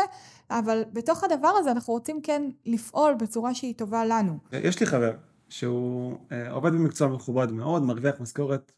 אבל 0.49 0.83
בתוך 0.93 1.23
הדבר 1.23 1.51
הזה 1.59 1.71
אנחנו 1.71 1.93
רוצים 1.93 2.21
כן 2.21 2.41
לפעול 2.65 3.13
בצורה 3.19 3.53
שהיא 3.53 3.75
טובה 3.77 4.05
לנו. 4.05 4.37
יש 4.51 4.79
לי 4.79 4.85
חבר 4.85 5.13
שהוא 5.49 6.17
אה, 6.31 6.51
עובד 6.51 6.71
במקצוע 6.71 7.07
מכובד 7.07 7.51
מאוד, 7.51 7.83
מרוויח 7.83 8.19
משכורת 8.19 8.71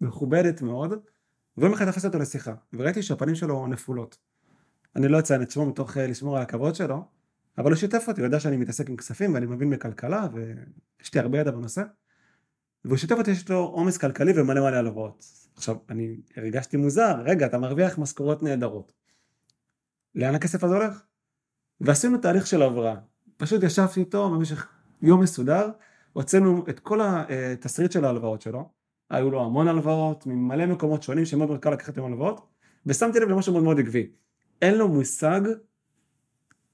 מכובדת 0.00 0.62
מאוד, 0.62 0.92
ויום 1.56 1.72
אחד 1.72 1.90
תפסתי 1.90 2.06
אותו 2.06 2.18
לשיחה, 2.18 2.54
וראיתי 2.72 3.02
שהפנים 3.02 3.34
שלו 3.34 3.66
נפולות. 3.66 4.18
אני 4.96 5.08
לא 5.08 5.18
אציין 5.18 5.42
את 5.42 5.50
שמו 5.50 5.66
מתוך 5.66 5.96
אה, 5.96 6.06
לשמור 6.06 6.36
על 6.36 6.42
הכבוד 6.42 6.74
שלו, 6.74 7.04
אבל 7.58 7.70
הוא 7.70 7.76
שיתף 7.76 8.04
אותי, 8.08 8.20
הוא 8.20 8.26
יודע 8.26 8.40
שאני 8.40 8.56
מתעסק 8.56 8.88
עם 8.88 8.96
כספים 8.96 9.34
ואני 9.34 9.46
מבין 9.46 9.70
בכלכלה, 9.70 10.28
ויש 10.32 11.14
לי 11.14 11.20
הרבה 11.20 11.38
ידע 11.38 11.50
בנושא. 11.50 11.82
והוא 12.84 12.96
שיתף 12.96 13.14
אותי 13.18 13.34
שיש 13.34 13.50
לו 13.50 13.58
עומס 13.58 13.98
כלכלי 13.98 14.32
ומלא 14.40 14.60
מלא 14.60 14.76
הלוואות. 14.76 15.24
עכשיו, 15.56 15.76
אני 15.90 16.16
הרגשתי 16.36 16.76
מוזר, 16.76 17.20
רגע, 17.24 17.46
אתה 17.46 17.58
מרוויח 17.58 17.98
משכורות 17.98 18.42
נהדרות. 18.42 19.01
לאן 20.14 20.34
הכסף 20.34 20.64
הזה 20.64 20.74
הולך? 20.74 21.02
ועשינו 21.80 22.18
תהליך 22.18 22.46
של 22.46 22.62
הבראה. 22.62 22.94
פשוט 23.36 23.62
ישבתי 23.62 24.00
איתו 24.00 24.30
במשך 24.30 24.68
יום 25.02 25.20
מסודר, 25.20 25.70
הוצאנו 26.12 26.64
את 26.68 26.80
כל 26.80 27.00
התסריט 27.02 27.92
של 27.92 28.04
ההלוואות 28.04 28.42
שלו, 28.42 28.68
היו 29.10 29.30
לו 29.30 29.44
המון 29.44 29.68
הלוואות 29.68 30.26
ממלא 30.26 30.66
מקומות 30.66 31.02
שונים 31.02 31.24
שמאוד 31.24 31.48
מאוד 31.48 31.60
קל 31.60 31.70
לקחת 31.70 31.98
עם 31.98 32.04
הלוואות, 32.04 32.46
ושמתי 32.86 33.20
לב 33.20 33.28
למשהו 33.28 33.52
מאוד 33.52 33.64
מאוד 33.64 33.80
עקבי. 33.80 34.10
אין 34.62 34.78
לו 34.78 34.88
מושג 34.88 35.40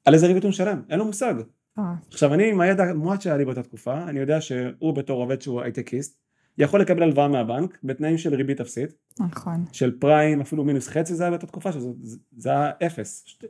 על 0.05 0.14
איזה 0.14 0.27
ריבית 0.27 0.42
הוא 0.42 0.48
משלם, 0.48 0.83
אין 0.90 0.98
לו 0.98 1.05
מושג. 1.05 1.35
אה, 1.79 1.94
עכשיו 2.09 2.35
אני 2.35 2.51
עם 2.51 2.61
הידע 2.61 2.85
המועט 2.85 3.20
שהיה 3.20 3.37
לי 3.37 3.44
באותה 3.44 3.62
תקופה, 3.62 4.03
אני 4.03 4.20
יודע 4.20 4.40
שהוא 4.40 4.94
בתור 4.94 5.22
עובד 5.22 5.42
שהוא 5.42 5.62
הייטקיסט, 5.62 6.20
יכול 6.59 6.81
לקבל 6.81 7.03
הלוואה 7.03 7.29
מהבנק 7.29 7.79
בתנאים 7.85 8.18
של 8.18 8.35
ריבית 8.35 8.61
אפסית, 8.61 8.90
נכון. 9.21 9.64
של 9.73 9.99
פריים 9.99 10.40
אפילו 10.40 10.64
מינוס 10.64 10.88
חצי 10.88 11.14
זה 11.14 11.23
היה 11.23 11.31
באותה 11.31 11.47
תקופה 11.47 11.73
שזה 11.73 11.88
זה- 12.37 12.51
היה 12.51 12.71
אפס. 12.87 13.23
שת- 13.27 13.44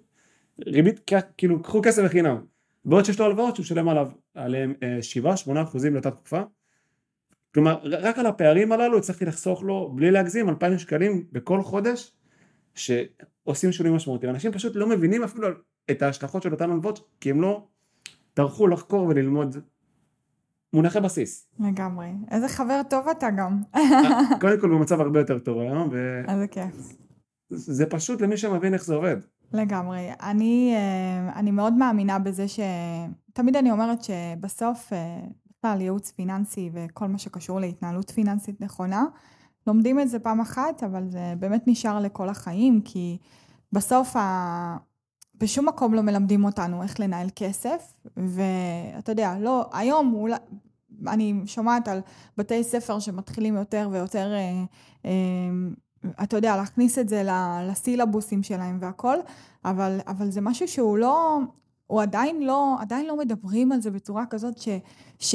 ריבית 0.66 1.11
כאילו 1.38 1.62
קחו 1.62 1.81
כסף 1.85 2.03
בחינם. 2.05 2.37
בעוד 2.85 3.05
שיש 3.05 3.18
לו 3.21 3.25
הלוואות 3.27 3.55
שהוא 3.57 3.66
שילם 3.66 3.88
עליו 3.88 4.09
עליהם 4.35 4.75
7-8 5.01 5.62
אחוזים 5.62 5.94
לאותה 5.94 6.11
תקופה. 6.11 6.42
כלומר 7.55 7.79
רק 7.85 8.18
על 8.18 8.27
הפערים 8.27 8.73
הללו 8.73 8.99
הצלחתי 8.99 9.25
לחסוך 9.25 9.62
לו 9.62 9.92
בלי 9.97 10.11
להגזים 10.11 10.49
2,000 10.49 10.79
שקלים 10.79 11.25
בכל 11.33 11.62
חודש 11.62 12.12
שעושים 12.75 13.73
שינויים 13.73 13.97
משמעותיים. 13.97 14.35
אנשים 14.35 14.53
פשוט 14.53 14.77
לא 14.77 14.88
מבינים 14.88 15.25
אפילו 15.25 15.49
את 15.90 16.03
ההשלכות 16.03 16.42
של 16.42 16.53
אותן 16.53 16.71
הלוואות 16.71 17.09
כי 17.21 17.31
הם 17.31 17.40
לא 17.40 17.66
טרחו 18.35 18.66
לחקור 18.66 19.07
וללמוד 19.09 19.57
מונחי 20.72 21.00
בסיס. 21.00 21.48
לגמרי. 21.61 22.09
איזה 22.31 22.48
חבר 22.48 22.81
טוב 22.90 23.09
אתה 23.09 23.31
גם. 23.31 23.62
קודם 24.40 24.61
כל 24.61 24.68
במצב 24.68 25.00
הרבה 25.00 25.20
יותר 25.20 25.38
טוב 25.38 25.59
היום 25.59 25.90
איזה 26.28 26.46
כיף. 26.46 26.96
וזה 27.50 27.87
פשוט 27.87 28.20
למי 28.20 28.37
שמבין 28.37 28.74
איך 28.74 28.85
זה 28.85 28.94
עובד. 28.94 29.16
לגמרי. 29.52 30.11
אני, 30.22 30.74
אה, 30.76 31.33
אני 31.38 31.50
מאוד 31.50 31.72
מאמינה 31.72 32.18
בזה 32.18 32.48
ש... 32.48 32.61
תמיד 33.33 33.57
אני 33.57 33.70
אומרת 33.70 33.98
שבסוף, 34.02 34.92
אה, 34.92 35.20
בכלל 35.59 35.81
ייעוץ 35.81 36.11
פיננסי 36.11 36.70
וכל 36.72 37.09
מה 37.09 37.18
שקשור 37.18 37.61
להתנהלות 37.61 38.11
פיננסית 38.11 38.61
נכונה, 38.61 39.04
לומדים 39.66 40.00
את 40.00 40.09
זה 40.09 40.18
פעם 40.18 40.40
אחת, 40.40 40.83
אבל 40.83 41.11
זה 41.11 41.35
באמת 41.38 41.62
נשאר 41.66 42.00
לכל 42.00 42.28
החיים, 42.28 42.81
כי 42.85 43.18
בסוף 43.72 44.16
ה... 44.16 44.76
בשום 45.40 45.68
מקום 45.68 45.94
לא 45.94 46.03
מלמדים 46.03 46.44
אותנו 46.44 46.83
איך 46.83 47.01
לנהל 47.01 47.29
כסף, 47.37 47.94
ואתה 48.16 49.12
יודע, 49.12 49.35
לא, 49.40 49.66
היום 49.72 50.14
אולי... 50.14 50.37
אני 51.07 51.35
שומעת 51.46 51.88
על 51.88 52.01
בתי 52.37 52.64
ספר 52.64 52.98
שמתחילים 52.98 53.56
יותר 53.56 53.88
ויותר 53.92 54.33
אה, 54.35 54.65
אה, 55.04 55.10
אתה 56.23 56.37
יודע, 56.37 56.56
להכניס 56.56 56.98
את 56.98 57.08
זה 57.08 57.23
לסילבוסים 57.69 58.42
שלהם 58.42 58.79
והכל, 58.81 59.17
אבל, 59.65 59.98
אבל 60.06 60.31
זה 60.31 60.40
משהו 60.40 60.69
שהוא 60.69 60.98
לא, 60.98 61.38
הוא 61.87 62.02
עדיין 62.02 62.42
לא, 62.42 62.77
עדיין 62.81 63.06
לא 63.06 63.17
מדברים 63.17 63.73
על 63.73 63.81
זה 63.81 63.90
בצורה 63.90 64.27
כזאת 64.27 64.58
ש, 64.58 64.69
ש, 65.19 65.35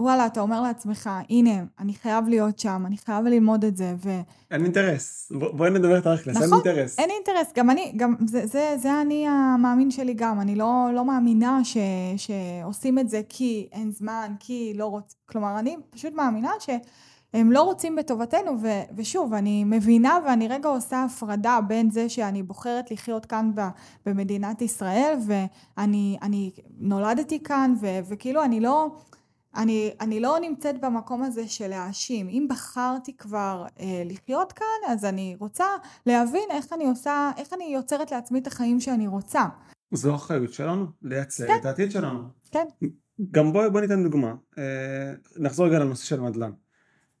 וואלה, 0.00 0.26
אתה 0.26 0.40
אומר 0.40 0.60
לעצמך, 0.60 1.10
הנה, 1.30 1.50
אני 1.78 1.94
חייב 1.94 2.28
להיות 2.28 2.58
שם, 2.58 2.82
אני 2.86 2.96
חייב 2.96 3.24
ללמוד 3.24 3.64
את 3.64 3.76
זה, 3.76 3.94
ו... 4.04 4.20
אין 4.50 4.64
אינטרס. 4.64 5.32
בוא- 5.38 5.52
בואי 5.52 5.70
נדבר 5.70 6.00
תכלס, 6.00 6.36
אין 6.36 6.44
נכון, 6.44 6.60
אינטרס. 6.66 6.98
אין 6.98 7.10
אינטרס, 7.10 7.52
גם 7.56 7.70
אני, 7.70 7.92
גם 7.96 8.14
זה, 8.26 8.46
זה, 8.46 8.76
זה 8.82 8.92
האני 8.92 9.28
המאמין 9.28 9.90
שלי 9.90 10.14
גם, 10.14 10.40
אני 10.40 10.54
לא, 10.56 10.88
לא 10.94 11.04
מאמינה 11.04 11.60
ש, 11.64 11.76
שעושים 12.16 12.98
את 12.98 13.08
זה 13.08 13.20
כי 13.28 13.68
אין 13.72 13.90
זמן, 13.90 14.32
כי 14.40 14.72
לא 14.76 14.86
רוצים, 14.86 15.18
כלומר, 15.26 15.58
אני 15.58 15.76
פשוט 15.90 16.14
מאמינה 16.14 16.50
שהם 16.60 17.52
לא 17.52 17.62
רוצים 17.62 17.96
בטובתנו, 17.96 18.52
ו, 18.62 18.68
ושוב, 18.96 19.34
אני 19.34 19.64
מבינה 19.64 20.18
ואני 20.26 20.48
רגע 20.48 20.68
עושה 20.68 21.04
הפרדה 21.04 21.58
בין 21.68 21.90
זה 21.90 22.08
שאני 22.08 22.42
בוחרת 22.42 22.90
לחיות 22.90 23.26
כאן 23.26 23.50
ב, 23.54 23.60
במדינת 24.06 24.62
ישראל, 24.62 25.14
ואני 25.26 26.16
אני 26.22 26.50
נולדתי 26.78 27.42
כאן, 27.42 27.74
ו, 27.80 27.86
וכאילו 28.08 28.44
אני 28.44 28.60
לא... 28.60 28.86
אני, 29.56 29.94
אני 30.00 30.20
לא 30.20 30.38
נמצאת 30.40 30.80
במקום 30.80 31.22
הזה 31.22 31.48
של 31.48 31.68
להאשים. 31.68 32.28
אם 32.28 32.46
בחרתי 32.50 33.16
כבר 33.16 33.64
אה, 33.80 34.02
לחיות 34.04 34.52
כאן, 34.52 34.92
אז 34.92 35.04
אני 35.04 35.36
רוצה 35.40 35.66
להבין 36.06 36.48
איך 36.50 36.72
אני 36.72 36.88
עושה, 36.88 37.30
איך 37.36 37.52
אני 37.52 37.64
יוצרת 37.64 38.10
לעצמי 38.10 38.38
את 38.38 38.46
החיים 38.46 38.80
שאני 38.80 39.06
רוצה. 39.06 39.44
זו 39.92 40.12
האחריות 40.12 40.52
שלנו, 40.52 40.86
לייצר 41.02 41.46
כן. 41.46 41.56
את 41.60 41.64
העתיד 41.64 41.90
שלנו. 41.90 42.20
כן. 42.50 42.64
גם 43.30 43.52
בואי 43.52 43.70
בוא 43.70 43.80
ניתן 43.80 44.02
דוגמה. 44.02 44.34
אה, 44.58 45.12
נחזור 45.36 45.66
רגע 45.66 45.78
לנושא 45.78 46.04
של 46.04 46.20
נדל"ן. 46.20 46.50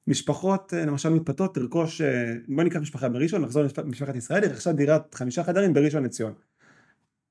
משפחות 0.06 0.74
אה, 0.74 0.86
למשל 0.86 1.08
מתפתות 1.08 1.56
לרכוש, 1.56 2.00
אה, 2.00 2.32
בואי 2.48 2.64
ניקח 2.64 2.80
משפחה 2.80 3.08
בראשון, 3.08 3.42
נחזור 3.42 3.62
למשפחת 3.84 4.16
ישראל, 4.16 4.42
היא 4.42 4.50
רכשה 4.50 4.72
דירת 4.72 5.14
חמישה 5.14 5.44
חדרים 5.44 5.74
בראשון 5.74 6.04
לציון. 6.04 6.34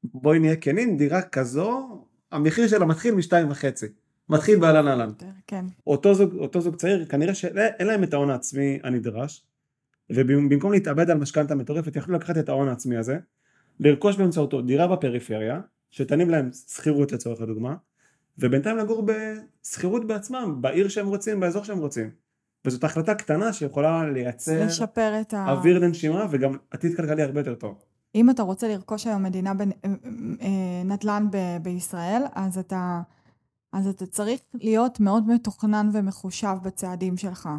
בואי 0.03 0.39
נהיה 0.39 0.56
כנים, 0.56 0.97
דירה 0.97 1.22
כזו, 1.22 2.01
המחיר 2.32 2.68
שלה 2.68 2.86
מתחיל 2.86 3.16
משתיים 3.16 3.51
וחצי. 3.51 3.86
מתחיל 4.30 4.59
באהלן 4.59 4.88
אהלן. 4.88 5.09
כן. 5.47 5.65
אותו 5.88 6.13
זוג, 6.13 6.36
אותו 6.36 6.61
זוג 6.61 6.76
צעיר, 6.76 7.05
כנראה 7.05 7.36
שאין 7.36 7.88
להם 7.88 8.03
את 8.03 8.13
ההון 8.13 8.30
העצמי 8.30 8.80
הנדרש, 8.84 9.45
ובמקום 10.09 10.71
להתאבד 10.71 11.09
על 11.09 11.17
משכנתה 11.17 11.55
מטורפת, 11.55 11.95
יכלו 11.95 12.15
לקחת 12.15 12.38
את 12.38 12.49
ההון 12.49 12.67
העצמי 12.67 12.97
הזה, 12.97 13.17
לרכוש 13.80 14.17
באמצעותו 14.17 14.61
דירה 14.61 14.88
בפריפריה, 14.88 15.61
שתניב 15.91 16.30
להם 16.30 16.49
שכירות 16.51 17.11
לצורך 17.11 17.41
הדוגמה, 17.41 17.76
ובינתיים 18.39 18.78
לגור 18.78 19.05
בשכירות 19.05 20.07
בעצמם, 20.07 20.57
בעיר 20.61 20.88
שהם 20.88 21.07
רוצים, 21.07 21.39
באזור 21.39 21.63
שהם 21.63 21.78
רוצים. 21.78 22.09
וזאת 22.65 22.84
החלטה 22.84 23.15
קטנה 23.15 23.53
שיכולה 23.53 24.09
לייצר 24.09 24.65
לשפר 24.65 25.21
את 25.21 25.34
ה... 25.34 25.51
אוויר 25.51 25.80
לנשימה 25.80 26.26
וגם 26.32 26.57
עתיד 26.71 26.97
כלכלי 26.97 27.23
הרבה 27.23 27.39
יותר 27.39 27.55
טוב. 27.55 27.76
אם 28.15 28.30
אתה 28.30 28.43
רוצה 28.43 28.67
לרכוש 28.67 29.07
היום 29.07 29.23
מדינה 29.23 29.53
בנ... 29.53 29.69
אה, 29.86 30.84
נדל"ן 30.86 31.28
ב... 31.32 31.38
בישראל, 31.61 32.21
אז 32.34 32.57
אתה... 32.57 33.01
אז 33.76 33.88
אתה 33.88 34.05
צריך 34.05 34.41
להיות 34.53 34.99
מאוד 34.99 35.28
מתוכנן 35.28 35.89
ומחושב 35.93 36.55
בצעדים 36.63 37.17
שלך. 37.17 37.49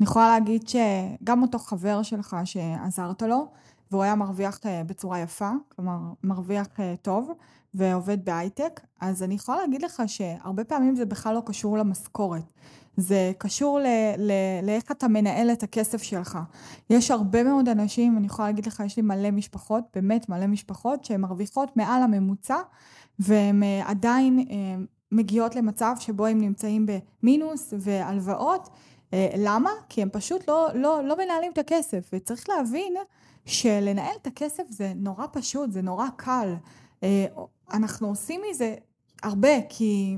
אני 0.00 0.06
יכולה 0.06 0.28
להגיד 0.28 0.68
שגם 0.68 1.42
אותו 1.42 1.58
חבר 1.58 2.02
שלך 2.02 2.36
שעזרת 2.44 3.22
לו, 3.22 3.46
והוא 3.90 4.02
היה 4.02 4.14
מרוויח 4.14 4.58
אה, 4.66 4.84
בצורה 4.84 5.18
יפה, 5.18 5.50
כלומר 5.68 5.98
מרוויח 6.24 6.66
אה, 6.80 6.94
טוב, 7.02 7.30
ועובד 7.74 8.24
בהייטק, 8.24 8.80
אז 9.00 9.22
אני 9.22 9.34
יכולה 9.34 9.58
להגיד 9.58 9.82
לך 9.82 10.02
שהרבה 10.06 10.64
פעמים 10.64 10.96
זה 10.96 11.04
בכלל 11.04 11.34
לא 11.34 11.42
קשור 11.46 11.78
למשכורת. 11.78 12.44
זה 12.96 13.32
קשור 13.38 13.78
לאיך 14.62 14.90
אתה 14.90 15.08
מנהל 15.08 15.50
את 15.52 15.62
הכסף 15.62 16.02
שלך. 16.02 16.38
יש 16.90 17.10
הרבה 17.10 17.44
מאוד 17.44 17.68
אנשים, 17.68 18.16
אני 18.18 18.26
יכולה 18.26 18.48
להגיד 18.48 18.66
לך, 18.66 18.82
יש 18.86 18.96
לי 18.96 19.02
מלא 19.02 19.30
משפחות, 19.30 19.84
באמת 19.94 20.28
מלא 20.28 20.46
משפחות, 20.46 21.04
שהן 21.04 21.20
מרוויחות 21.20 21.76
מעל 21.76 22.02
הממוצע, 22.02 22.56
והן 23.18 23.62
אה, 23.62 23.82
עדיין 23.84 24.46
מגיעות 25.12 25.56
למצב 25.56 25.94
שבו 26.00 26.26
הם 26.26 26.40
נמצאים 26.40 26.86
במינוס 26.86 27.74
והלוואות. 27.78 28.68
אה, 29.12 29.30
למה? 29.38 29.70
כי 29.88 30.02
הם 30.02 30.08
פשוט 30.12 30.48
לא, 30.48 30.68
לא, 30.74 31.04
לא 31.04 31.16
מנהלים 31.18 31.52
את 31.52 31.58
הכסף, 31.58 32.10
וצריך 32.12 32.48
להבין 32.48 32.94
שלנהל 33.46 34.16
את 34.22 34.26
הכסף 34.26 34.62
זה 34.68 34.92
נורא 34.96 35.26
פשוט, 35.32 35.72
זה 35.72 35.82
נורא 35.82 36.06
קל. 36.16 36.54
אה, 37.02 37.26
אנחנו 37.72 38.08
עושים 38.08 38.40
מזה 38.50 38.74
הרבה, 39.22 39.62
כי... 39.68 40.16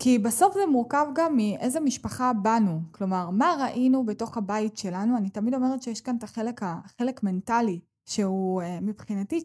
כי 0.00 0.18
בסוף 0.18 0.54
זה 0.54 0.66
מורכב 0.66 1.06
גם 1.14 1.36
מאיזה 1.36 1.80
משפחה 1.80 2.32
באנו. 2.32 2.80
כלומר, 2.92 3.30
מה 3.30 3.56
ראינו 3.60 4.06
בתוך 4.06 4.36
הבית 4.36 4.78
שלנו? 4.78 5.16
אני 5.16 5.30
תמיד 5.30 5.54
אומרת 5.54 5.82
שיש 5.82 6.00
כאן 6.00 6.16
את 6.16 6.22
החלק, 6.22 6.60
החלק 6.62 7.22
מנטלי, 7.22 7.80
שהוא 8.08 8.62
אה, 8.62 8.80
מבחינתי 8.80 9.44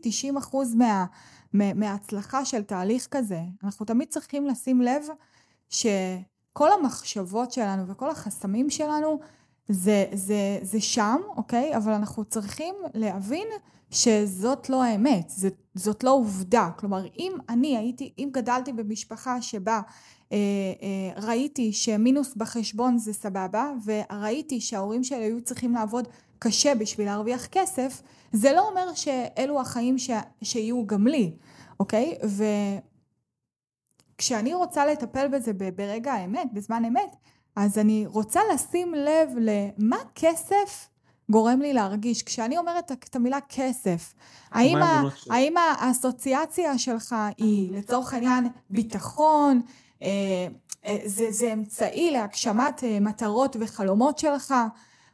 90% 0.52 0.56
מה, 0.76 1.06
מה, 1.54 1.74
מההצלחה 1.74 2.46
של 2.46 2.64
תהליך 2.64 3.08
כזה. 3.12 3.42
אנחנו 3.64 3.86
תמיד 3.86 4.08
צריכים 4.08 4.48
לשים 4.48 4.82
לב 4.82 5.04
שכל 5.70 6.72
המחשבות 6.80 7.52
שלנו 7.52 7.88
וכל 7.88 8.10
החסמים 8.10 8.70
שלנו 8.70 9.20
זה, 9.70 10.06
זה, 10.14 10.60
זה 10.62 10.82
שם, 10.82 11.18
אוקיי? 11.38 11.78
אבל 11.78 11.92
אנחנו 11.92 12.26
צריכים 12.26 12.76
להבין 12.94 13.48
שזאת 13.92 14.70
לא 14.70 14.84
האמת, 14.84 15.30
זאת, 15.30 15.54
זאת 15.76 16.04
לא 16.04 16.12
עובדה. 16.12 16.70
כלומר, 16.78 17.06
אם 17.20 17.34
אני 17.50 17.78
הייתי, 17.78 18.14
אם 18.18 18.30
גדלתי 18.32 18.74
במשפחה 18.74 19.42
שבה 19.42 19.82
אה, 20.32 20.38
אה, 20.82 21.22
ראיתי 21.28 21.74
שמינוס 21.74 22.36
בחשבון 22.36 22.98
זה 22.98 23.14
סבבה, 23.14 23.72
וראיתי 23.86 24.62
שההורים 24.62 25.04
שלי 25.04 25.24
היו 25.24 25.42
צריכים 25.42 25.74
לעבוד 25.74 26.08
קשה 26.40 26.76
בשביל 26.76 27.06
להרוויח 27.06 27.46
כסף, 27.46 28.02
זה 28.34 28.52
לא 28.54 28.70
אומר 28.70 28.94
שאלו 28.94 29.62
החיים 29.62 29.98
ש... 29.98 30.10
שיהיו 30.44 30.88
גם 30.88 31.08
לי, 31.08 31.34
אוקיי? 31.80 32.18
וכשאני 34.16 34.54
רוצה 34.54 34.86
לטפל 34.86 35.28
בזה 35.28 35.52
ברגע 35.76 36.14
האמת, 36.14 36.54
בזמן 36.54 36.86
אמת, 36.86 37.16
אז 37.56 37.78
אני 37.78 38.06
רוצה 38.08 38.40
לשים 38.54 38.94
לב 38.94 39.30
למה 39.38 39.98
כסף 40.16 40.90
גורם 41.30 41.62
לי 41.62 41.74
להרגיש. 41.74 42.24
כשאני 42.24 42.58
אומרת 42.58 42.92
את 42.92 43.16
המילה 43.16 43.40
כסף, 43.50 44.14
האם, 44.52 44.78
ה... 44.78 45.02
האם 45.30 45.54
האסוציאציה 45.58 46.78
שלך 46.78 47.16
היא 47.38 47.72
לצורך 47.72 48.14
העניין 48.14 48.48
ביטחון, 48.70 49.62
זה, 51.06 51.32
זה 51.32 51.54
אמצעי 51.54 52.12
להגשמת 52.12 52.84
מטרות 53.02 53.56
וחלומות 53.60 54.18
שלך, 54.18 54.54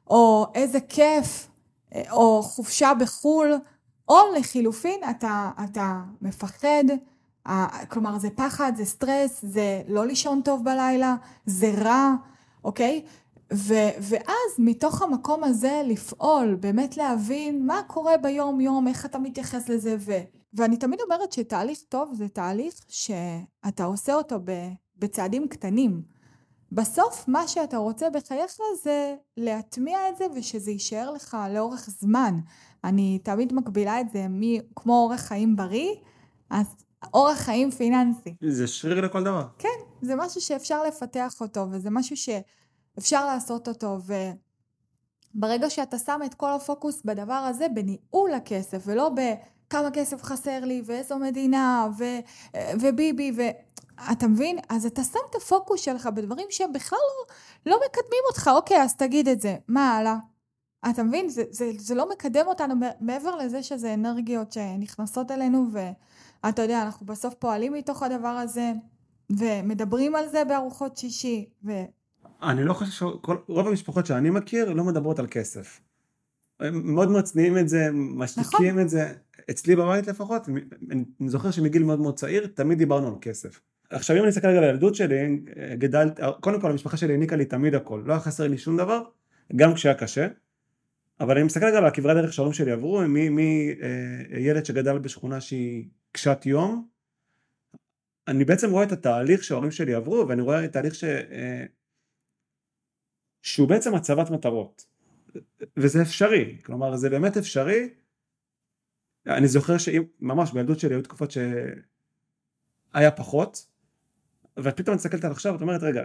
או 0.07 0.47
איזה 0.55 0.79
כיף, 0.79 1.48
או 2.11 2.43
חופשה 2.43 2.91
בחו"ל, 2.99 3.53
או 4.09 4.17
לחילופין 4.37 4.99
אתה, 5.09 5.51
אתה 5.63 6.01
מפחד, 6.21 6.83
כלומר 7.87 8.19
זה 8.19 8.29
פחד, 8.29 8.73
זה 8.75 8.85
סטרס, 8.85 9.39
זה 9.41 9.81
לא 9.87 10.05
לישון 10.05 10.41
טוב 10.41 10.63
בלילה, 10.63 11.15
זה 11.45 11.73
רע, 11.77 12.13
אוקיי? 12.63 13.05
ו, 13.53 13.73
ואז 14.01 14.55
מתוך 14.57 15.01
המקום 15.01 15.43
הזה 15.43 15.81
לפעול, 15.85 16.55
באמת 16.55 16.97
להבין 16.97 17.65
מה 17.65 17.81
קורה 17.87 18.17
ביום 18.17 18.61
יום, 18.61 18.87
איך 18.87 19.05
אתה 19.05 19.19
מתייחס 19.19 19.69
לזה, 19.69 19.95
ו, 19.99 20.11
ואני 20.53 20.77
תמיד 20.77 20.99
אומרת 21.01 21.31
שתהליך 21.31 21.79
טוב 21.89 22.13
זה 22.13 22.27
תהליך 22.27 22.73
שאתה 22.87 23.83
עושה 23.83 24.13
אותו 24.13 24.39
בצעדים 24.97 25.47
קטנים. 25.47 26.18
בסוף 26.71 27.27
מה 27.27 27.47
שאתה 27.47 27.77
רוצה 27.77 28.09
בחייך 28.09 28.51
זה 28.83 29.15
להטמיע 29.37 30.09
את 30.09 30.17
זה 30.17 30.25
ושזה 30.35 30.71
יישאר 30.71 31.11
לך 31.11 31.37
לאורך 31.53 31.89
זמן. 31.89 32.39
אני 32.83 33.19
תמיד 33.23 33.53
מקבילה 33.53 34.01
את 34.01 34.09
זה 34.13 34.25
מ- 34.29 34.73
כמו 34.75 34.93
אורח 35.03 35.19
חיים 35.19 35.55
בריא, 35.55 35.91
אז 36.49 36.65
אורח 37.13 37.37
חיים 37.37 37.71
פיננסי. 37.71 38.35
זה 38.49 38.67
שריר 38.67 39.01
לכל 39.01 39.23
דבר. 39.23 39.47
כן, 39.57 39.67
זה 40.01 40.15
משהו 40.15 40.41
שאפשר 40.41 40.83
לפתח 40.83 41.33
אותו 41.41 41.65
וזה 41.71 41.89
משהו 41.91 42.15
שאפשר 42.17 43.25
לעשות 43.25 43.67
אותו 43.67 43.97
וברגע 45.35 45.69
שאתה 45.69 45.97
שם 45.97 46.19
את 46.25 46.33
כל 46.33 46.51
הפוקוס 46.53 47.01
בדבר 47.05 47.33
הזה 47.33 47.67
בניהול 47.73 48.33
הכסף 48.33 48.83
ולא 48.85 49.09
בכמה 49.69 49.91
כסף 49.91 50.23
חסר 50.23 50.59
לי 50.65 50.81
ואיזו 50.85 51.19
מדינה 51.19 51.87
ו, 51.97 52.03
וביבי 52.81 53.31
ו... 53.37 53.41
אתה 54.11 54.27
מבין? 54.27 54.59
אז 54.69 54.85
אתה 54.85 55.03
שם 55.03 55.19
את 55.29 55.35
הפוקוס 55.35 55.81
שלך 55.81 56.07
בדברים 56.07 56.47
שהם 56.49 56.73
בכלל 56.73 56.99
לא, 56.99 57.35
לא 57.71 57.79
מקדמים 57.85 58.21
אותך. 58.27 58.49
אוקיי, 58.55 58.81
אז 58.81 58.95
תגיד 58.95 59.27
את 59.27 59.41
זה. 59.41 59.55
מה 59.67 59.97
הלאה? 59.97 60.15
אתה 60.89 61.03
מבין? 61.03 61.29
זה, 61.29 61.43
זה, 61.49 61.71
זה 61.77 61.95
לא 61.95 62.09
מקדם 62.09 62.47
אותנו 62.47 62.75
מעבר 63.01 63.35
לזה 63.35 63.63
שזה 63.63 63.93
אנרגיות 63.93 64.51
שנכנסות 64.51 65.31
אלינו, 65.31 65.67
ואתה 65.71 66.61
יודע, 66.61 66.81
אנחנו 66.81 67.05
בסוף 67.05 67.33
פועלים 67.33 67.73
מתוך 67.73 68.03
הדבר 68.03 68.27
הזה, 68.27 68.71
ומדברים 69.29 70.15
על 70.15 70.29
זה 70.29 70.45
בארוחות 70.45 70.97
שישי. 70.97 71.49
ו... 71.65 71.71
אני 72.41 72.63
לא 72.63 72.73
חושב 72.73 72.91
שרוב 72.91 73.67
המשפחות 73.67 74.05
שאני 74.05 74.29
מכיר 74.29 74.73
לא 74.73 74.83
מדברות 74.83 75.19
על 75.19 75.27
כסף. 75.31 75.79
הם 76.59 76.93
מאוד 76.95 77.11
מצניעים 77.11 77.57
את 77.57 77.69
זה, 77.69 77.89
משתיקים 77.93 78.67
נכון. 78.67 78.79
את 78.79 78.89
זה. 78.89 79.13
אצלי 79.49 79.75
בבית 79.75 80.07
לפחות, 80.07 80.49
אני 80.91 81.29
זוכר 81.29 81.51
שמגיל 81.51 81.83
מאוד 81.83 81.99
מאוד 81.99 82.15
צעיר, 82.15 82.47
תמיד 82.47 82.77
דיברנו 82.77 83.07
על 83.07 83.13
כסף. 83.21 83.61
עכשיו 83.89 84.17
אם 84.17 84.21
אני 84.21 84.29
אסתכל 84.29 84.47
רגע 84.47 84.57
על 84.57 84.63
הילדות 84.63 84.95
שלי, 84.95 85.39
גדלת, 85.73 86.19
קודם 86.39 86.61
כל 86.61 86.71
המשפחה 86.71 86.97
שלי 86.97 87.13
העניקה 87.13 87.35
לי 87.35 87.45
תמיד 87.45 87.75
הכל, 87.75 88.03
לא 88.05 88.13
היה 88.13 88.19
חסר 88.19 88.47
לי 88.47 88.57
שום 88.57 88.77
דבר, 88.77 89.01
גם 89.55 89.73
כשהיה 89.73 89.95
קשה, 89.95 90.27
אבל 91.19 91.35
אני 91.35 91.45
מסתכל 91.45 91.65
רגע 91.65 91.77
על 91.77 91.85
הכברת 91.85 92.17
דרך 92.17 92.33
שההורים 92.33 92.53
שלי 92.53 92.71
עברו, 92.71 93.01
מילד 93.07 94.65
שגדל 94.65 94.97
בשכונה 94.97 95.41
שהיא 95.41 95.85
קשת 96.11 96.45
יום, 96.45 96.87
אני 98.27 98.45
בעצם 98.45 98.71
רואה 98.71 98.83
את 98.83 98.91
התהליך 98.91 99.43
שההורים 99.43 99.71
שלי 99.71 99.93
עברו, 99.93 100.27
ואני 100.27 100.41
רואה 100.41 100.67
תהליך 100.67 100.95
ש... 100.95 101.03
אה, 101.03 101.65
שהוא 103.41 103.69
בעצם 103.69 103.95
הצבת 103.95 104.29
מטרות. 104.29 104.85
וזה 105.77 106.01
אפשרי, 106.01 106.57
כלומר 106.63 106.95
זה 106.95 107.09
באמת 107.09 107.37
אפשרי. 107.37 107.89
אני 109.29 109.47
זוכר 109.47 109.77
שממש 109.77 110.51
בילדות 110.51 110.79
שלי 110.79 110.95
היו 110.95 111.01
תקופות 111.01 111.31
שהיה 111.31 113.11
פחות, 113.11 113.65
ואת 114.57 114.77
פתאום 114.77 114.95
מסתכלת 114.95 115.25
על 115.25 115.31
עכשיו, 115.31 115.55
את 115.55 115.61
אומרת 115.61 115.83
רגע, 115.83 116.03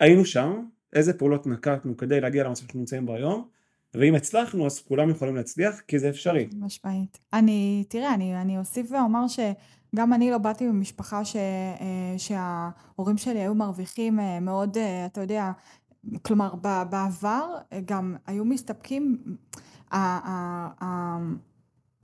היינו 0.00 0.24
שם, 0.24 0.66
איזה 0.92 1.12
פעולות 1.12 1.46
נקטנו 1.46 1.96
כדי 1.96 2.20
להגיע 2.20 2.44
למצב 2.44 2.60
שאנחנו 2.60 2.80
נמצאים 2.80 3.06
בו 3.06 3.14
היום, 3.14 3.48
ואם 3.94 4.14
הצלחנו 4.14 4.66
אז 4.66 4.78
כולם 4.78 5.10
יכולים 5.10 5.36
להצליח 5.36 5.80
כי 5.80 5.98
זה 5.98 6.08
אפשרי. 6.08 6.48
משמעית. 6.58 7.18
אני, 7.32 7.84
תראה, 7.88 8.14
אני, 8.14 8.40
אני 8.40 8.58
אוסיף 8.58 8.92
ואומר 8.92 9.24
שגם 9.28 10.12
אני 10.12 10.30
לא 10.30 10.38
באתי 10.38 10.66
ממשפחה 10.66 11.24
ש, 11.24 11.36
אה, 11.36 12.14
שההורים 12.18 13.16
שלי 13.16 13.40
היו 13.40 13.54
מרוויחים 13.54 14.20
אה, 14.20 14.40
מאוד, 14.40 14.76
אה, 14.76 15.06
אתה 15.06 15.20
יודע, 15.20 15.52
כלומר 16.22 16.54
בעבר 16.90 17.56
גם 17.84 18.16
היו 18.26 18.44
מסתפקים, 18.44 19.18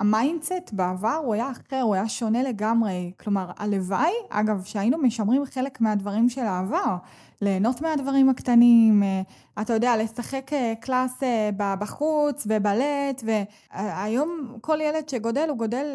ה 0.00 0.09
mindset 0.09 0.72
בעבר 0.72 1.20
הוא 1.24 1.34
היה 1.34 1.50
אחר, 1.50 1.80
הוא 1.80 1.94
היה 1.94 2.08
שונה 2.08 2.42
לגמרי. 2.42 3.12
כלומר, 3.20 3.50
הלוואי, 3.58 4.12
אגב, 4.30 4.62
שהיינו 4.64 4.98
משמרים 4.98 5.44
חלק 5.44 5.80
מהדברים 5.80 6.28
של 6.28 6.40
העבר. 6.40 6.96
ליהנות 7.42 7.80
מהדברים 7.82 8.28
הקטנים, 8.28 9.02
אה, 9.02 9.22
אתה 9.62 9.72
יודע, 9.72 9.96
לשחק 9.96 10.52
אה, 10.52 10.74
קלאס 10.80 11.22
אה, 11.22 11.50
בחוץ 11.76 12.46
ובלט, 12.46 13.24
והיום 13.24 14.56
כל 14.60 14.78
ילד 14.80 15.08
שגודל, 15.08 15.48
הוא 15.48 15.58
גודל 15.58 15.86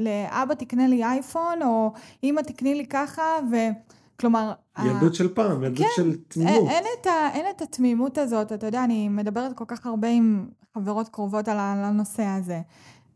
לאבא 0.00 0.54
תקנה 0.54 0.86
לי 0.86 1.04
אייפון, 1.04 1.62
או 1.62 1.92
אמא 2.24 2.40
תקני 2.40 2.74
לי 2.74 2.86
ככה, 2.86 3.22
ו... 3.52 3.56
כלומר... 4.20 4.52
ילדות 4.84 5.12
ה... 5.12 5.14
של 5.14 5.34
פעם, 5.34 5.64
ילדות 5.64 5.86
כן, 5.86 5.92
של 5.96 6.16
תמימות. 6.28 6.52
אין, 6.54 6.68
אין, 6.68 6.84
את 7.00 7.06
ה, 7.06 7.28
אין 7.34 7.46
את 7.56 7.62
התמימות 7.62 8.18
הזאת, 8.18 8.52
אתה 8.52 8.66
יודע, 8.66 8.84
אני 8.84 9.08
מדברת 9.08 9.52
כל 9.52 9.64
כך 9.68 9.86
הרבה 9.86 10.08
עם 10.08 10.46
חברות 10.76 11.08
קרובות 11.08 11.48
על 11.48 11.56
הנושא 11.58 12.22
הזה. 12.22 12.60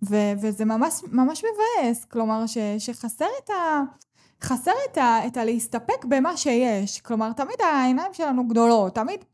ו, 0.02 0.16
וזה 0.42 0.64
ממש, 0.64 1.02
ממש 1.12 1.42
מבאס, 1.44 2.04
כלומר 2.04 2.46
ש, 2.46 2.58
שחסר 2.78 3.26
את 3.44 3.50
ה... 3.50 3.82
חסר 4.42 4.72
את, 4.92 4.98
ה, 4.98 5.26
את 5.26 5.36
הלהסתפק 5.36 6.04
במה 6.08 6.36
שיש. 6.36 7.00
כלומר, 7.00 7.32
תמיד 7.32 7.56
העיניים 7.60 8.12
שלנו 8.12 8.48
גדולות, 8.48 8.94
תמיד... 8.94 9.24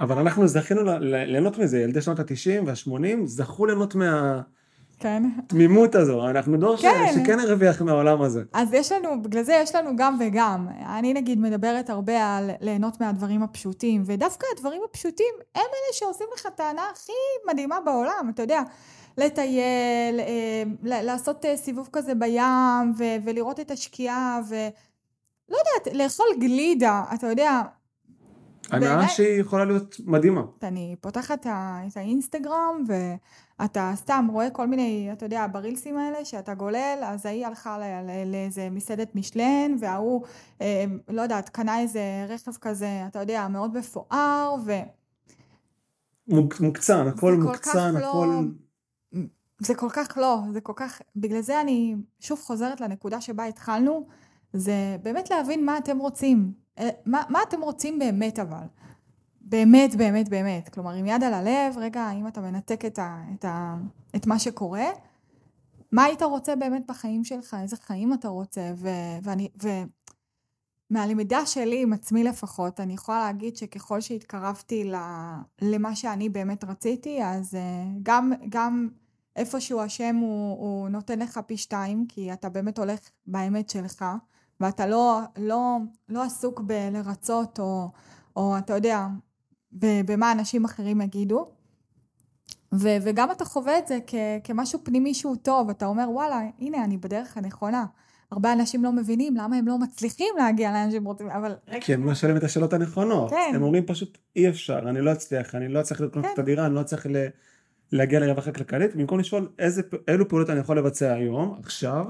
אבל 0.00 0.18
אנחנו 0.18 0.48
זכינו 0.48 0.98
ליהנות 1.00 1.58
מזה, 1.58 1.78
ילדי 1.78 2.00
שנות 2.00 2.20
ה-90 2.20 2.66
וה-80 2.66 3.26
זכו 3.26 3.66
ליהנות 3.66 3.94
מה... 3.94 4.40
כן. 4.98 5.22
תמימות 5.46 5.94
הזו, 5.94 6.28
אנחנו 6.28 6.56
דור 6.56 6.76
כן. 6.76 7.12
שכן 7.14 7.38
הרוויח 7.38 7.82
מהעולם 7.82 8.22
הזה. 8.22 8.42
אז 8.52 8.72
יש 8.72 8.92
לנו, 8.92 9.22
בגלל 9.22 9.42
זה 9.42 9.60
יש 9.62 9.74
לנו 9.74 9.96
גם 9.96 10.16
וגם. 10.20 10.68
אני 10.98 11.14
נגיד 11.14 11.40
מדברת 11.40 11.90
הרבה 11.90 12.36
על 12.36 12.50
ליהנות 12.60 13.00
מהדברים 13.00 13.42
הפשוטים, 13.42 14.02
ודווקא 14.06 14.46
הדברים 14.56 14.82
הפשוטים 14.90 15.34
הם 15.54 15.62
אלה 15.62 15.92
שעושים 15.92 16.26
לך 16.34 16.48
ההנאה 16.58 16.84
הכי 16.92 17.12
מדהימה 17.50 17.80
בעולם, 17.80 18.30
אתה 18.34 18.42
יודע. 18.42 18.62
לטייל, 19.18 20.20
אה, 20.20 20.62
לעשות 20.82 21.44
אה, 21.44 21.56
סיבוב 21.56 21.88
כזה 21.92 22.14
בים 22.14 22.94
ו- 22.98 23.16
ולראות 23.24 23.60
את 23.60 23.70
השקיעה 23.70 24.40
ולא 24.48 25.58
יודעת, 25.58 25.94
לאכול 25.94 26.26
גלידה, 26.40 27.04
אתה 27.14 27.26
יודע. 27.26 27.62
הנאה 28.70 29.08
שהיא 29.08 29.40
יכולה 29.40 29.64
להיות 29.64 29.96
מדהימה. 30.04 30.42
אני 30.62 30.96
פותחת 31.00 31.46
את 31.46 31.96
האינסטגרם 31.96 32.84
ואתה 33.60 33.92
סתם 33.94 34.26
רואה 34.32 34.50
כל 34.50 34.66
מיני, 34.66 35.08
אתה 35.12 35.26
יודע, 35.26 35.46
ברילסים 35.52 35.98
האלה 35.98 36.24
שאתה 36.24 36.54
גולל, 36.54 36.98
אז 37.02 37.26
ההיא 37.26 37.46
הלכה 37.46 37.78
לאיזה 38.26 38.68
מסעדת 38.70 39.14
משלן 39.14 39.76
וההוא, 39.80 40.22
אה, 40.60 40.84
לא 41.08 41.22
יודעת, 41.22 41.48
קנה 41.48 41.80
איזה 41.80 42.26
רכב 42.28 42.52
כזה, 42.52 43.04
אתה 43.06 43.18
יודע, 43.18 43.48
מאוד 43.48 43.78
מפואר 43.78 44.54
ו... 44.64 44.72
מוקצן, 46.60 47.06
הכל 47.06 47.34
מוקצן, 47.34 47.94
לא 47.94 48.08
הכל... 48.08 48.26
לא... 48.26 48.40
זה 49.58 49.74
כל 49.74 49.88
כך 49.92 50.18
לא, 50.20 50.38
זה 50.52 50.60
כל 50.60 50.72
כך, 50.76 51.02
בגלל 51.16 51.40
זה 51.40 51.60
אני 51.60 51.96
שוב 52.18 52.40
חוזרת 52.40 52.80
לנקודה 52.80 53.20
שבה 53.20 53.44
התחלנו, 53.44 54.06
זה 54.52 54.96
באמת 55.02 55.30
להבין 55.30 55.64
מה 55.64 55.78
אתם 55.78 55.98
רוצים, 55.98 56.52
אה, 56.78 56.88
מה, 57.06 57.22
מה 57.28 57.38
אתם 57.48 57.60
רוצים 57.60 57.98
באמת 57.98 58.38
אבל, 58.38 58.66
באמת 59.46 59.96
באמת 59.96 60.28
באמת, 60.28 60.68
כלומר 60.68 60.92
עם 60.92 61.06
יד 61.06 61.24
על 61.24 61.34
הלב, 61.34 61.78
רגע 61.78 62.10
אם 62.10 62.26
אתה 62.26 62.40
מנתק 62.40 62.84
את, 62.84 62.98
ה, 62.98 63.22
את, 63.34 63.44
ה, 63.44 63.76
את 64.16 64.26
מה 64.26 64.38
שקורה, 64.38 64.86
מה 65.92 66.04
היית 66.04 66.22
רוצה 66.22 66.56
באמת 66.56 66.86
בחיים 66.86 67.24
שלך, 67.24 67.56
איזה 67.62 67.76
חיים 67.76 68.12
אתה 68.12 68.28
רוצה, 68.28 68.72
ו, 68.76 68.88
ואני, 69.22 69.48
ו... 69.62 69.68
מהלמידה 70.90 71.46
שלי 71.46 71.82
עם 71.82 71.92
עצמי 71.92 72.24
לפחות, 72.24 72.80
אני 72.80 72.94
יכולה 72.94 73.18
להגיד 73.18 73.56
שככל 73.56 74.00
שהתקרבתי 74.00 74.90
למה 75.62 75.96
שאני 75.96 76.28
באמת 76.28 76.64
רציתי, 76.64 77.24
אז 77.24 77.54
אה, 77.54 77.84
גם, 78.02 78.32
גם 78.48 78.88
איפשהו 79.36 79.80
השם 79.80 80.16
הוא, 80.16 80.58
הוא 80.58 80.88
נותן 80.88 81.18
לך 81.18 81.40
פי 81.46 81.56
שתיים, 81.56 82.06
כי 82.08 82.32
אתה 82.32 82.48
באמת 82.48 82.78
הולך 82.78 83.00
באמת 83.26 83.70
שלך, 83.70 84.04
ואתה 84.60 84.86
לא, 84.86 85.20
לא, 85.38 85.76
לא 86.08 86.22
עסוק 86.22 86.60
בלרצות, 86.60 87.60
או, 87.60 87.88
או 88.36 88.58
אתה 88.58 88.74
יודע, 88.74 89.06
במה 89.74 90.32
אנשים 90.32 90.64
אחרים 90.64 91.00
יגידו. 91.00 91.46
ו, 92.74 92.88
וגם 93.02 93.30
אתה 93.30 93.44
חווה 93.44 93.78
את 93.78 93.86
זה 93.86 93.98
כ, 94.06 94.14
כמשהו 94.44 94.78
פנימי 94.84 95.14
שהוא 95.14 95.36
טוב, 95.36 95.70
אתה 95.70 95.86
אומר 95.86 96.06
וואלה, 96.10 96.40
הנה 96.58 96.84
אני 96.84 96.96
בדרך 96.96 97.36
הנכונה. 97.36 97.84
הרבה 98.32 98.52
אנשים 98.52 98.84
לא 98.84 98.92
מבינים 98.92 99.36
למה 99.36 99.56
הם 99.56 99.68
לא 99.68 99.78
מצליחים 99.78 100.34
להגיע 100.38 100.72
לאן 100.72 100.90
שהם 100.90 101.04
רוצים, 101.04 101.30
אבל... 101.30 101.54
כי 101.80 101.94
הם 101.94 102.06
לא 102.06 102.14
שואלים 102.14 102.36
את 102.36 102.44
השאלות 102.44 102.72
הנכונות. 102.72 103.30
כן. 103.30 103.52
הם 103.54 103.62
אומרים 103.62 103.86
פשוט 103.86 104.18
אי 104.36 104.48
אפשר, 104.48 104.78
אני 104.78 105.00
לא 105.00 105.12
אצליח, 105.12 105.54
אני 105.54 105.68
לא 105.68 105.80
אצליח 105.80 106.00
לקנות 106.00 106.24
כן. 106.24 106.30
את 106.34 106.38
הדירה, 106.38 106.66
אני 106.66 106.74
לא 106.74 106.80
אצליח 106.80 107.06
ל... 107.06 107.26
להגיע 107.92 108.20
לרווחה 108.20 108.52
כלכלית, 108.52 108.96
במקום 108.96 109.18
לשאול 109.18 109.48
איזה, 109.58 109.82
אילו 110.08 110.28
פעולות 110.28 110.50
אני 110.50 110.60
יכול 110.60 110.78
לבצע 110.78 111.12
היום, 111.12 111.56
עכשיו, 111.60 112.06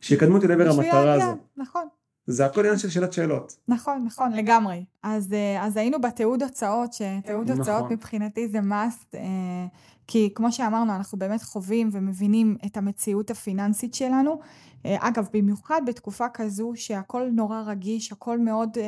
שיקדמו 0.00 0.34
אותי 0.36 0.46
לעבר 0.46 0.70
המטרה 0.70 1.12
הזו. 1.12 1.36
נכון. 1.56 1.88
זה 2.26 2.46
הכל 2.46 2.60
עניין 2.60 2.78
של 2.78 2.90
שאלת 2.90 3.12
שאלות. 3.12 3.56
נכון, 3.68 4.04
נכון, 4.06 4.32
לגמרי. 4.32 4.84
אז, 5.02 5.32
אה, 5.32 5.64
אז 5.64 5.76
היינו 5.76 6.00
בתיעוד 6.00 6.42
הוצאות, 6.42 6.92
שתיעוד 6.92 7.50
נכון. 7.50 7.58
הוצאות 7.58 7.90
מבחינתי 7.90 8.48
זה 8.48 8.58
must, 8.60 9.14
אה, 9.14 9.66
כי 10.06 10.32
כמו 10.34 10.52
שאמרנו, 10.52 10.96
אנחנו 10.96 11.18
באמת 11.18 11.42
חווים 11.42 11.88
ומבינים 11.92 12.56
את 12.66 12.76
המציאות 12.76 13.30
הפיננסית 13.30 13.94
שלנו. 13.94 14.40
אה, 14.86 14.96
אגב, 15.00 15.28
במיוחד 15.32 15.80
בתקופה 15.86 16.28
כזו 16.28 16.72
שהכל 16.74 17.28
נורא 17.32 17.62
רגיש, 17.66 18.12
הכל 18.12 18.38
מאוד, 18.38 18.78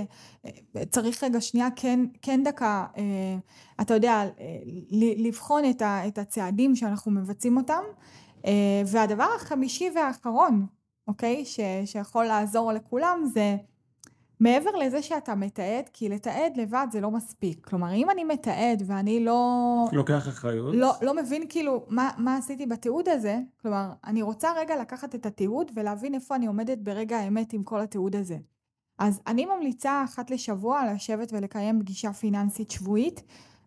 צריך 0.91 1.24
רגע 1.24 1.41
שנייה, 1.41 1.68
כן, 1.76 2.01
כן 2.22 2.43
דקה, 2.45 2.86
אתה 3.80 3.95
יודע, 3.95 4.24
לבחון 5.16 5.62
את 5.82 6.18
הצעדים 6.18 6.76
שאנחנו 6.76 7.12
מבצעים 7.12 7.57
אותם. 7.57 7.82
והדבר 8.86 9.28
החמישי 9.36 9.91
והאחרון, 9.95 10.66
אוקיי? 11.09 11.44
ש, 11.44 11.61
שיכול 11.84 12.24
לעזור 12.24 12.72
לכולם 12.72 13.22
זה 13.32 13.56
מעבר 14.40 14.70
לזה 14.70 15.02
שאתה 15.02 15.34
מתעד, 15.34 15.84
כי 15.92 16.09
לתעד 16.09 16.56
לבד 16.56 16.86
זה 16.92 17.00
לא 17.00 17.11
מספיק. 17.11 17.66
כלומר, 17.66 17.92
אם 17.92 18.11
אני 18.11 18.24
מתעד 18.24 18.82
ואני 18.86 19.24
לא... 19.24 19.84
לוקח 19.92 20.28
אחריות. 20.28 20.74
לא, 20.74 20.92
לא 21.02 21.14
מבין 21.14 21.42
כאילו 21.48 21.86
מה, 21.88 22.11
מה 22.18 22.36
עשיתי 22.36 22.66
בתיעוד 22.66 23.09
הזה, 23.09 23.38
כלומר, 23.62 23.92
אני 24.04 24.22
רוצה 24.22 24.48
רגע 24.56 24.76
לקחת 24.80 25.14
את 25.14 25.26
התיעוד 25.26 25.70
ולהבין 25.74 26.14
איפה 26.14 26.34
אני 26.34 26.46
עומדת 26.46 26.78
ברגע 26.78 27.16
האמת 27.16 27.52
עם 27.52 27.62
כל 27.62 27.80
התיעוד 27.80 28.16
הזה. 28.16 28.36
אז 28.98 29.20
אני 29.26 29.44
ממליצה 29.44 30.04
אחת 30.04 30.30
לשבוע 30.30 30.92
לשבת 30.94 31.32
ולקיים 31.32 31.80
פגישה 31.80 32.12
פיננסית 32.12 32.70
שבועית, 32.70 33.22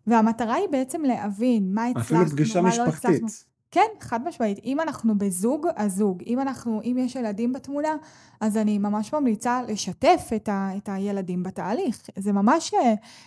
והמטרה 0.06 0.54
היא 0.54 0.68
בעצם 0.68 1.02
להבין 1.02 1.74
מה 1.74 1.86
הצלחנו, 1.86 2.16
מה 2.16 2.22
לא 2.22 2.26
הצלחנו. 2.26 2.26
אפילו 2.26 2.36
פגישה 2.36 2.62
משפחתית. 2.62 3.51
כן, 3.72 3.86
חד 4.00 4.28
משמעית. 4.28 4.58
אם 4.64 4.80
אנחנו 4.80 5.18
בזוג, 5.18 5.66
אז 5.76 5.94
זוג. 5.94 6.22
אם 6.26 6.40
אנחנו, 6.40 6.80
אם 6.84 6.96
יש 7.00 7.16
ילדים 7.16 7.52
בתמונה, 7.52 7.96
אז 8.40 8.56
אני 8.56 8.78
ממש 8.78 9.14
ממליצה 9.14 9.62
לשתף 9.68 10.30
את, 10.36 10.48
ה, 10.48 10.70
את 10.76 10.88
הילדים 10.92 11.42
בתהליך. 11.42 12.02
זה 12.18 12.32
ממש, 12.32 12.74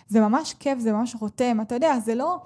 זה 0.08 0.20
ממש 0.20 0.54
כיף, 0.54 0.78
זה 0.78 0.92
ממש 0.92 1.16
רותם. 1.20 1.60
אתה 1.60 1.74
יודע, 1.74 1.98
זה 2.00 2.14
לא... 2.14 2.38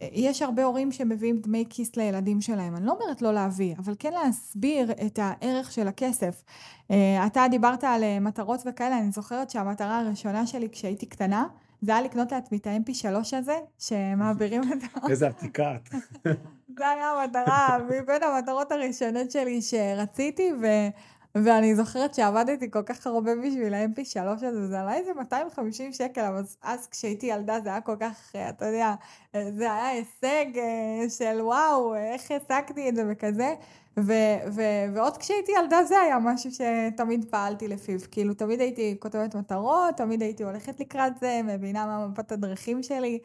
יש 0.00 0.42
הרבה 0.42 0.64
הורים 0.64 0.92
שמביאים 0.92 1.38
דמי 1.38 1.64
כיס 1.70 1.96
לילדים 1.96 2.40
שלהם. 2.40 2.76
אני 2.76 2.86
לא 2.86 2.92
אומרת 2.92 3.22
לא 3.22 3.34
להביא, 3.34 3.74
אבל 3.78 3.94
כן 3.98 4.12
להסביר 4.12 4.92
את 5.06 5.18
הערך 5.22 5.72
של 5.72 5.88
הכסף. 5.88 6.42
אה, 6.90 7.26
אתה 7.26 7.46
דיברת 7.50 7.84
על 7.84 8.02
אה, 8.04 8.20
מטרות 8.20 8.60
וכאלה, 8.66 8.98
אני 8.98 9.10
זוכרת 9.10 9.50
שהמטרה 9.50 10.00
הראשונה 10.00 10.46
שלי 10.46 10.68
כשהייתי 10.68 11.06
קטנה, 11.06 11.46
זה 11.84 11.92
היה 11.92 12.02
לקנות 12.02 12.32
לעצמי 12.32 12.58
את 12.58 12.66
ה-MP3 12.66 13.36
הזה, 13.36 13.58
שמעבירים 13.78 14.62
את 14.72 14.78
ה... 14.82 15.08
איזה 15.08 15.26
עתיקה 15.26 15.74
את. 15.74 15.94
זה 16.78 16.88
היה 16.88 17.10
המטרה, 17.10 17.78
מבין 17.84 18.22
המטרות 18.22 18.72
הראשונות 18.72 19.30
שלי 19.30 19.62
שרציתי, 19.62 20.52
ו... 20.62 20.66
ואני 21.34 21.74
זוכרת 21.74 22.14
שעבדתי 22.14 22.70
כל 22.70 22.82
כך 22.82 23.06
הרבה 23.06 23.30
בשביל 23.36 23.74
ה-MP3 23.74 24.20
הזה, 24.20 24.66
זה 24.66 24.80
עלה 24.80 24.94
איזה 24.94 25.14
250 25.14 25.92
שקל, 25.92 26.20
אבל 26.20 26.42
אז 26.62 26.86
כשהייתי 26.86 27.26
ילדה 27.26 27.60
זה 27.60 27.68
היה 27.68 27.80
כל 27.80 27.96
כך, 28.00 28.32
אתה 28.48 28.66
יודע, 28.66 28.94
זה 29.32 29.72
היה 29.72 29.88
הישג 29.88 30.58
אה, 30.58 31.08
של 31.08 31.40
וואו, 31.40 31.94
איך 31.94 32.22
השגתי 32.30 32.88
את 32.88 32.96
זה 32.96 33.02
וכזה. 33.10 33.54
ו- 33.96 34.52
ו- 34.52 34.94
ועוד 34.94 35.16
כשהייתי 35.16 35.52
ילדה 35.62 35.84
זה 35.84 35.94
היה 35.98 36.18
משהו 36.18 36.50
שתמיד 36.50 37.24
פעלתי 37.30 37.68
לפיו. 37.68 37.98
כאילו, 38.10 38.34
תמיד 38.34 38.60
הייתי 38.60 38.96
כותבת 38.98 39.34
מטרות, 39.34 39.96
תמיד 39.96 40.22
הייתי 40.22 40.44
הולכת 40.44 40.80
לקראת 40.80 41.12
זה, 41.20 41.40
מבינה 41.44 41.86
מה 41.86 42.08
מפת 42.08 42.32
הדרכים 42.32 42.82
שלי. 42.82 43.18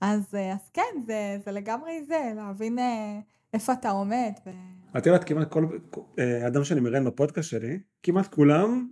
אז, 0.00 0.22
אז 0.54 0.70
כן, 0.72 1.00
זה, 1.06 1.38
זה 1.44 1.52
לגמרי 1.52 2.04
זה, 2.04 2.32
להבין 2.36 2.78
אה, 2.78 3.18
איפה 3.54 3.72
אתה 3.72 3.90
עומד. 3.90 4.32
ו... 4.46 4.50
את 4.98 5.06
יודעת, 5.06 5.24
כמעט 5.24 5.50
כל 5.50 5.66
אה, 6.18 6.46
אדם 6.46 6.64
שאני 6.64 6.80
מראיין 6.80 7.04
בפודקאסט 7.04 7.50
שלי, 7.50 7.78
כמעט 8.02 8.26
כולם 8.34 8.88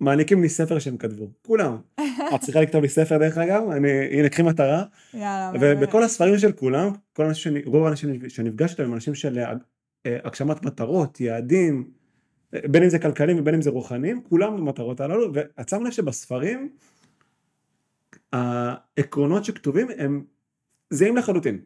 מעניקים 0.00 0.42
לי 0.42 0.48
ספר 0.48 0.78
שהם 0.78 0.96
כתבו. 0.96 1.28
כולם. 1.46 1.76
את 2.34 2.40
צריכה 2.40 2.60
לכתוב 2.60 2.82
לי 2.82 2.88
ספר 2.88 3.18
דרך 3.18 3.38
אגב, 3.38 3.70
אני, 3.70 3.88
הנה 4.10 4.28
קחי 4.28 4.42
מטרה. 4.42 4.84
יאללה. 5.14 5.50
ובכל 5.60 6.02
הספרים 6.02 6.38
של 6.38 6.52
כולם, 6.52 6.92
כל 7.12 7.24
האנשים, 7.24 7.54
רוב 7.64 7.86
האנשים 7.86 8.28
שנפגשתי 8.28 8.72
איתם 8.72 8.90
הם 8.90 8.94
אנשים 8.94 9.14
של 9.14 9.38
הגשמת 10.04 10.64
מטרות, 10.64 11.20
יעדים, 11.20 11.90
בין 12.52 12.82
אם 12.82 12.88
זה 12.88 12.98
כלכליים 12.98 13.38
ובין 13.38 13.54
אם 13.54 13.62
זה 13.62 13.70
רוחניים, 13.70 14.22
כולם 14.22 14.56
במטרות 14.56 15.00
הללו, 15.00 15.34
ואת 15.34 15.68
שמת 15.68 15.80
לב 15.80 15.90
שבספרים 15.90 16.68
העקרונות 18.32 19.44
שכתובים 19.44 19.86
הם 19.98 20.24
זהים 20.90 21.16
לחלוטין. 21.16 21.60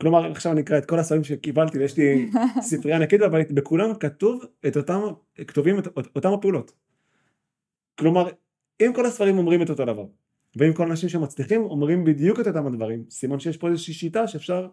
כלומר 0.00 0.30
עכשיו 0.30 0.52
אני 0.52 0.60
אקרא 0.60 0.78
את 0.78 0.86
כל 0.86 0.98
הספרים 0.98 1.24
שקיבלתי 1.24 1.78
ויש 1.78 1.96
לי 1.96 2.30
ספרייה 2.68 2.96
ענקית 2.96 3.20
בבית, 3.20 3.52
בכולם 3.52 3.94
כתוב 3.94 4.44
את 4.66 4.76
אותם, 4.76 5.00
כתובים 5.46 5.78
את 5.78 5.86
אותם 6.16 6.32
הפעולות. 6.32 6.72
כלומר 7.98 8.28
אם 8.80 8.92
כל 8.94 9.06
הספרים 9.06 9.38
אומרים 9.38 9.62
את 9.62 9.70
אותו 9.70 9.84
דבר 9.84 10.06
ואם 10.56 10.72
כל 10.72 10.82
האנשים 10.82 11.08
שמצליחים 11.08 11.62
אומרים 11.62 12.04
בדיוק 12.04 12.40
את 12.40 12.46
אותם 12.46 12.66
הדברים 12.66 13.04
סימן 13.10 13.40
שיש 13.40 13.56
פה 13.56 13.68
איזושהי 13.68 13.94
שיטה 13.94 14.28
שאפשר 14.28 14.68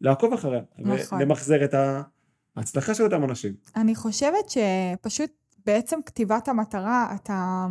לעקוב 0.00 0.32
אחריה 0.32 0.60
נכון. 0.78 1.18
ולמחזר 1.18 1.64
את 1.64 1.74
ההצלחה 2.56 2.94
של 2.94 3.04
אותם 3.04 3.24
אנשים. 3.24 3.54
אני 3.76 3.94
חושבת 3.94 4.48
שפשוט 4.48 5.30
בעצם 5.66 5.98
כתיבת 6.06 6.48
המטרה 6.48 7.14
אתה 7.14 7.66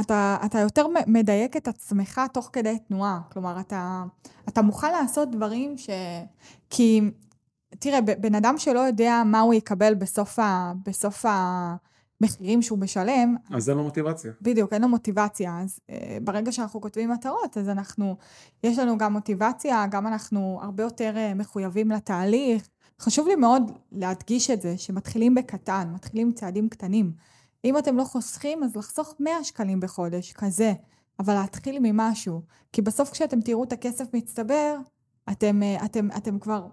אתה, 0.00 0.36
אתה 0.44 0.58
יותר 0.58 0.86
מדייק 1.06 1.56
את 1.56 1.68
עצמך 1.68 2.20
תוך 2.32 2.50
כדי 2.52 2.78
תנועה. 2.88 3.20
כלומר, 3.32 3.60
אתה, 3.60 4.04
אתה 4.48 4.62
מוכן 4.62 4.92
לעשות 4.92 5.30
דברים 5.30 5.78
ש... 5.78 5.90
כי, 6.70 7.00
תראה, 7.78 8.00
בן 8.00 8.34
אדם 8.34 8.54
שלא 8.58 8.80
יודע 8.80 9.22
מה 9.26 9.40
הוא 9.40 9.54
יקבל 9.54 9.94
בסוף, 9.94 10.38
ה, 10.38 10.72
בסוף 10.86 11.24
המחירים 11.28 12.62
שהוא 12.62 12.78
משלם... 12.78 13.36
אז 13.50 13.68
אין 13.68 13.76
לו 13.76 13.84
מוטיבציה. 13.84 14.32
בדיוק, 14.42 14.72
אין 14.72 14.82
לו 14.82 14.88
מוטיבציה. 14.88 15.60
אז 15.60 15.80
uh, 15.90 15.92
ברגע 16.22 16.52
שאנחנו 16.52 16.80
כותבים 16.80 17.10
מטרות, 17.10 17.58
אז 17.58 17.68
אנחנו, 17.68 18.16
יש 18.64 18.78
לנו 18.78 18.98
גם 18.98 19.12
מוטיבציה, 19.12 19.86
גם 19.90 20.06
אנחנו 20.06 20.58
הרבה 20.62 20.82
יותר 20.82 21.14
uh, 21.14 21.38
מחויבים 21.38 21.90
לתהליך. 21.90 22.68
חשוב 23.00 23.28
לי 23.28 23.34
מאוד 23.34 23.62
להדגיש 23.92 24.50
את 24.50 24.62
זה, 24.62 24.78
שמתחילים 24.78 25.34
בקטן, 25.34 25.90
מתחילים 25.94 26.32
צעדים 26.32 26.68
קטנים. 26.68 27.12
אם 27.64 27.78
אתם 27.78 27.96
לא 27.96 28.04
חוסכים, 28.04 28.62
אז 28.62 28.76
לחסוך 28.76 29.14
100 29.20 29.44
שקלים 29.44 29.80
בחודש, 29.80 30.32
כזה. 30.32 30.72
אבל 31.18 31.34
להתחיל 31.34 31.78
ממשהו. 31.80 32.42
כי 32.72 32.82
בסוף 32.82 33.10
כשאתם 33.10 33.40
תראו 33.40 33.64
את 33.64 33.72
הכסף 33.72 34.14
מצטבר, 34.14 34.76
אתם, 35.30 35.62
אה, 35.62 35.84
אתם, 35.84 36.08
אתם 36.16 36.38
כבר, 36.38 36.66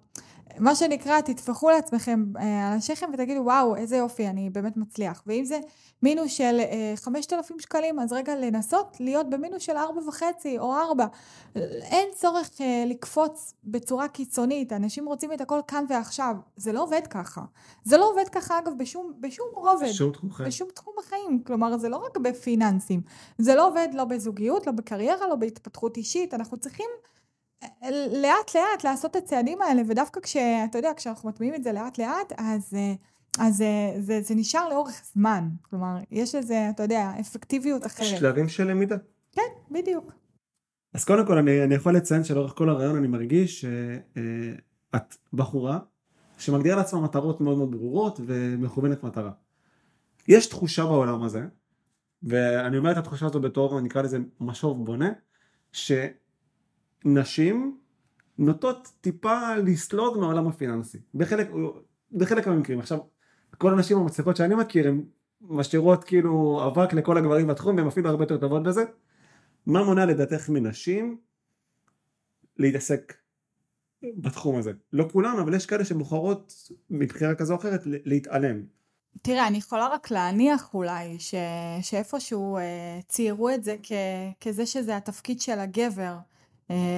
מה 0.59 0.75
שנקרא, 0.75 1.21
תטפחו 1.21 1.69
לעצמכם 1.69 2.23
אה, 2.39 2.67
על 2.67 2.77
השכם 2.77 3.09
ותגידו, 3.13 3.41
וואו, 3.41 3.75
איזה 3.75 3.97
יופי, 3.97 4.27
אני 4.27 4.49
באמת 4.49 4.77
מצליח. 4.77 5.23
ואם 5.27 5.45
זה 5.45 5.59
מינוס 6.03 6.31
של 6.31 6.59
5,000 6.95 7.55
אה, 7.55 7.61
שקלים, 7.61 7.99
אז 7.99 8.13
רגע 8.13 8.35
לנסות 8.35 8.97
להיות 8.99 9.29
במינוס 9.29 9.61
של 9.63 9.77
4.5 9.77 10.21
או 10.59 10.75
4. 10.75 11.05
אין 11.81 12.07
צורך 12.15 12.49
לקפוץ 12.85 13.53
בצורה 13.63 14.07
קיצונית, 14.07 14.73
אנשים 14.73 15.05
רוצים 15.05 15.33
את 15.33 15.41
הכל 15.41 15.59
כאן 15.67 15.85
ועכשיו. 15.89 16.35
זה 16.55 16.71
לא 16.71 16.83
עובד 16.83 17.07
ככה. 17.09 17.41
זה 17.83 17.97
לא 17.97 18.09
עובד 18.09 18.29
ככה, 18.31 18.59
אגב, 18.59 18.73
בשום, 18.77 19.13
בשום 19.19 19.47
רובד. 19.53 19.87
בשום 19.89 20.11
תחום 20.11 20.31
חיים. 20.31 20.49
בשום 20.49 20.67
תחום 20.73 20.93
בחיים. 20.97 21.43
כלומר, 21.43 21.77
זה 21.77 21.89
לא 21.89 21.97
רק 21.97 22.17
בפיננסים. 22.17 23.01
זה 23.37 23.55
לא 23.55 23.67
עובד 23.67 23.87
לא 23.93 24.05
בזוגיות, 24.05 24.67
לא 24.67 24.73
בקריירה, 24.73 25.27
לא 25.27 25.35
בהתפתחות 25.35 25.97
אישית. 25.97 26.33
אנחנו 26.33 26.57
צריכים... 26.57 26.89
לאט 28.21 28.55
לאט 28.55 28.83
לעשות 28.83 29.11
את 29.11 29.23
הצעדים 29.23 29.61
האלה, 29.61 29.81
ודווקא 29.87 30.19
כשאתה 30.21 30.77
יודע, 30.77 30.91
כשאנחנו 30.97 31.29
מטמיעים 31.29 31.55
את 31.55 31.63
זה 31.63 31.71
לאט 31.71 31.97
לאט, 31.97 32.33
אז, 32.37 32.73
אז 33.39 33.55
זה, 33.55 33.93
זה, 33.99 34.21
זה 34.21 34.35
נשאר 34.35 34.69
לאורך 34.69 35.01
זמן. 35.13 35.49
כלומר, 35.61 35.97
יש 36.11 36.35
לזה, 36.35 36.69
אתה 36.69 36.83
יודע, 36.83 37.11
אפקטיביות 37.19 37.85
אחרת. 37.85 38.07
שלבים 38.19 38.49
של 38.49 38.67
למידה. 38.67 38.95
כן, 39.31 39.41
בדיוק. 39.71 40.11
אז 40.93 41.05
קודם 41.05 41.25
כל 41.25 41.37
אני, 41.37 41.63
אני 41.63 41.75
יכול 41.75 41.95
לציין 41.95 42.23
שלאורך 42.23 42.53
כל 42.57 42.69
הרעיון 42.69 42.95
אני 42.95 43.07
מרגיש 43.07 43.61
שאת 43.61 45.15
בחורה 45.33 45.79
שמגדירה 46.37 46.75
לעצמה 46.75 47.01
מטרות 47.01 47.41
מאוד 47.41 47.57
מאוד 47.57 47.71
ברורות 47.71 48.19
ומכוונת 48.25 49.03
מטרה. 49.03 49.31
יש 50.27 50.47
תחושה 50.47 50.85
בעולם 50.85 51.23
הזה, 51.23 51.45
ואני 52.23 52.77
אומר 52.77 52.91
את 52.91 52.97
התחושה 52.97 53.25
הזו 53.25 53.39
בתור, 53.39 53.81
נקרא 53.81 54.01
לזה 54.01 54.17
משוב 54.39 54.85
בונה, 54.85 55.09
ש... 55.71 55.91
נשים 57.05 57.77
נוטות 58.37 58.91
טיפה 59.01 59.55
לסלוד 59.55 60.17
מהעולם 60.17 60.47
הפיננסי. 60.47 60.97
בחלק, 61.15 61.51
בחלק 62.11 62.47
מהמקרים. 62.47 62.79
עכשיו 62.79 62.99
כל 63.57 63.73
הנשים 63.73 63.97
המצליחות 63.97 64.35
שאני 64.35 64.55
מכיר 64.55 64.87
הן 64.87 65.03
משאירות 65.41 66.03
כאילו 66.03 66.61
אבק 66.67 66.93
לכל 66.93 67.17
הגברים 67.17 67.47
בתחום 67.47 67.75
והן 67.77 67.87
אפילו 67.87 68.09
הרבה 68.09 68.23
יותר 68.23 68.37
טובות 68.37 68.63
בזה. 68.63 68.83
מה 69.65 69.83
מונע 69.83 70.05
לדעתך 70.05 70.49
מנשים 70.49 71.17
להתעסק 72.57 73.13
בתחום 74.03 74.55
הזה? 74.55 74.71
לא 74.93 75.07
כולן 75.11 75.39
אבל 75.39 75.53
יש 75.53 75.65
כאלה 75.65 75.85
שבוחרות 75.85 76.53
מבחירה 76.89 77.35
כזו 77.35 77.53
או 77.53 77.59
אחרת 77.59 77.81
להתעלם. 77.85 78.61
תראה, 79.21 79.47
אני 79.47 79.57
יכולה 79.57 79.87
רק 79.87 80.11
להניח 80.11 80.73
אולי 80.73 81.19
ש... 81.19 81.35
שאיפשהו 81.81 82.57
אה, 82.57 82.99
ציירו 83.07 83.49
את 83.49 83.63
זה 83.63 83.75
כ... 83.83 83.91
כזה 84.41 84.65
שזה 84.65 84.97
התפקיד 84.97 85.41
של 85.41 85.59
הגבר 85.59 86.17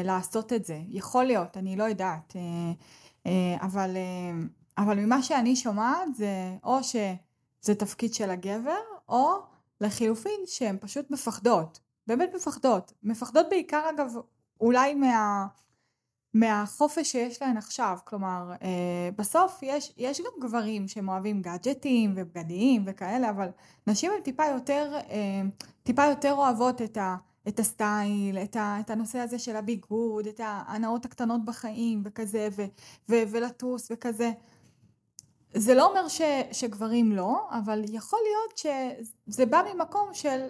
לעשות 0.03 0.53
את 0.53 0.65
זה. 0.65 0.80
יכול 0.88 1.24
להיות, 1.24 1.57
אני 1.57 1.76
לא 1.76 1.84
יודעת. 1.84 2.36
אה, 2.36 2.41
אה, 3.26 3.65
אבל, 3.65 3.97
אה, 3.97 4.47
אבל 4.78 4.99
ממה 4.99 5.24
שאני 5.24 5.55
שומעת 5.55 6.15
זה 6.15 6.55
או 6.63 6.84
שזה 6.84 7.76
תפקיד 7.76 8.13
של 8.13 8.30
הגבר, 8.30 8.80
או 9.09 9.34
לחילופין 9.82 10.39
שהן 10.45 10.78
פשוט 10.82 11.11
מפחדות. 11.11 11.80
באמת 12.07 12.30
מפחדות. 12.36 12.93
מפחדות 13.03 13.45
בעיקר 13.49 13.89
אגב 13.89 14.13
אולי 14.61 14.93
מה... 14.93 15.47
מהחופש 16.34 17.11
שיש 17.11 17.41
להן 17.41 17.57
עכשיו, 17.57 17.97
כלומר 18.03 18.51
אה, 18.61 19.09
בסוף 19.15 19.59
יש, 19.61 19.93
יש 19.97 20.22
גם 20.22 20.47
גברים 20.47 20.88
שהם 20.88 21.09
אוהבים 21.09 21.41
גאדג'טים 21.41 22.13
ובגדים 22.15 22.84
וכאלה, 22.86 23.30
אבל 23.30 23.47
נשים 23.88 24.11
הן 24.15 24.22
טיפה 24.22 24.45
יותר, 24.45 24.99
אה, 25.09 25.41
טיפה 25.84 26.05
יותר 26.05 26.34
אוהבות 26.34 26.82
את 26.82 26.97
ה... 26.97 27.15
את 27.48 27.60
הסטייל, 27.60 28.38
את, 28.38 28.56
ה, 28.56 28.78
את 28.80 28.89
הנושא 28.89 29.20
הזה 29.20 29.39
של 29.39 29.56
הביגוד, 29.56 30.28
את 30.28 30.39
ההנאות 30.43 31.06
הקטנות 31.06 31.45
בחיים 31.45 32.02
וכזה, 32.06 32.48
ו, 32.52 32.66
ו, 33.10 33.16
ולטוס 33.32 33.88
וכזה. 33.91 34.32
זה 35.54 35.74
לא 35.74 35.89
אומר 35.89 36.08
ש, 36.08 36.22
שגברים 36.52 37.12
לא, 37.12 37.48
אבל 37.52 37.84
יכול 37.89 38.20
להיות 38.24 38.58
שזה 39.28 39.45
בא 39.45 39.62
ממקום 39.74 40.10
של 40.14 40.48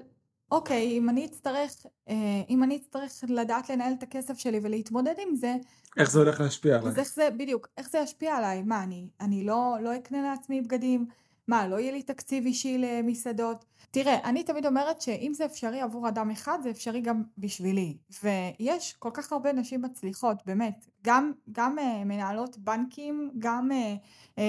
אוקיי, 0.51 0.97
אם 0.97 1.09
אני 1.09 1.25
אצטרך, 1.25 1.85
אה, 2.09 2.15
אם 2.49 2.63
אני 2.63 2.75
אצטרך 2.75 3.11
לדעת 3.29 3.69
לנהל 3.69 3.93
את 3.93 4.03
הכסף 4.03 4.37
שלי 4.37 4.59
ולהתמודד 4.63 5.15
עם 5.17 5.35
זה, 5.35 5.55
איך 5.97 6.11
זה 6.11 6.19
הולך 6.19 6.39
להשפיע 6.39 6.75
עליי? 6.75 6.87
אז 6.89 6.99
איך 6.99 7.13
זה, 7.13 7.29
בדיוק, 7.37 7.67
איך 7.77 7.89
זה 7.89 7.97
ישפיע 7.97 8.35
עליי? 8.35 8.63
מה, 8.63 8.83
אני, 8.83 9.07
אני 9.21 9.43
לא, 9.43 9.75
לא 9.81 9.95
אקנה 9.95 10.21
לעצמי 10.21 10.61
בגדים? 10.61 11.05
מה, 11.47 11.67
לא 11.67 11.79
יהיה 11.79 11.91
לי 11.91 12.01
תקציב 12.01 12.45
אישי 12.45 12.77
למסעדות? 12.77 13.65
תראה, 13.91 14.29
אני 14.29 14.43
תמיד 14.43 14.65
אומרת 14.65 15.01
שאם 15.01 15.31
זה 15.35 15.45
אפשרי 15.45 15.81
עבור 15.81 16.07
אדם 16.07 16.31
אחד, 16.31 16.59
זה 16.63 16.69
אפשרי 16.69 17.01
גם 17.01 17.23
בשבילי. 17.37 17.97
ויש 18.23 18.95
כל 18.99 19.09
כך 19.13 19.31
הרבה 19.31 19.53
נשים 19.53 19.81
מצליחות, 19.81 20.37
באמת. 20.45 20.85
גם, 21.03 21.31
גם 21.51 21.77
uh, 21.79 22.05
מנהלות 22.05 22.57
בנקים, 22.57 23.31
גם 23.39 23.69
uh, 23.71 24.35
uh, 24.35 24.39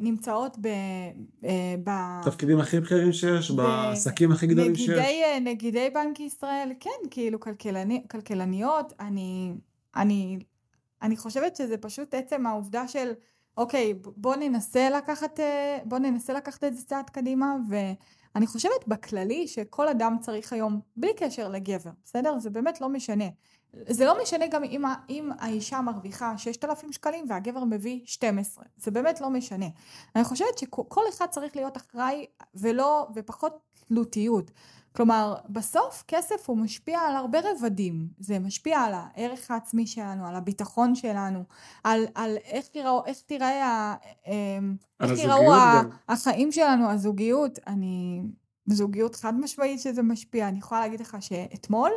נמצאות 0.00 0.56
ב... 0.60 0.68
Uh, 1.42 1.46
ב... 1.84 1.90
תפקידים 2.24 2.60
הכי 2.60 2.80
בכירים 2.80 3.12
שיש, 3.12 3.50
ב... 3.50 3.56
בעסקים 3.56 4.32
הכי 4.32 4.46
גדולים 4.46 4.72
נגידי, 4.72 4.86
שיש. 4.86 4.98
Uh, 4.98 5.40
נגידי 5.40 5.90
בנק 5.94 6.20
ישראל, 6.20 6.72
כן, 6.80 7.08
כאילו 7.10 7.40
כלכלני, 7.40 8.04
כלכלניות, 8.10 8.92
אני, 9.00 9.52
אני, 9.96 10.38
אני 11.02 11.16
חושבת 11.16 11.56
שזה 11.56 11.76
פשוט 11.76 12.14
עצם 12.14 12.46
העובדה 12.46 12.88
של... 12.88 13.12
אוקיי, 13.56 13.94
בוא 14.16 14.36
ננסה 14.36 14.90
לקחת, 14.90 15.40
בוא 15.84 15.98
ננסה 15.98 16.32
לקחת 16.32 16.64
את 16.64 16.76
זה 16.76 16.84
צעד 16.84 17.10
קדימה, 17.10 17.56
ו... 17.70 17.76
אני 18.36 18.46
חושבת 18.46 18.88
בכללי 18.88 19.48
שכל 19.48 19.88
אדם 19.88 20.16
צריך 20.20 20.52
היום, 20.52 20.80
בלי 20.96 21.14
קשר 21.16 21.48
לגבר, 21.48 21.90
בסדר? 22.04 22.38
זה 22.38 22.50
באמת 22.50 22.80
לא 22.80 22.88
משנה. 22.88 23.24
זה 23.88 24.04
לא 24.04 24.22
משנה 24.22 24.46
גם 24.46 24.64
אם, 24.64 24.84
אם 25.08 25.30
האישה 25.38 25.80
מרוויחה 25.80 26.38
6,000 26.38 26.92
שקלים 26.92 27.24
והגבר 27.28 27.64
מביא 27.64 28.00
12, 28.04 28.64
זה 28.76 28.90
באמת 28.90 29.20
לא 29.20 29.30
משנה. 29.30 29.66
אני 30.16 30.24
חושבת 30.24 30.58
שכל 30.58 31.02
אחד 31.08 31.26
צריך 31.26 31.56
להיות 31.56 31.76
אחראי 31.76 32.26
ולא, 32.54 33.08
ופחות 33.14 33.58
תלותיות. 33.86 34.50
כלומר, 34.96 35.34
בסוף 35.48 36.04
כסף 36.08 36.48
הוא 36.48 36.58
משפיע 36.58 37.00
על 37.00 37.16
הרבה 37.16 37.38
רבדים. 37.50 38.08
זה 38.18 38.38
משפיע 38.38 38.80
על 38.80 38.92
הערך 38.94 39.50
העצמי 39.50 39.86
שלנו, 39.86 40.26
על 40.26 40.34
הביטחון 40.34 40.94
שלנו, 40.94 41.44
על, 41.84 42.06
על 42.14 42.36
איך, 42.44 42.66
תיראו, 42.66 43.02
איך 43.06 43.20
תיראה, 43.20 43.94
אמ, 44.26 44.76
איך 45.00 45.12
תיראו 45.12 45.52
החיים 46.08 46.52
שלנו, 46.52 46.90
הזוגיות. 46.90 47.58
אני, 47.66 48.22
זוגיות 48.66 49.14
חד 49.14 49.34
משמעית 49.40 49.80
שזה 49.80 50.02
משפיע. 50.02 50.48
אני 50.48 50.58
יכולה 50.58 50.80
להגיד 50.80 51.00
לך 51.00 51.16
שאתמול 51.20 51.90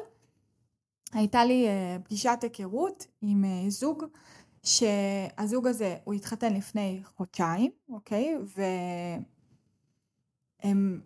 הייתה 1.13 1.45
לי 1.45 1.67
uh, 1.67 2.01
פגישת 2.03 2.39
היכרות 2.41 3.07
עם 3.21 3.43
uh, 3.43 3.69
זוג, 3.69 4.03
שהזוג 4.63 5.67
הזה, 5.67 5.97
הוא 6.03 6.13
התחתן 6.13 6.53
לפני 6.53 7.01
חודשיים, 7.03 7.71
אוקיי? 7.89 8.37
והם 10.63 11.01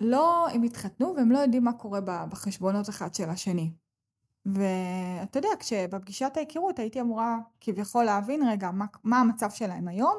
לא, 0.00 0.48
הם 0.48 0.62
התחתנו 0.62 1.14
והם 1.16 1.32
לא 1.32 1.38
יודעים 1.38 1.64
מה 1.64 1.72
קורה 1.72 2.00
בחשבונות 2.00 2.88
אחד 2.88 3.14
של 3.14 3.30
השני. 3.30 3.70
ואתה 4.46 5.38
יודע, 5.38 5.48
כשבפגישת 5.58 6.32
ההיכרות 6.36 6.78
הייתי 6.78 7.00
אמורה 7.00 7.38
כביכול 7.60 8.04
להבין 8.04 8.48
רגע 8.48 8.70
מה, 8.70 8.84
מה 9.04 9.20
המצב 9.20 9.50
שלהם 9.50 9.88
היום, 9.88 10.16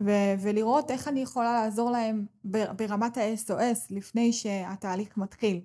ו- 0.00 0.34
ולראות 0.42 0.90
איך 0.90 1.08
אני 1.08 1.20
יכולה 1.20 1.52
לעזור 1.52 1.90
להם 1.90 2.26
ברמת 2.44 3.16
ה-SOS 3.16 3.78
לפני 3.90 4.32
שהתהליך 4.32 5.16
מתחיל. 5.16 5.60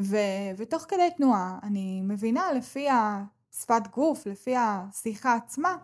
ו- 0.00 0.50
ותוך 0.56 0.84
כדי 0.88 1.08
תנועה 1.16 1.58
אני 1.62 2.02
מבינה 2.02 2.52
לפי 2.52 2.86
השפת 2.90 3.82
גוף, 3.92 4.26
לפי 4.26 4.54
השיחה 4.56 5.34
עצמה, 5.34 5.76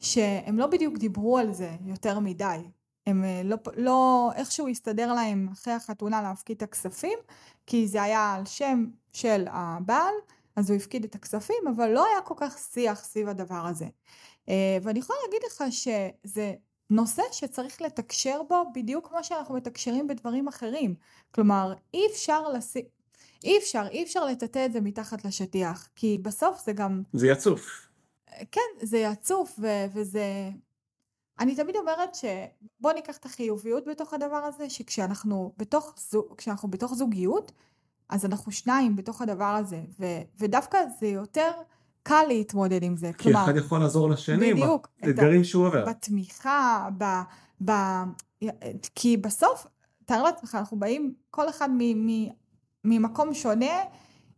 שהם 0.00 0.58
לא 0.58 0.66
בדיוק 0.66 0.96
דיברו 0.96 1.38
על 1.38 1.52
זה 1.52 1.70
יותר 1.84 2.18
מדי. 2.18 2.58
הם 3.06 3.24
אה, 3.24 3.42
לא, 3.44 3.56
לא 3.76 4.30
איכשהו 4.34 4.68
הסתדר 4.68 5.12
להם 5.14 5.48
אחרי 5.52 5.72
החתונה 5.72 6.22
להפקיד 6.22 6.56
את 6.56 6.62
הכספים, 6.62 7.18
כי 7.66 7.88
זה 7.88 8.02
היה 8.02 8.34
על 8.34 8.46
שם 8.46 8.86
של 9.12 9.44
הבעל, 9.50 10.14
אז 10.56 10.70
הוא 10.70 10.76
הפקיד 10.76 11.04
את 11.04 11.14
הכספים, 11.14 11.68
אבל 11.76 11.90
לא 11.90 12.06
היה 12.06 12.20
כל 12.20 12.34
כך 12.36 12.58
שיח 12.58 13.04
סביב 13.04 13.28
הדבר 13.28 13.66
הזה. 13.66 13.86
אה, 14.48 14.78
ואני 14.82 14.98
יכולה 14.98 15.18
להגיד 15.24 15.42
לך 15.46 15.64
שזה 15.70 16.54
נושא 16.90 17.22
שצריך 17.32 17.82
לתקשר 17.82 18.42
בו 18.48 18.62
בדיוק 18.74 19.08
כמו 19.08 19.24
שאנחנו 19.24 19.54
מתקשרים 19.54 20.06
בדברים 20.06 20.48
אחרים. 20.48 20.94
כלומר, 21.30 21.74
אי 21.94 22.06
אפשר 22.12 22.48
לשים... 22.48 22.84
אי 23.44 23.58
אפשר, 23.58 23.86
אי 23.90 24.02
אפשר 24.02 24.24
לטאטא 24.24 24.66
את 24.66 24.72
זה 24.72 24.80
מתחת 24.80 25.24
לשטיח, 25.24 25.88
כי 25.96 26.18
בסוף 26.22 26.62
זה 26.66 26.72
גם... 26.72 27.02
זה 27.12 27.26
יצוף. 27.26 27.86
כן, 28.52 28.60
זה 28.82 28.98
יצוף, 28.98 29.58
ו- 29.62 29.86
וזה... 29.94 30.50
אני 31.40 31.54
תמיד 31.54 31.76
אומרת 31.76 32.14
שבוא 32.14 32.92
ניקח 32.92 33.16
את 33.16 33.24
החיוביות 33.24 33.84
בתוך 33.88 34.14
הדבר 34.14 34.36
הזה, 34.36 34.70
שכשאנחנו 34.70 35.52
בתוך, 35.56 35.94
זוג, 36.10 36.24
כשאנחנו 36.36 36.70
בתוך 36.70 36.94
זוגיות, 36.94 37.52
אז 38.08 38.24
אנחנו 38.24 38.52
שניים 38.52 38.96
בתוך 38.96 39.22
הדבר 39.22 39.44
הזה, 39.44 39.80
ו- 40.00 40.22
ודווקא 40.38 40.78
זה 41.00 41.06
יותר 41.06 41.50
קל 42.02 42.24
להתמודד 42.28 42.82
עם 42.82 42.96
זה. 42.96 43.12
כי 43.12 43.24
כלומר, 43.24 43.44
אחד 43.44 43.56
יכול 43.56 43.78
לעזור 43.80 44.10
לשני, 44.10 44.54
בדיוק, 44.54 44.88
באתגרים 45.02 45.44
שהוא 45.44 45.66
עובר. 45.66 45.84
בתמיכה, 45.84 46.88
ב, 46.98 47.04
ב, 47.64 47.72
כי 48.94 49.16
בסוף, 49.16 49.66
תאר 50.04 50.22
לעצמך, 50.22 50.54
אנחנו 50.54 50.78
באים 50.78 51.14
כל 51.30 51.48
אחד 51.48 51.68
מ, 51.78 52.06
מ, 52.06 52.28
ממקום 52.84 53.34
שונה, 53.34 53.82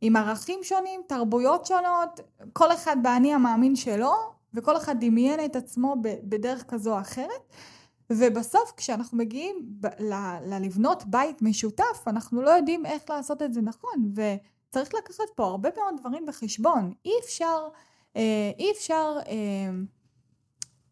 עם 0.01 0.17
ערכים 0.17 0.59
שונים, 0.63 1.01
תרבויות 1.07 1.67
שונות, 1.67 2.21
כל 2.53 2.73
אחד 2.73 2.97
באני 3.03 3.35
המאמין 3.35 3.77
שלו, 3.77 4.13
וכל 4.55 4.77
אחד 4.77 4.97
דמיין 5.01 5.45
את 5.45 5.57
עצמו 5.57 5.97
בדרך 6.03 6.65
כזו 6.69 6.95
או 6.95 7.01
אחרת. 7.01 7.53
ובסוף 8.11 8.73
כשאנחנו 8.77 9.19
מגיעים 9.19 9.57
ללבנות 10.47 11.05
בית 11.07 11.43
משותף, 11.43 12.05
אנחנו 12.07 12.43
לא 12.43 12.51
יודעים 12.51 12.87
איך 12.87 13.11
לעשות 13.11 13.43
את 13.43 13.55
זה 13.55 13.61
נכון, 13.61 14.13
וצריך 14.15 14.95
לקחת 14.95 15.25
פה 15.35 15.45
הרבה 15.45 15.69
מאוד 15.77 15.95
דברים 16.01 16.27
בחשבון. 16.27 16.93
אי 17.05 17.13
אפשר, 17.25 17.69
אה, 18.17 18.51
אי 18.59 18.71
אפשר 18.73 19.19
אה, 19.27 19.71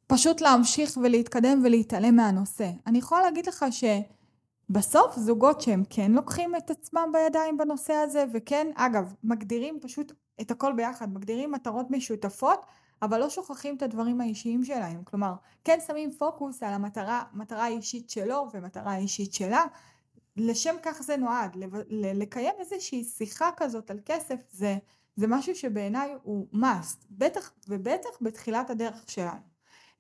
פשוט 0.07 0.41
להמשיך 0.41 0.99
ולהתקדם 1.03 1.61
ולהתעלם 1.65 2.17
מהנושא. 2.17 2.71
אני 2.87 2.99
יכולה 2.99 3.23
להגיד 3.23 3.47
לך 3.47 3.65
שבסוף 4.71 5.17
זוגות 5.17 5.61
שהם 5.61 5.83
כן 5.91 6.13
לוקחים 6.13 6.57
את 6.57 6.71
עצמם 6.71 7.11
בידיים 7.13 7.59
בנושא 7.59 7.93
הזה, 7.93 8.25
וכן, 8.33 8.67
אגב, 8.75 9.15
מגדירים 9.25 9.79
פשוט 9.83 10.13
את 10.41 10.51
הכל 10.51 10.73
ביחד, 10.77 11.13
מגדירים 11.13 11.53
מטרות 11.53 11.87
משותפות, 11.91 12.67
אבל 13.03 13.21
לא 13.21 13.31
שוכחים 13.31 13.77
את 13.77 13.83
הדברים 13.83 14.21
האישיים 14.21 14.65
שלהם. 14.65 15.05
כלומר, 15.05 15.35
כן 15.65 15.79
שמים 15.87 16.11
פוקוס 16.11 16.63
על 16.63 16.75
המטרה 16.75 17.23
מטרה 17.33 17.65
האישית 17.65 18.11
שלו 18.11 18.47
ומטרה 18.53 18.93
האישית 18.93 19.33
שלה. 19.33 19.65
לשם 20.37 20.75
כך 20.83 21.03
זה 21.03 21.17
נועד, 21.17 21.57
לקיים 21.91 22.55
איזושהי 22.59 23.05
שיחה 23.05 23.51
כזאת 23.57 23.91
על 23.91 24.01
כסף 24.05 24.37
זה, 24.51 24.77
זה 25.17 25.27
משהו 25.27 25.55
שבעיניי 25.55 26.15
הוא 26.23 26.47
must, 26.55 27.07
בטח 27.11 27.53
ובטח 27.69 28.11
בתחילת 28.21 28.71
הדרך 28.71 29.11
שלנו. 29.11 29.41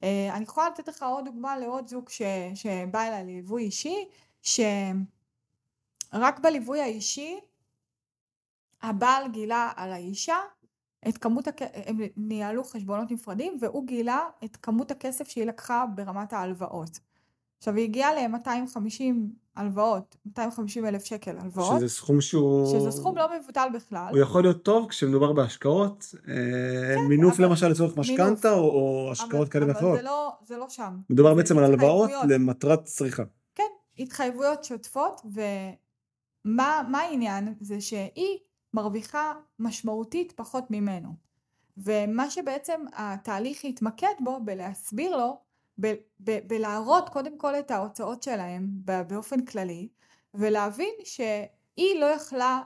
אה, 0.03 0.31
אני 0.33 0.43
יכולה 0.43 0.69
לתת 0.69 0.89
לך 0.89 1.03
עוד 1.03 1.25
דוגמה 1.25 1.59
לעוד 1.59 1.89
זוג 1.89 2.09
ש, 2.09 2.23
שבא 2.55 3.03
אליי 3.09 3.25
לליווי 3.25 3.63
אישי, 3.63 4.09
שרק 4.43 6.39
בליווי 6.43 6.81
האישי 6.81 7.41
הבעל 8.83 9.29
גילה 9.29 9.73
על 9.77 9.93
האישה 9.93 10.37
את 11.09 11.19
כמות, 11.19 11.49
הכ... 11.49 11.63
הם 11.87 11.99
ניהלו 12.17 12.65
חשבונות 12.65 13.11
נפרדים 13.11 13.59
והוא 13.61 13.87
גילה 13.87 14.21
את 14.45 14.57
כמות 14.57 14.91
הכסף 14.91 15.29
שהיא 15.29 15.45
לקחה 15.47 15.85
ברמת 15.95 16.33
ההלוואות. 16.33 17.01
עכשיו 17.59 17.75
היא 17.75 17.85
הגיעה 17.85 18.15
ל-250 18.15 19.03
הלוואות, 19.57 20.17
250 20.27 20.87
אלף 20.87 21.05
שקל 21.05 21.39
הלוואות. 21.39 21.79
שזה 21.79 21.89
סכום 21.89 22.21
שהוא... 22.21 22.67
שזה 22.67 22.91
סכום 22.91 23.17
לא 23.17 23.27
מבוטל 23.41 23.69
בכלל. 23.75 24.09
הוא 24.11 24.19
יכול 24.19 24.43
להיות 24.43 24.63
טוב 24.63 24.89
כשמדובר 24.89 25.33
בהשקעות, 25.33 26.15
אה, 26.29 26.35
כן, 26.95 27.01
מינוף 27.09 27.35
אבל... 27.35 27.45
למשל 27.45 27.69
לצורך 27.69 27.97
משכנתה 27.97 28.53
או, 28.53 28.59
או 28.59 29.09
השקעות 29.13 29.49
כאלה 29.49 29.67
ואחרות. 29.69 29.93
אבל 29.93 29.97
זה 29.97 30.03
לא, 30.03 30.33
זה 30.43 30.57
לא 30.57 30.69
שם. 30.69 30.97
מדובר 31.11 31.35
בעצם 31.35 31.59
על 31.59 31.65
הלוואות 31.65 32.11
למטרת 32.29 32.85
צריכה. 32.85 33.23
התחייבויות 34.01 34.65
שוטפות 34.65 35.21
ומה 36.45 37.01
העניין 37.01 37.55
זה 37.61 37.81
שהיא 37.81 38.39
מרוויחה 38.75 39.33
משמעותית 39.59 40.33
פחות 40.33 40.65
ממנו. 40.71 41.15
ומה 41.77 42.31
שבעצם 42.31 42.81
התהליך 42.93 43.65
התמקד 43.65 44.15
בו 44.21 44.41
בלהסביר 44.45 45.17
לו, 45.17 45.39
ב- 45.81 45.95
ב- 46.21 46.39
בלהראות 46.47 47.09
קודם 47.09 47.39
כל 47.39 47.55
את 47.55 47.71
ההוצאות 47.71 48.23
שלהם 48.23 48.69
באופן 49.07 49.45
כללי, 49.45 49.89
ולהבין 50.35 50.95
שהיא 51.05 52.01
לא 52.01 52.07
יכלה, 52.07 52.61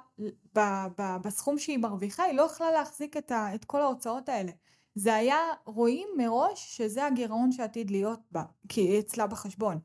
ב- 0.55 0.87
ב- 0.99 1.17
בסכום 1.23 1.59
שהיא 1.59 1.79
מרוויחה, 1.79 2.23
היא 2.23 2.37
לא 2.37 2.43
יכלה 2.43 2.71
להחזיק 2.73 3.17
את, 3.17 3.31
ה- 3.31 3.55
את 3.55 3.65
כל 3.65 3.81
ההוצאות 3.81 4.29
האלה. 4.29 4.53
זה 4.95 5.15
היה, 5.15 5.39
רואים 5.67 6.09
מראש 6.17 6.77
שזה 6.77 7.07
הגירעון 7.07 7.53
שעתיד 7.53 7.91
להיות 7.91 8.21
בה, 8.31 8.45
כי 8.69 8.99
אצלה 8.99 9.27
בחשבון. 9.27 9.79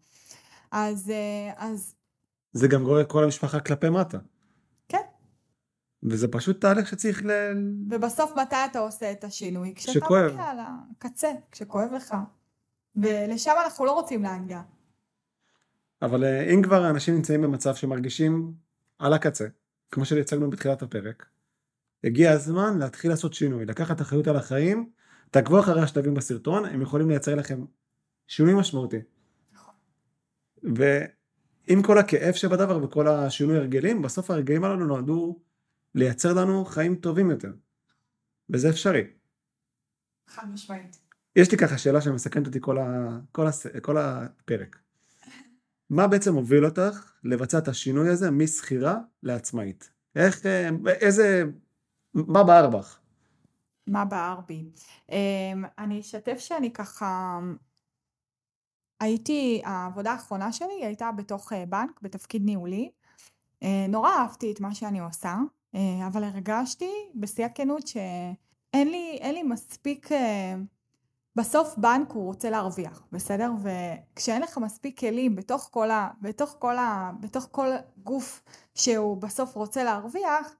אז, 0.71 1.09
אה, 1.09 1.53
אז... 1.57 1.95
זה 2.53 2.67
גם 2.67 2.83
גורר 2.83 3.05
כל 3.05 3.23
המשפחה 3.23 3.59
כלפי 3.59 3.89
מטה. 3.89 4.17
וזה 6.03 6.27
פשוט 6.27 6.61
תהליך 6.61 6.87
שצריך 6.87 7.25
ל... 7.25 7.31
ובסוף 7.89 8.31
מתי 8.41 8.55
אתה 8.71 8.79
עושה 8.79 9.11
את 9.11 9.23
השינוי? 9.23 9.73
כשאתה 9.75 10.05
מגיע 10.05 10.43
על 10.43 10.57
הקצה, 10.59 11.31
כשכואב 11.51 11.89
לך. 11.95 12.15
ולשם 12.95 13.53
אנחנו 13.63 13.85
לא 13.85 13.91
רוצים 13.91 14.23
להגיע. 14.23 14.61
אבל 16.01 16.23
אה, 16.23 16.53
אם 16.53 16.61
כבר 16.63 16.89
אנשים 16.89 17.15
נמצאים 17.15 17.41
במצב 17.41 17.75
שמרגישים 17.75 18.53
על 18.99 19.13
הקצה, 19.13 19.45
כמו 19.91 20.05
שהצגנו 20.05 20.49
בתחילת 20.49 20.81
הפרק, 20.81 21.25
הגיע 22.03 22.31
הזמן 22.31 22.77
להתחיל 22.77 23.11
לעשות 23.11 23.33
שינוי, 23.33 23.65
לקחת 23.65 24.01
אחריות 24.01 24.27
על 24.27 24.35
החיים, 24.35 24.89
תעקבו 25.31 25.59
אחרי 25.59 25.81
השלבים 25.81 26.13
בסרטון, 26.13 26.65
הם 26.65 26.81
יכולים 26.81 27.09
לייצר 27.09 27.35
לכם 27.35 27.65
שינוי 28.27 28.53
משמעותי. 28.53 28.99
ועם 30.63 31.83
כל 31.83 31.97
הכאב 31.97 32.33
שבדבר 32.33 32.83
וכל 32.83 33.07
השינוי 33.07 33.57
הרגלים, 33.57 34.01
בסוף 34.01 34.31
הרגעים 34.31 34.63
הללו 34.63 34.85
נועדו 34.85 35.39
לייצר 35.95 36.33
לנו 36.33 36.65
חיים 36.65 36.95
טובים 36.95 37.29
יותר. 37.29 37.51
וזה 38.49 38.69
אפשרי. 38.69 39.03
חד 40.27 40.51
משמעית. 40.53 40.99
יש 41.35 41.51
לי 41.51 41.57
ככה 41.57 41.77
שאלה 41.77 42.01
שמסכנת 42.01 42.47
אותי 42.47 42.59
כל, 42.61 42.77
ה... 42.77 43.19
כל, 43.31 43.47
הס... 43.47 43.67
כל 43.81 43.97
הפרק. 43.97 44.79
מה 45.89 46.07
בעצם 46.07 46.35
הוביל 46.35 46.65
אותך 46.65 47.13
לבצע 47.23 47.57
את 47.57 47.67
השינוי 47.67 48.09
הזה 48.09 48.31
משכירה 48.31 48.97
לעצמאית? 49.23 49.91
איך, 50.15 50.45
איזה, 50.85 51.43
מה 52.13 52.43
בער 52.43 52.69
בך? 52.69 52.99
מה 53.87 54.05
בער 54.05 54.39
בי? 54.47 54.69
אמ, 55.09 55.63
אני 55.77 55.99
אשתף 55.99 56.37
שאני 56.39 56.73
ככה, 56.73 57.39
הייתי, 58.99 59.61
העבודה 59.65 60.11
האחרונה 60.11 60.51
שלי 60.51 60.85
הייתה 60.85 61.11
בתוך 61.11 61.53
אה, 61.53 61.63
בנק, 61.65 61.99
בתפקיד 62.01 62.45
ניהולי. 62.45 62.91
אה, 63.63 63.85
נורא 63.89 64.11
אהבתי 64.11 64.51
את 64.51 64.59
מה 64.59 64.75
שאני 64.75 64.99
עושה. 64.99 65.35
אה, 65.75 66.07
אבל 66.07 66.23
הרגשתי 66.23 66.91
בשיא 67.15 67.45
הכנות 67.45 67.89
אין 68.73 68.91
לי, 68.91 69.19
לי 69.23 69.43
מספיק, 69.43 70.09
בסוף 71.35 71.77
בנק 71.77 72.11
הוא 72.11 72.25
רוצה 72.25 72.49
להרוויח, 72.49 73.03
בסדר? 73.11 73.51
וכשאין 73.63 74.41
לך 74.41 74.57
מספיק 74.57 74.99
כלים 74.99 75.35
בתוך 75.35 75.69
כל, 75.71 75.91
ה, 75.91 76.09
בתוך 76.21 76.55
כל, 76.59 76.77
ה, 76.77 77.11
בתוך 77.19 77.47
כל 77.51 77.67
גוף 78.03 78.43
שהוא 78.75 79.17
בסוף 79.17 79.55
רוצה 79.55 79.83
להרוויח, 79.83 80.55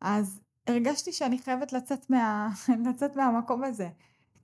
אז 0.00 0.40
הרגשתי 0.66 1.12
שאני 1.12 1.38
חייבת 1.38 1.72
לצאת, 1.72 2.10
מה, 2.10 2.48
לצאת 2.88 3.16
מהמקום 3.16 3.64
הזה. 3.64 3.88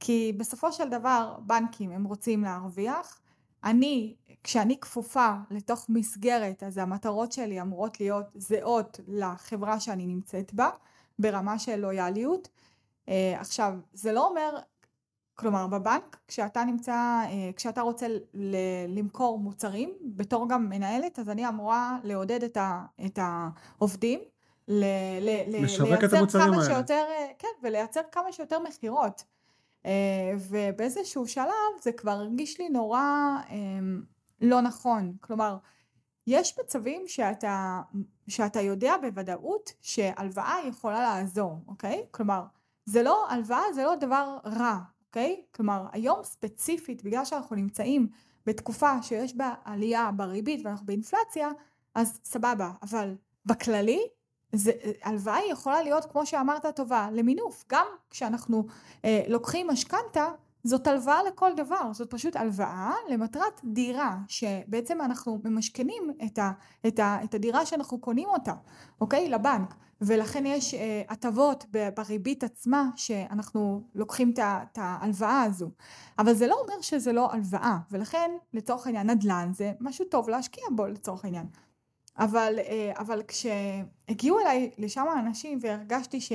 כי 0.00 0.32
בסופו 0.36 0.72
של 0.72 0.88
דבר 0.88 1.36
בנקים 1.46 1.90
הם 1.90 2.04
רוצים 2.04 2.44
להרוויח, 2.44 3.20
אני, 3.66 4.14
כשאני 4.44 4.80
כפופה 4.80 5.30
לתוך 5.50 5.86
מסגרת, 5.88 6.62
אז 6.62 6.78
המטרות 6.78 7.32
שלי 7.32 7.60
אמורות 7.60 8.00
להיות 8.00 8.26
זהות 8.34 9.00
לחברה 9.08 9.80
שאני 9.80 10.06
נמצאת 10.06 10.54
בה, 10.54 10.70
ברמה 11.18 11.58
של 11.58 11.76
לויאליות. 11.76 12.48
Uh, 12.48 13.08
עכשיו, 13.38 13.72
זה 13.92 14.12
לא 14.12 14.28
אומר, 14.28 14.58
כלומר 15.34 15.66
בבנק, 15.66 16.16
כשאתה 16.28 16.64
נמצא, 16.64 17.22
uh, 17.24 17.52
כשאתה 17.56 17.80
רוצה 17.80 18.06
ל- 18.34 18.56
למכור 18.88 19.38
מוצרים, 19.38 19.92
בתור 20.02 20.48
גם 20.48 20.68
מנהלת, 20.68 21.18
אז 21.18 21.28
אני 21.28 21.48
אמורה 21.48 21.98
לעודד 22.04 22.42
את, 22.44 22.56
ה- 22.56 22.84
את 23.06 23.18
העובדים, 23.22 24.20
ל- 24.68 24.84
ל- 25.20 25.64
לשווק 25.64 26.04
את 26.04 26.12
המוצרים 26.12 26.52
האלה. 26.52 26.64
שיותר, 26.64 27.04
uh, 27.08 27.34
כן, 27.38 27.48
ולייצר 27.62 28.00
כמה 28.12 28.32
שיותר 28.32 28.58
מכירות. 28.58 29.24
Uh, 29.86 29.88
ובאיזשהו 30.48 31.26
שלב 31.26 31.50
זה 31.82 31.92
כבר 31.92 32.10
הרגיש 32.10 32.60
לי 32.60 32.68
נורא 32.68 33.00
um, 33.48 33.52
לא 34.40 34.60
נכון. 34.60 35.16
כלומר, 35.20 35.56
יש 36.26 36.58
מצבים 36.58 37.02
שאתה, 37.06 37.80
שאתה 38.28 38.60
יודע 38.60 38.94
בוודאות 39.02 39.72
שהלוואה 39.80 40.56
יכולה 40.68 41.00
לעזור, 41.00 41.60
אוקיי? 41.68 42.06
כלומר, 42.10 42.44
זה 42.86 43.02
לא, 43.02 43.26
הלוואה 43.30 43.72
זה 43.74 43.84
לא 43.84 43.94
דבר 43.94 44.38
רע, 44.46 44.78
אוקיי? 45.06 45.42
כלומר, 45.54 45.86
היום 45.92 46.24
ספציפית, 46.24 47.04
בגלל 47.04 47.24
שאנחנו 47.24 47.56
נמצאים 47.56 48.08
בתקופה 48.46 49.02
שיש 49.02 49.36
בה 49.36 49.54
עלייה 49.64 50.10
בריבית 50.16 50.66
ואנחנו 50.66 50.86
באינפלציה, 50.86 51.48
אז 51.94 52.20
סבבה, 52.24 52.70
אבל 52.82 53.16
בכללי, 53.46 54.00
זה, 54.52 54.72
הלוואה 55.02 55.38
יכולה 55.50 55.82
להיות, 55.82 56.04
כמו 56.04 56.26
שאמרת, 56.26 56.66
טובה, 56.76 57.08
למינוף. 57.12 57.64
גם 57.70 57.86
כשאנחנו 58.10 58.66
אה, 59.04 59.22
לוקחים 59.28 59.70
משכנתה, 59.70 60.28
זאת 60.64 60.86
הלוואה 60.86 61.22
לכל 61.22 61.50
דבר, 61.56 61.92
זאת 61.92 62.10
פשוט 62.10 62.36
הלוואה 62.36 62.92
למטרת 63.08 63.60
דירה, 63.64 64.16
שבעצם 64.28 65.00
אנחנו 65.00 65.40
ממשכנים 65.44 66.10
את, 66.26 66.38
ה, 66.38 66.52
את, 66.86 66.98
ה, 66.98 67.18
את 67.24 67.34
הדירה 67.34 67.66
שאנחנו 67.66 67.98
קונים 67.98 68.28
אותה, 68.28 68.54
אוקיי? 69.00 69.28
לבנק. 69.28 69.74
ולכן 70.00 70.46
יש 70.46 70.74
אה, 70.74 71.02
בריבית 71.96 72.44
עצמה 72.44 72.90
שאנחנו 72.96 73.82
לוקחים 73.94 74.34
את 74.40 74.78
ההלוואה 74.78 75.42
הזו. 75.42 75.70
אבל 76.18 76.34
זה 76.34 76.46
לא 76.46 76.60
אומר 76.62 76.80
שזה 76.80 77.12
לא 77.12 77.32
הלוואה, 77.32 77.78
ולכן 77.90 78.30
לצורך 78.52 78.86
העניין 78.86 79.10
נדל"ן 79.10 79.50
זה 79.52 79.72
משהו 79.80 80.04
טוב 80.04 80.28
להשקיע 80.28 80.64
בו 80.70 80.86
לצורך 80.86 81.24
העניין. 81.24 81.46
אבל, 82.18 82.58
אה, 82.58 82.92
אבל 82.98 83.22
כשהגיעו 83.28 84.38
אליי 84.38 84.70
לשם 84.78 85.04
אנשים 85.18 85.58
והרגשתי 85.62 86.20
ש, 86.20 86.32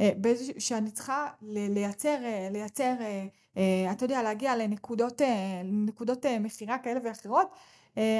אה, 0.00 0.10
שאני 0.58 0.90
צריכה 0.90 1.26
לייצר, 1.42 2.16
אה, 2.24 2.48
לייצר, 2.50 2.94
אתה 3.92 4.04
יודע, 4.04 4.22
להגיע 4.22 4.56
לנקודות, 4.56 5.20
לנקודות 5.64 6.26
מכירה 6.40 6.78
כאלה 6.78 7.00
ואחרות, 7.04 7.48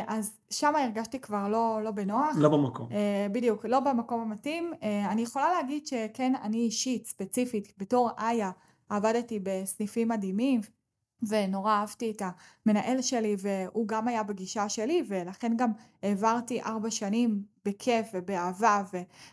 אז 0.07 0.37
שם 0.51 0.77
הרגשתי 0.77 1.21
כבר 1.21 1.49
לא, 1.49 1.81
לא 1.85 1.91
בנוח. 1.91 2.37
לא 2.37 2.49
במקום. 2.49 2.89
בדיוק, 3.33 3.65
לא 3.67 3.81
במקום 3.81 4.21
המתאים. 4.21 4.73
אני 4.83 5.23
יכולה 5.23 5.53
להגיד 5.53 5.87
שכן, 5.87 6.33
אני 6.43 6.59
אישית, 6.59 7.07
ספציפית, 7.07 7.73
בתור 7.79 8.11
איה, 8.19 8.51
עבדתי 8.89 9.39
בסניפים 9.43 10.09
מדהימים, 10.09 10.61
ונורא 11.29 11.73
אהבתי 11.73 12.11
את 12.11 12.23
המנהל 12.67 13.03
שלי 13.03 13.37
והוא 13.39 13.89
גם 13.89 14.09
היה 14.09 14.23
בגישה 14.23 14.69
שלי 14.69 15.03
ולכן 15.09 15.53
גם 15.57 15.71
העברתי 16.03 16.63
ארבע 16.63 16.91
שנים 16.91 17.43
בכיף 17.65 18.07
ובאהבה 18.15 18.83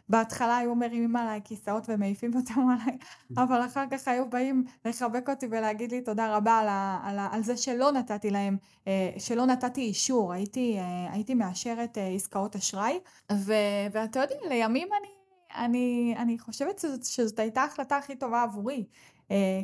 ובהתחלה 0.10 0.58
היו 0.58 0.76
מרימים 0.76 1.16
עליי 1.16 1.42
כיסאות 1.44 1.86
ומעיפים 1.90 2.32
אותם 2.36 2.62
עליי 2.70 2.98
אבל 3.38 3.66
אחר 3.66 3.86
כך 3.92 4.08
היו 4.08 4.30
באים 4.30 4.64
לחבק 4.86 5.30
אותי 5.30 5.48
ולהגיד 5.52 5.92
לי 5.92 6.02
תודה 6.02 6.36
רבה 6.36 6.60
על, 6.60 6.68
ה, 6.68 7.00
על, 7.04 7.20
ה, 7.20 7.30
על 7.32 7.44
זה 7.44 7.58
שלא 7.58 7.92
נתתי 7.92 8.30
להם, 8.30 8.58
אה, 8.88 9.12
שלא 9.18 9.46
נתתי 9.46 9.82
אישור, 9.82 10.34
הייתי, 10.34 10.78
אה, 10.80 11.14
הייתי 11.14 11.34
מאשרת 11.34 11.98
אה, 11.98 12.08
עסקאות 12.08 12.56
אשראי 12.56 13.00
ו, 13.32 13.54
ואתה 13.92 14.20
יודע 14.20 14.36
לימים 14.50 14.88
אני, 15.00 15.20
אני, 15.66 16.16
אני 16.18 16.40
חושבת 16.40 16.80
שזאת, 16.80 17.04
שזאת 17.06 17.40
הייתה 17.40 17.62
ההחלטה 17.62 17.98
הכי 17.98 18.16
טובה 18.16 18.44
עבורי 18.44 18.86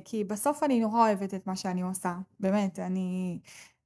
כי 0.05 0.23
בסוף 0.23 0.63
אני 0.63 0.79
נורא 0.79 0.99
אוהבת 0.99 1.33
את 1.33 1.47
מה 1.47 1.55
שאני 1.55 1.81
עושה, 1.81 2.15
באמת, 2.39 2.79
אני, 2.79 3.39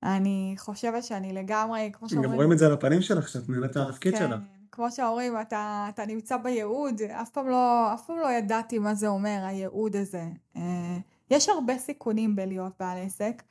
אני 0.03 0.55
חושבת 0.57 1.03
שאני 1.03 1.33
לגמרי, 1.33 1.89
כמו 1.93 2.09
שאומרים... 2.09 2.29
גם 2.29 2.35
רואים 2.35 2.51
את 2.51 2.57
זה 2.57 2.65
על 2.65 2.73
הפנים 2.73 3.01
שלך, 3.01 3.27
שאת 3.29 3.49
נהנית 3.49 3.77
מהתפקיד 3.77 4.13
כן, 4.13 4.19
שלך. 4.19 4.39
כמו 4.71 4.91
שאומרים, 4.91 5.41
אתה, 5.41 5.85
אתה 5.89 6.05
נמצא 6.05 6.37
בייעוד, 6.37 7.01
אף 7.01 7.29
פעם, 7.29 7.47
לא, 7.47 7.93
אף 7.93 8.05
פעם 8.05 8.17
לא 8.17 8.31
ידעתי 8.31 8.79
מה 8.79 8.95
זה 8.95 9.07
אומר, 9.07 9.39
הייעוד 9.45 9.95
הזה. 9.95 10.23
אה, 10.55 10.97
יש 11.31 11.49
הרבה 11.49 11.77
סיכונים 11.77 12.35
בלהיות 12.35 12.73
בעל 12.79 12.97
עסק, 12.97 13.43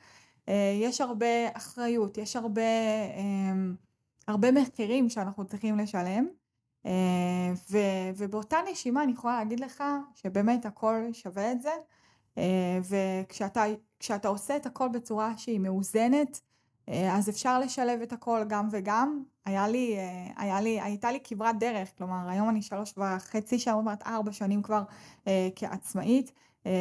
אה, 0.49 0.77
יש 0.81 1.01
הרבה 1.01 1.25
אחריות, 1.53 2.17
יש 2.17 2.35
הרבה, 2.35 2.61
הרבה 4.27 4.51
מחירים 4.51 5.09
שאנחנו 5.09 5.45
צריכים 5.45 5.77
לשלם. 5.77 6.27
ו, 7.71 7.77
ובאותה 8.17 8.57
נשימה 8.71 9.03
אני 9.03 9.11
יכולה 9.11 9.37
להגיד 9.37 9.59
לך 9.59 9.83
שבאמת 10.15 10.65
הכל 10.65 11.01
שווה 11.13 11.51
את 11.51 11.61
זה. 11.61 11.69
אה, 12.39 12.79
וכשאתה 12.89 14.27
עושה 14.27 14.55
את 14.55 14.65
הכל 14.65 14.87
בצורה 14.87 15.33
שהיא 15.37 15.59
מאוזנת, 15.59 16.41
אה, 16.89 17.17
אז 17.17 17.29
אפשר 17.29 17.59
לשלב 17.59 18.01
את 18.01 18.13
הכל 18.13 18.41
גם 18.47 18.67
וגם. 18.71 19.23
היה 19.45 19.67
לי, 19.67 19.97
אה, 19.97 20.43
היה 20.43 20.61
לי, 20.61 20.81
הייתה 20.81 21.11
לי 21.11 21.19
כברת 21.23 21.59
דרך, 21.59 21.89
כלומר 21.97 22.29
היום 22.29 22.49
אני 22.49 22.61
שלוש 22.61 22.93
וחצי 22.97 23.57
מעט 23.83 24.07
ארבע 24.07 24.31
שנים 24.31 24.61
כבר 24.61 24.83
כעצמאית, 25.55 26.31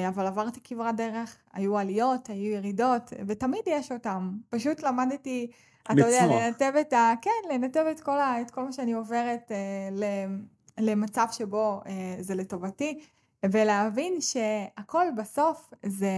אבל 0.08 0.26
עברתי 0.26 0.60
כברת 0.64 0.96
דרך, 0.96 1.36
היו 1.52 1.78
עליות, 1.78 2.28
היו 2.28 2.52
ירידות, 2.52 3.12
ותמיד 3.26 3.60
יש 3.66 3.92
אותם. 3.92 4.30
פשוט 4.50 4.82
למדתי, 4.82 5.50
אתה 5.82 6.00
יודע, 6.00 6.26
לנתב 6.26 6.72
את 6.80 6.92
ה... 6.92 7.12
כן, 7.22 7.30
לנתב 7.50 7.84
את 7.90 8.00
כל, 8.00 8.20
ה, 8.20 8.40
את 8.40 8.50
כל 8.50 8.64
מה 8.64 8.72
שאני 8.72 8.92
עוברת 8.92 9.52
למצב 10.78 11.26
שבו 11.30 11.80
זה 12.20 12.34
לטובתי. 12.34 13.00
ולהבין 13.44 14.20
שהכל 14.20 15.06
בסוף 15.16 15.70
זה, 15.86 16.10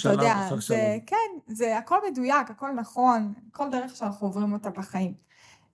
אתה 0.00 0.08
יודע, 0.08 0.48
זה, 0.54 0.60
שלום. 0.60 0.78
כן, 1.06 1.54
זה 1.54 1.78
הכל 1.78 1.98
מדויק, 2.10 2.50
הכל 2.50 2.70
נכון, 2.72 3.32
כל 3.52 3.70
דרך 3.70 3.96
שאנחנו 3.96 4.26
עוברים 4.26 4.52
אותה 4.52 4.70
בחיים. 4.70 5.14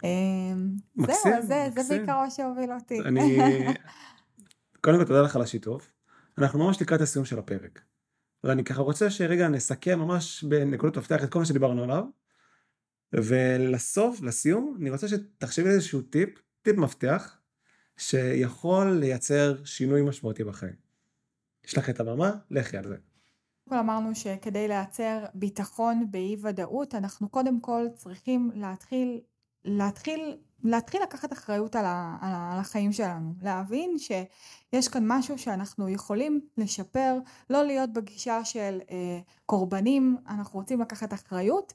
אמ, 0.05 0.77
מקסים, 0.97 1.33
זהו, 1.33 1.43
זה, 1.43 1.67
מקסים. 1.69 1.83
זה 1.83 1.99
בעיקר 1.99 2.19
מה 2.19 2.31
שהוביל 2.31 2.73
אותי. 2.73 3.01
אני, 3.01 3.39
קודם 4.85 4.99
כל 4.99 5.05
תודה 5.05 5.23
לך 5.23 5.37
על 5.37 5.43
השיתוף. 5.43 5.91
אנחנו 6.39 6.59
ממש 6.59 6.83
לקראת 6.83 7.01
הסיום 7.01 7.25
של 7.25 7.39
הפרק. 7.39 7.81
ואני 8.45 8.65
ככה 8.65 8.83
רוצה 8.83 9.11
שרגע 9.11 9.49
נסכם 9.49 9.99
ממש 9.99 10.45
בנקודות 10.45 10.97
מפתח 10.97 11.25
את 11.25 11.33
כל 11.33 11.39
מה 11.39 11.45
שדיברנו 11.45 11.85
עליו. 11.85 12.05
ולסוף, 13.13 14.23
לסיום, 14.23 14.77
אני 14.81 14.91
רוצה 14.91 15.09
שתחשבי 15.09 15.69
איזשהו 15.69 16.03
טיפ, 16.03 16.29
טיפ 16.63 16.77
מפתח, 16.77 17.38
שיכול 17.99 18.91
לייצר 18.91 19.65
שינוי 19.65 20.03
משמעותי 20.03 20.45
בחיים. 20.45 20.75
יש 21.65 21.79
לך 21.79 21.91
את 21.91 22.01
הבמה, 22.01 22.31
לכי 22.51 22.77
על 22.77 22.89
זה. 22.89 22.97
כל 23.69 23.79
אמרנו 23.79 24.15
שכדי 24.15 24.69
לייצר 24.69 25.25
ביטחון 25.35 26.11
באי 26.11 26.37
ודאות 26.43 26.95
אנחנו 26.95 27.29
קודם 27.29 27.61
כל 27.61 27.87
צריכים 27.97 28.51
להתחיל 28.55 29.21
להתחיל 29.65 30.37
להתחיל 30.65 31.03
לקחת 31.03 31.33
אחריות 31.33 31.77
על, 31.77 31.85
ה, 31.85 32.17
על, 32.21 32.33
ה, 32.33 32.53
על 32.53 32.59
החיים 32.59 32.93
שלנו, 32.93 33.35
להבין 33.43 33.97
שיש 33.99 34.89
כאן 34.89 35.05
משהו 35.07 35.39
שאנחנו 35.39 35.89
יכולים 35.89 36.41
לשפר, 36.57 37.19
לא 37.51 37.63
להיות 37.65 37.93
בגישה 37.93 38.45
של 38.45 38.81
אה, 38.91 39.21
קורבנים, 39.47 40.17
אנחנו 40.29 40.59
רוצים 40.61 40.81
לקחת 40.81 41.13
אחריות 41.13 41.75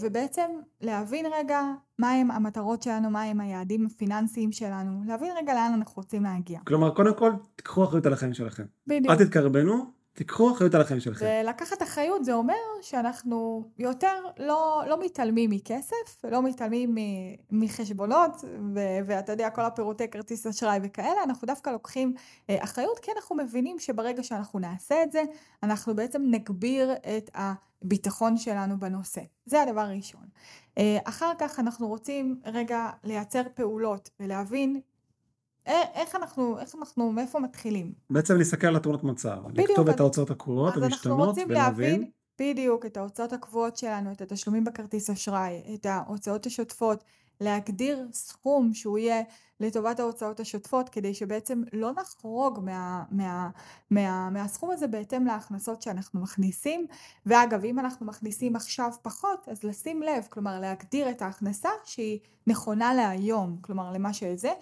ובעצם 0.00 0.50
להבין 0.80 1.26
רגע 1.38 1.62
מהם 1.98 2.30
המטרות 2.30 2.82
שלנו, 2.82 3.10
מהם 3.10 3.40
היעדים 3.40 3.86
הפיננסיים 3.86 4.52
שלנו, 4.52 5.02
להבין 5.06 5.32
רגע 5.36 5.54
לאן 5.54 5.72
אנחנו 5.74 6.02
רוצים 6.02 6.22
להגיע. 6.22 6.60
כלומר, 6.66 6.90
קודם 6.94 7.14
כל, 7.14 7.32
תיקחו 7.56 7.84
אחריות 7.84 8.06
על 8.06 8.12
החיים 8.12 8.34
שלכם. 8.34 8.64
בדיוק. 8.86 9.10
אל 9.10 9.24
תתקרבנו, 9.24 9.99
תיקחו 10.20 10.52
אחריות 10.52 10.74
על 10.74 10.80
החיים 10.80 11.00
שלכם. 11.00 11.26
ולקחת 11.26 11.82
אחריות 11.82 12.24
זה 12.24 12.32
אומר 12.32 12.54
שאנחנו 12.82 13.68
יותר 13.78 14.24
לא, 14.38 14.82
לא 14.88 15.00
מתעלמים 15.00 15.50
מכסף, 15.50 16.24
לא 16.30 16.42
מתעלמים 16.42 16.94
מחשבונות, 17.50 18.30
ו- 18.74 18.98
ואתה 19.06 19.32
יודע, 19.32 19.50
כל 19.50 19.64
הפירוטי 19.64 20.08
כרטיס 20.08 20.46
אשראי 20.46 20.78
וכאלה, 20.82 21.22
אנחנו 21.24 21.46
דווקא 21.46 21.70
לוקחים 21.70 22.14
אה, 22.50 22.64
אחריות, 22.64 22.98
כי 22.98 23.10
אנחנו 23.16 23.36
מבינים 23.36 23.78
שברגע 23.78 24.22
שאנחנו 24.22 24.58
נעשה 24.58 25.02
את 25.02 25.12
זה, 25.12 25.22
אנחנו 25.62 25.96
בעצם 25.96 26.22
נגביר 26.30 26.92
את 26.92 27.30
הביטחון 27.34 28.36
שלנו 28.36 28.80
בנושא. 28.80 29.22
זה 29.46 29.62
הדבר 29.62 29.80
הראשון. 29.80 30.24
אה, 30.78 30.98
אחר 31.04 31.32
כך 31.38 31.60
אנחנו 31.60 31.88
רוצים 31.88 32.40
רגע 32.44 32.90
לייצר 33.04 33.42
פעולות 33.54 34.10
ולהבין 34.20 34.80
איך 35.94 36.14
אנחנו, 36.14 36.58
איך 36.58 36.74
אנחנו, 36.74 37.12
מאיפה 37.12 37.38
מתחילים? 37.40 37.92
בעצם 38.10 38.36
להסתכל 38.36 38.66
על 38.66 38.76
התמונות 38.76 39.04
מצב, 39.04 39.36
לכתוב 39.54 39.88
את 39.88 40.00
ההוצאות 40.00 40.30
הקבועות 40.30 40.76
המשתנות 40.76 41.38
ולהבין. 41.46 41.90
להבין 41.90 42.10
בדיוק 42.40 42.86
את 42.86 42.96
ההוצאות 42.96 43.32
הקבועות 43.32 43.76
שלנו, 43.76 44.12
את 44.12 44.20
התשלומים 44.20 44.64
בכרטיס 44.64 45.10
אשראי, 45.10 45.62
את 45.74 45.86
ההוצאות 45.86 46.46
השוטפות, 46.46 47.04
להגדיר 47.40 48.06
סכום 48.12 48.74
שהוא 48.74 48.98
יהיה 48.98 49.22
לטובת 49.60 50.00
ההוצאות 50.00 50.40
השוטפות, 50.40 50.88
כדי 50.88 51.14
שבעצם 51.14 51.62
לא 51.72 51.92
נחרוג 51.92 52.60
מה, 52.64 53.04
מה, 53.10 53.50
מה, 53.90 54.30
מהסכום 54.30 54.70
הזה 54.70 54.86
בהתאם 54.86 55.26
להכנסות 55.26 55.82
שאנחנו 55.82 56.20
מכניסים. 56.20 56.86
ואגב, 57.26 57.64
אם 57.64 57.78
אנחנו 57.78 58.06
מכניסים 58.06 58.56
עכשיו 58.56 58.90
פחות, 59.02 59.48
אז 59.48 59.64
לשים 59.64 60.02
לב, 60.02 60.26
כלומר 60.28 60.60
להגדיר 60.60 61.10
את 61.10 61.22
ההכנסה 61.22 61.68
שהיא 61.84 62.18
נכונה 62.46 62.94
להיום, 62.94 63.56
כלומר 63.60 63.92
למה 63.92 64.12
שזה. 64.12 64.52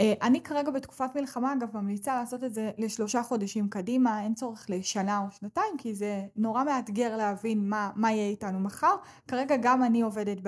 אה, 0.00 0.12
אני 0.22 0.40
כרגע 0.40 0.70
בתקופת 0.70 1.10
מלחמה 1.14 1.52
אגב 1.52 1.76
ממליצה 1.76 2.14
לעשות 2.14 2.44
את 2.44 2.54
זה 2.54 2.70
לשלושה 2.78 3.22
חודשים 3.22 3.68
קדימה, 3.68 4.22
אין 4.22 4.34
צורך 4.34 4.66
לשנה 4.68 5.18
או 5.18 5.24
שנתיים 5.30 5.76
כי 5.78 5.94
זה 5.94 6.22
נורא 6.36 6.64
מאתגר 6.64 7.16
להבין 7.16 7.68
מה, 7.68 7.90
מה 7.96 8.12
יהיה 8.12 8.28
איתנו 8.28 8.60
מחר. 8.60 8.94
כרגע 9.28 9.56
גם 9.56 9.82
אני 9.82 10.02
עובדת 10.02 10.38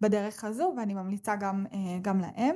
בדרך 0.00 0.44
הזו 0.44 0.74
ואני 0.76 0.94
ממליצה 0.94 1.36
גם, 1.36 1.66
אה, 1.72 1.98
גם 2.02 2.20
להם. 2.20 2.54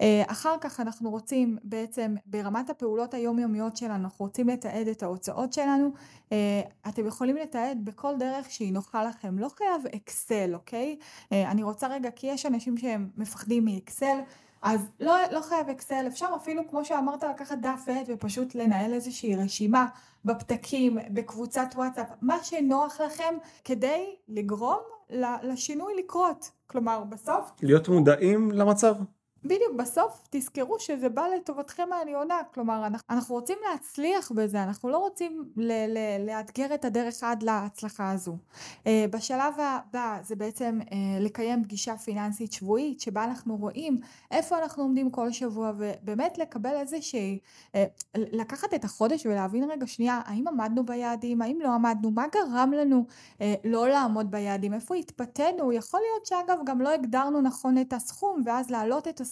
אה, 0.00 0.22
אחר 0.26 0.54
כך 0.60 0.80
אנחנו 0.80 1.10
רוצים 1.10 1.58
בעצם 1.64 2.14
ברמת 2.26 2.70
הפעולות 2.70 3.14
היומיומיות 3.14 3.76
שלנו, 3.76 4.04
אנחנו 4.04 4.24
רוצים 4.24 4.48
לתעד 4.48 4.88
את 4.88 5.02
ההוצאות 5.02 5.52
שלנו. 5.52 5.90
אתם 6.88 7.06
יכולים 7.06 7.36
לתעד 7.36 7.84
בכל 7.84 8.14
דרך 8.18 8.50
שהיא 8.50 8.72
נוחה 8.72 9.04
לכם, 9.04 9.38
לא 9.38 9.48
חייב 9.58 9.86
אקסל, 9.96 10.54
אוקיי? 10.54 10.96
אני 11.32 11.62
רוצה 11.62 11.88
רגע, 11.88 12.10
כי 12.10 12.26
יש 12.26 12.46
אנשים 12.46 12.76
שהם 12.76 13.08
מפחדים 13.16 13.64
מאקסל. 13.64 14.18
אז 14.62 14.80
לא, 15.00 15.16
לא 15.32 15.40
חייב 15.40 15.68
אקסל, 15.68 16.04
אפשר 16.06 16.26
אפילו 16.36 16.62
כמו 16.68 16.84
שאמרת 16.84 17.24
לקחת 17.24 17.58
דף 17.58 17.80
ועט 17.86 18.06
ופשוט 18.08 18.54
לנהל 18.54 18.92
איזושהי 18.94 19.36
רשימה 19.36 19.86
בפתקים, 20.24 20.98
בקבוצת 21.10 21.66
וואטסאפ, 21.74 22.06
מה 22.22 22.44
שנוח 22.44 23.00
לכם 23.00 23.34
כדי 23.64 24.16
לגרום 24.28 24.78
לשינוי 25.42 25.92
לקרות. 25.98 26.50
כלומר 26.66 27.04
בסוף, 27.04 27.50
להיות 27.62 27.88
מודעים 27.88 28.50
למצב. 28.50 28.94
בדיוק 29.44 29.72
בסוף 29.76 30.26
תזכרו 30.30 30.80
שזה 30.80 31.08
בא 31.08 31.26
לטובתכם 31.36 31.92
העליונה, 31.92 32.34
כלומר 32.54 32.86
אנחנו, 33.10 33.34
רוצים 33.34 33.58
להצליח 33.70 34.32
בזה, 34.32 34.62
אנחנו 34.62 34.88
לא 34.88 34.98
רוצים 34.98 35.44
ל- 35.56 35.98
ל- 35.98 36.26
לאתגר 36.26 36.74
את 36.74 36.84
הדרך 36.84 37.22
עד 37.22 37.42
להצלחה 37.42 38.10
הזו. 38.10 38.36
Uh, 38.84 38.86
בשלב 39.10 39.54
הבא 39.58 40.18
זה 40.22 40.36
בעצם 40.36 40.78
uh, 40.82 40.94
לקיים 41.20 41.64
פגישה 41.64 41.96
פיננסית 41.96 42.52
שבועית 42.52 43.00
שבה 43.00 43.24
אנחנו 43.24 43.56
רואים 43.56 44.00
איפה 44.30 44.58
אנחנו 44.58 44.82
עומדים 44.82 45.10
כל 45.10 45.32
שבוע 45.32 45.72
ובאמת 45.78 46.38
לקבל 46.38 46.74
איזושהי, 46.74 47.38
uh, 47.72 47.76
לקחת 48.14 48.74
את 48.74 48.84
החודש 48.84 49.26
ולהבין 49.26 49.70
רגע 49.70 49.86
שנייה 49.86 50.20
האם 50.24 50.48
עמדנו 50.48 50.86
ביעדים, 50.86 51.42
האם 51.42 51.58
לא 51.60 51.68
עמדנו, 51.68 52.10
מה 52.10 52.24
גרם 52.32 52.72
לנו 52.72 53.06
לא 53.64 53.88
לעמוד 53.88 54.30
ביעדים, 54.30 54.74
איפה 54.74 54.94
התפתינו, 54.94 55.72
יכול 55.72 56.00
להיות 56.00 56.26
שאגב 56.26 56.58
גם 56.66 56.80
לא 56.80 56.88
הגדרנו 56.88 57.40
נכון 57.40 57.78
את 57.78 57.92
הסכום 57.92 58.42
ואז 58.46 58.70
להעלות 58.70 59.08
את 59.08 59.20
הסכום, 59.20 59.31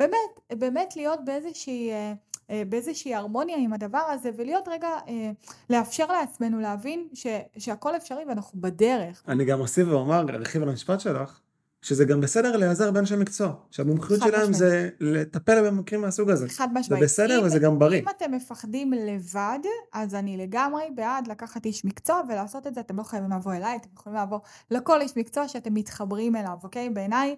באמת, 0.00 0.14
באמת 0.52 0.96
להיות 0.96 1.24
באיזושהי 1.24 1.90
אה, 1.90 2.12
אה, 2.50 2.62
באיזושהי 2.68 3.14
הרמוניה 3.14 3.56
עם 3.56 3.72
הדבר 3.72 3.98
הזה 3.98 4.30
ולהיות 4.36 4.68
רגע, 4.68 4.88
אה, 5.08 5.30
לאפשר 5.70 6.06
לעצמנו 6.06 6.60
להבין 6.60 7.08
ש, 7.14 7.26
שהכל 7.58 7.96
אפשרי 7.96 8.24
ואנחנו 8.28 8.60
בדרך. 8.60 9.22
אני 9.28 9.44
גם 9.44 9.60
אוסיף 9.60 9.88
ואומר, 9.88 10.24
ארחיב 10.34 10.62
על 10.62 10.68
המשפט 10.68 11.00
שלך, 11.00 11.40
שזה 11.82 12.04
גם 12.04 12.20
בסדר 12.20 12.56
להיעזר 12.56 12.90
באנשי 12.90 13.16
מקצוע, 13.16 13.52
שהמומחיות 13.70 14.20
שלהם 14.20 14.40
משמעית. 14.40 14.56
זה 14.56 14.88
לטפל 15.00 15.66
במקרים 15.70 16.00
מהסוג 16.00 16.30
הזה. 16.30 16.48
חד 16.48 16.68
זה 16.74 16.80
משמעית. 16.80 17.02
בסדר 17.02 17.40
אם- 17.40 17.44
וזה 17.46 17.58
גם 17.58 17.78
בריא. 17.78 18.00
אם 18.00 18.08
אתם 18.08 18.32
מפחדים 18.32 18.92
לבד, 18.92 19.58
אז 19.92 20.14
אני 20.14 20.36
לגמרי 20.36 20.82
בעד 20.94 21.26
לקחת 21.26 21.64
איש 21.66 21.84
מקצוע 21.84 22.22
ולעשות 22.28 22.66
את 22.66 22.74
זה. 22.74 22.80
אתם 22.80 22.96
לא 22.96 23.02
חייבים 23.02 23.30
לבוא 23.30 23.54
אליי, 23.54 23.76
אתם 23.76 23.88
יכולים 23.98 24.18
לבוא 24.18 24.38
לכל 24.70 25.00
איש 25.00 25.16
מקצוע 25.16 25.48
שאתם 25.48 25.74
מתחברים 25.74 26.36
אליו, 26.36 26.56
אוקיי? 26.62 26.90
בעיניי, 26.90 27.36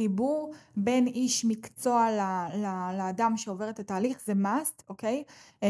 חיבור 0.00 0.52
בין 0.76 1.06
איש 1.06 1.44
מקצוע 1.44 2.10
ל- 2.10 2.56
ל- 2.56 2.98
לאדם 2.98 3.36
שעובר 3.36 3.70
את 3.70 3.78
התהליך 3.78 4.18
זה 4.26 4.32
must, 4.32 4.82
אוקיי? 4.88 5.22
אמ, 5.62 5.68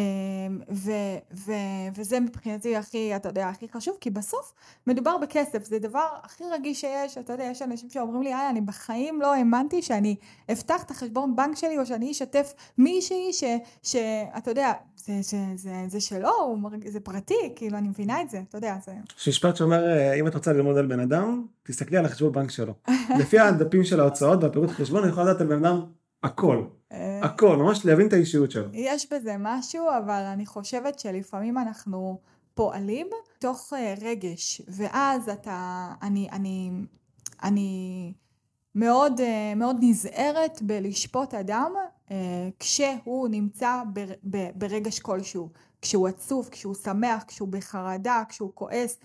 ו, 0.71 0.93
ו, 1.35 1.53
וזה 1.97 2.21
מבחינתי 2.21 2.77
הכי, 2.77 3.17
אתה 3.17 3.29
יודע, 3.29 3.49
הכי 3.49 3.69
חשוב, 3.69 3.97
כי 4.01 4.11
בסוף 4.11 4.55
מדובר 4.87 5.19
בכסף, 5.19 5.65
זה 5.65 5.79
דבר 5.79 6.07
הכי 6.23 6.45
רגיש 6.53 6.81
שיש, 6.81 7.19
אתה 7.19 7.33
יודע, 7.33 7.45
יש 7.45 7.63
אנשים 7.63 7.91
שאומרים 7.91 8.23
לי, 8.23 8.35
איי, 8.35 8.51
אני 8.51 8.61
בחיים 8.61 9.21
לא 9.21 9.35
האמנתי 9.35 9.83
שאני 9.83 10.17
אפתח 10.53 10.83
את 10.83 10.91
החשבון 10.91 11.37
בנק 11.37 11.57
שלי, 11.57 11.79
או 11.79 11.87
שאני 11.87 12.11
אשתף 12.11 12.55
מישהי 12.79 13.33
ש, 13.33 13.45
שאתה 13.83 14.51
יודע, 14.51 14.73
זה, 14.97 15.19
זה, 15.23 15.39
זה, 15.55 15.73
זה 15.87 16.01
שלו, 16.01 16.57
זה 16.87 17.01
פרטי, 17.01 17.53
כאילו, 17.57 17.79
אני 17.79 17.89
מבינה 17.89 18.23
את 18.23 18.31
זה, 18.31 18.41
אתה 18.49 18.59
יודע, 18.59 18.77
זה... 18.85 18.93
יש 19.19 19.29
משפט 19.29 19.57
שאומר, 19.57 19.87
אה, 19.89 20.15
אם 20.15 20.27
את 20.27 20.35
רוצה 20.35 20.53
ללמוד 20.53 20.77
על 20.77 20.87
בן 20.87 21.01
אדם, 21.01 21.47
תסתכלי 21.63 21.99
על 21.99 22.05
החשבון 22.05 22.33
בנק 22.33 22.51
שלו. 22.51 22.75
לפי 23.21 23.39
הדפים 23.39 23.85
של 23.85 24.01
ההוצאות 24.23 24.45
והפירוט 24.45 24.71
חשבון, 24.71 25.03
אני 25.03 25.13
יכול 25.13 25.23
לדעת 25.23 25.41
על 25.41 25.47
בן 25.47 25.65
אדם 25.65 25.81
הכל. 26.23 26.65
אה, 26.93 27.21
הכל, 27.23 27.57
ממש 27.57 27.87
להבין 27.87 28.09
את 28.09 28.13
האישיות 28.13 28.51
שלו. 28.51 28.69
יש 28.73 29.13
בזה 29.13 29.37
משהו, 29.39 29.87
אבל 30.05 30.23
אני 30.33 30.47
חושבת 30.47 30.99
שלפעמים 30.99 31.59
אנחנו 31.59 32.21
פועלים 32.55 33.07
תוך 33.39 33.73
אה, 33.77 33.95
רגש, 34.03 34.63
ואז 34.69 35.29
אתה, 35.29 35.89
אני, 36.03 36.29
אני, 36.33 36.71
אני 37.43 38.13
מאוד, 38.75 39.21
אה, 39.21 39.53
מאוד 39.57 39.77
נזהרת 39.81 40.63
בלשפוט 40.63 41.35
אדם 41.35 41.73
אה, 42.11 42.49
כשהוא 42.59 43.29
נמצא 43.29 43.83
בר, 43.93 44.07
ב, 44.31 44.49
ברגש 44.55 44.99
כלשהו, 44.99 45.51
כשהוא 45.83 46.09
עצוב, 46.09 46.49
כשהוא 46.49 46.75
שמח, 46.75 47.25
כשהוא 47.27 47.49
בחרדה, 47.49 48.23
כשהוא 48.29 48.51
כועס. 48.55 48.99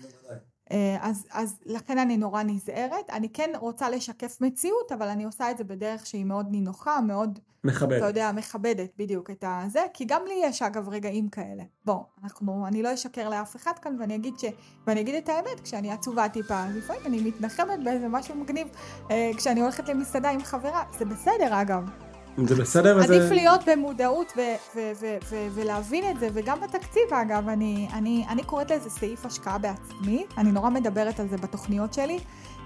אז, 1.00 1.26
אז 1.32 1.58
לכן 1.66 1.98
אני 1.98 2.16
נורא 2.16 2.42
נזהרת. 2.42 3.10
אני 3.10 3.28
כן 3.28 3.50
רוצה 3.58 3.90
לשקף 3.90 4.40
מציאות, 4.40 4.92
אבל 4.92 5.08
אני 5.08 5.24
עושה 5.24 5.50
את 5.50 5.58
זה 5.58 5.64
בדרך 5.64 6.06
שהיא 6.06 6.24
מאוד 6.24 6.46
נינוחה, 6.50 7.00
מאוד 7.00 7.38
מכבד. 7.64 7.96
אתה 7.96 8.06
יודע, 8.06 8.32
מכבדת 8.32 8.90
בדיוק 8.98 9.30
את 9.30 9.44
הזה, 9.46 9.80
כי 9.94 10.04
גם 10.04 10.22
לי 10.28 10.34
יש 10.42 10.62
אגב 10.62 10.88
רגעים 10.88 11.28
כאלה. 11.28 11.62
בוא, 11.84 12.00
אנחנו, 12.24 12.66
אני 12.66 12.82
לא 12.82 12.94
אשקר 12.94 13.28
לאף 13.28 13.56
אחד 13.56 13.72
כאן 13.82 13.96
ואני 14.00 14.14
אגיד 14.14 14.38
ש... 14.38 14.44
ואני 14.86 15.00
אגיד 15.00 15.14
את 15.14 15.28
האמת, 15.28 15.60
כשאני 15.64 15.92
עצובה 15.92 16.28
טיפה, 16.28 16.64
לפעמים 16.76 17.02
אני 17.06 17.20
מתנחמת 17.20 17.84
באיזה 17.84 18.08
משהו 18.08 18.34
מגניב, 18.34 18.68
אה, 19.10 19.30
כשאני 19.36 19.60
הולכת 19.60 19.88
למסעדה 19.88 20.30
עם 20.30 20.42
חברה, 20.42 20.82
זה 20.98 21.04
בסדר 21.04 21.60
אגב. 21.60 22.11
זה 22.36 22.54
בסדר 22.54 22.96
וזה... 22.96 23.14
עדיף 23.14 23.30
להיות 23.30 23.60
במודעות 23.66 24.32
ו- 24.36 24.40
ו- 24.76 24.92
ו- 25.00 25.16
ו- 25.30 25.48
ולהבין 25.54 26.10
את 26.10 26.20
זה, 26.20 26.28
וגם 26.32 26.60
בתקציב 26.60 27.02
אגב, 27.12 27.48
אני, 27.48 27.88
אני, 27.92 28.24
אני 28.28 28.42
קוראת 28.42 28.70
לזה 28.70 28.90
סעיף 28.90 29.26
השקעה 29.26 29.58
בעצמי, 29.58 30.26
אני 30.38 30.52
נורא 30.52 30.70
מדברת 30.70 31.20
על 31.20 31.28
זה 31.28 31.36
בתוכניות 31.36 31.94
שלי. 31.94 32.18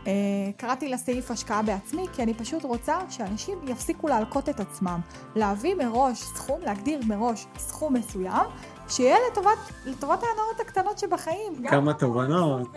אה, 0.07 0.12
קראתי 0.57 0.89
לסעיף 0.89 1.31
השקעה 1.31 1.62
בעצמי, 1.62 2.07
כי 2.12 2.23
אני 2.23 2.35
פשוט 2.35 2.64
רוצה 2.64 2.99
שאנשים 3.09 3.59
יפסיקו 3.67 4.09
להלקות 4.09 4.49
את 4.49 4.61
עצמם. 4.61 5.01
להביא 5.37 5.75
מראש 5.75 6.19
סכום, 6.23 6.61
להגדיר 6.64 7.01
מראש 7.07 7.47
סכום 7.59 7.95
מסוים, 7.95 8.47
שיהיה 8.89 9.17
לטובת, 9.31 9.59
לטובת 9.87 10.23
ההנאות 10.23 10.61
הקטנות 10.61 10.99
שבחיים. 10.99 11.53
כמה 11.71 11.95
תובנות. 11.95 12.69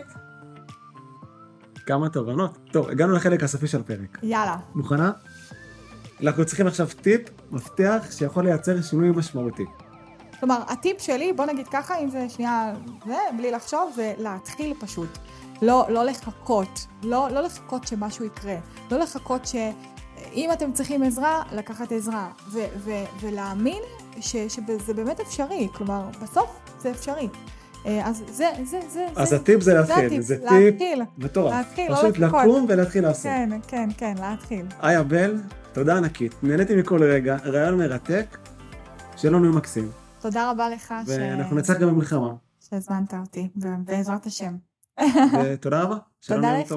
כמה 1.86 2.08
תובנות. 2.08 2.58
טוב, 2.72 2.88
הגענו 2.88 3.12
לחלק 3.12 3.42
הסופי 3.42 3.66
של 3.66 3.80
הפרק. 3.80 4.18
יאללה. 4.22 4.56
מוכנה? 4.74 5.10
אנחנו 6.22 6.44
צריכים 6.44 6.66
עכשיו 6.66 6.88
טיפ, 7.02 7.20
מפתח, 7.50 8.06
שיכול 8.10 8.44
לייצר 8.44 8.82
שינוי 8.82 9.10
משמעותי. 9.10 9.64
כלומר, 10.40 10.62
הטיפ 10.68 11.00
שלי, 11.00 11.32
בוא 11.32 11.46
נגיד 11.46 11.68
ככה, 11.68 11.98
אם 11.98 12.10
זה 12.10 12.28
שנייה, 12.28 12.72
זה, 13.06 13.16
בלי 13.36 13.50
לחשוב, 13.50 13.92
זה 13.96 14.14
להתחיל 14.18 14.74
פשוט. 14.80 15.18
לא, 15.62 15.86
לא 15.88 16.04
לחכות, 16.04 16.86
לא, 17.02 17.28
לא 17.30 17.40
לחכות 17.40 17.86
שמשהו 17.86 18.24
יקרה, 18.24 18.56
לא 18.90 18.98
לחכות 18.98 19.46
שאם 19.46 20.50
אתם 20.52 20.72
צריכים 20.72 21.02
עזרה, 21.02 21.42
לקחת 21.52 21.92
עזרה, 21.92 22.30
ו, 22.48 22.58
ו, 22.76 22.90
ולהאמין 23.20 23.82
ש, 24.20 24.36
שזה 24.36 24.94
באמת 24.94 25.20
אפשרי, 25.20 25.68
כלומר, 25.72 26.02
בסוף 26.22 26.50
זה 26.78 26.90
אפשרי. 26.90 27.28
אה, 27.86 28.06
אז 28.06 28.22
זה, 28.28 28.48
זה, 28.64 28.80
זה, 28.88 29.06
אז 29.16 29.28
זה, 29.28 29.36
הטיפ 29.36 29.60
זה 29.60 29.74
להתחיל, 29.74 30.20
זה 30.22 30.36
טיפ 30.36 30.50
להתחיל, 30.52 31.02
מטורף. 31.18 31.52
להתחיל, 31.52 31.90
לא 31.92 31.96
פשוט 31.96 32.18
לחכות. 32.18 32.40
לקום 32.44 32.66
ולהתחיל 32.68 33.02
לעשות. 33.04 33.24
כן, 33.24 33.50
כן, 33.68 33.88
כן, 33.96 34.14
להתחיל. 34.20 34.66
איה 34.82 35.02
בל, 35.02 35.36
תודה 35.72 35.96
ענקית. 35.96 36.34
נהניתי 36.42 36.76
מכל 36.76 37.02
רגע, 37.02 37.36
רעיון 37.44 37.78
מרתק, 37.78 38.38
שיהיה 39.16 39.34
לנו 39.34 39.52
מקסים. 39.52 39.90
תודה 40.20 40.50
רבה 40.50 40.68
לך 40.68 40.94
ש... 41.06 41.08
ואנחנו 41.08 41.56
נצח 41.56 41.78
גם 41.78 41.88
במלחמה. 41.88 42.34
שהזמנת 42.70 43.14
אותי, 43.14 43.48
בעזרת 43.84 44.26
השם. 44.26 44.56
ותודה 45.42 45.82
רבה. 45.82 45.96
תודה 46.26 46.58
לך. 46.58 46.74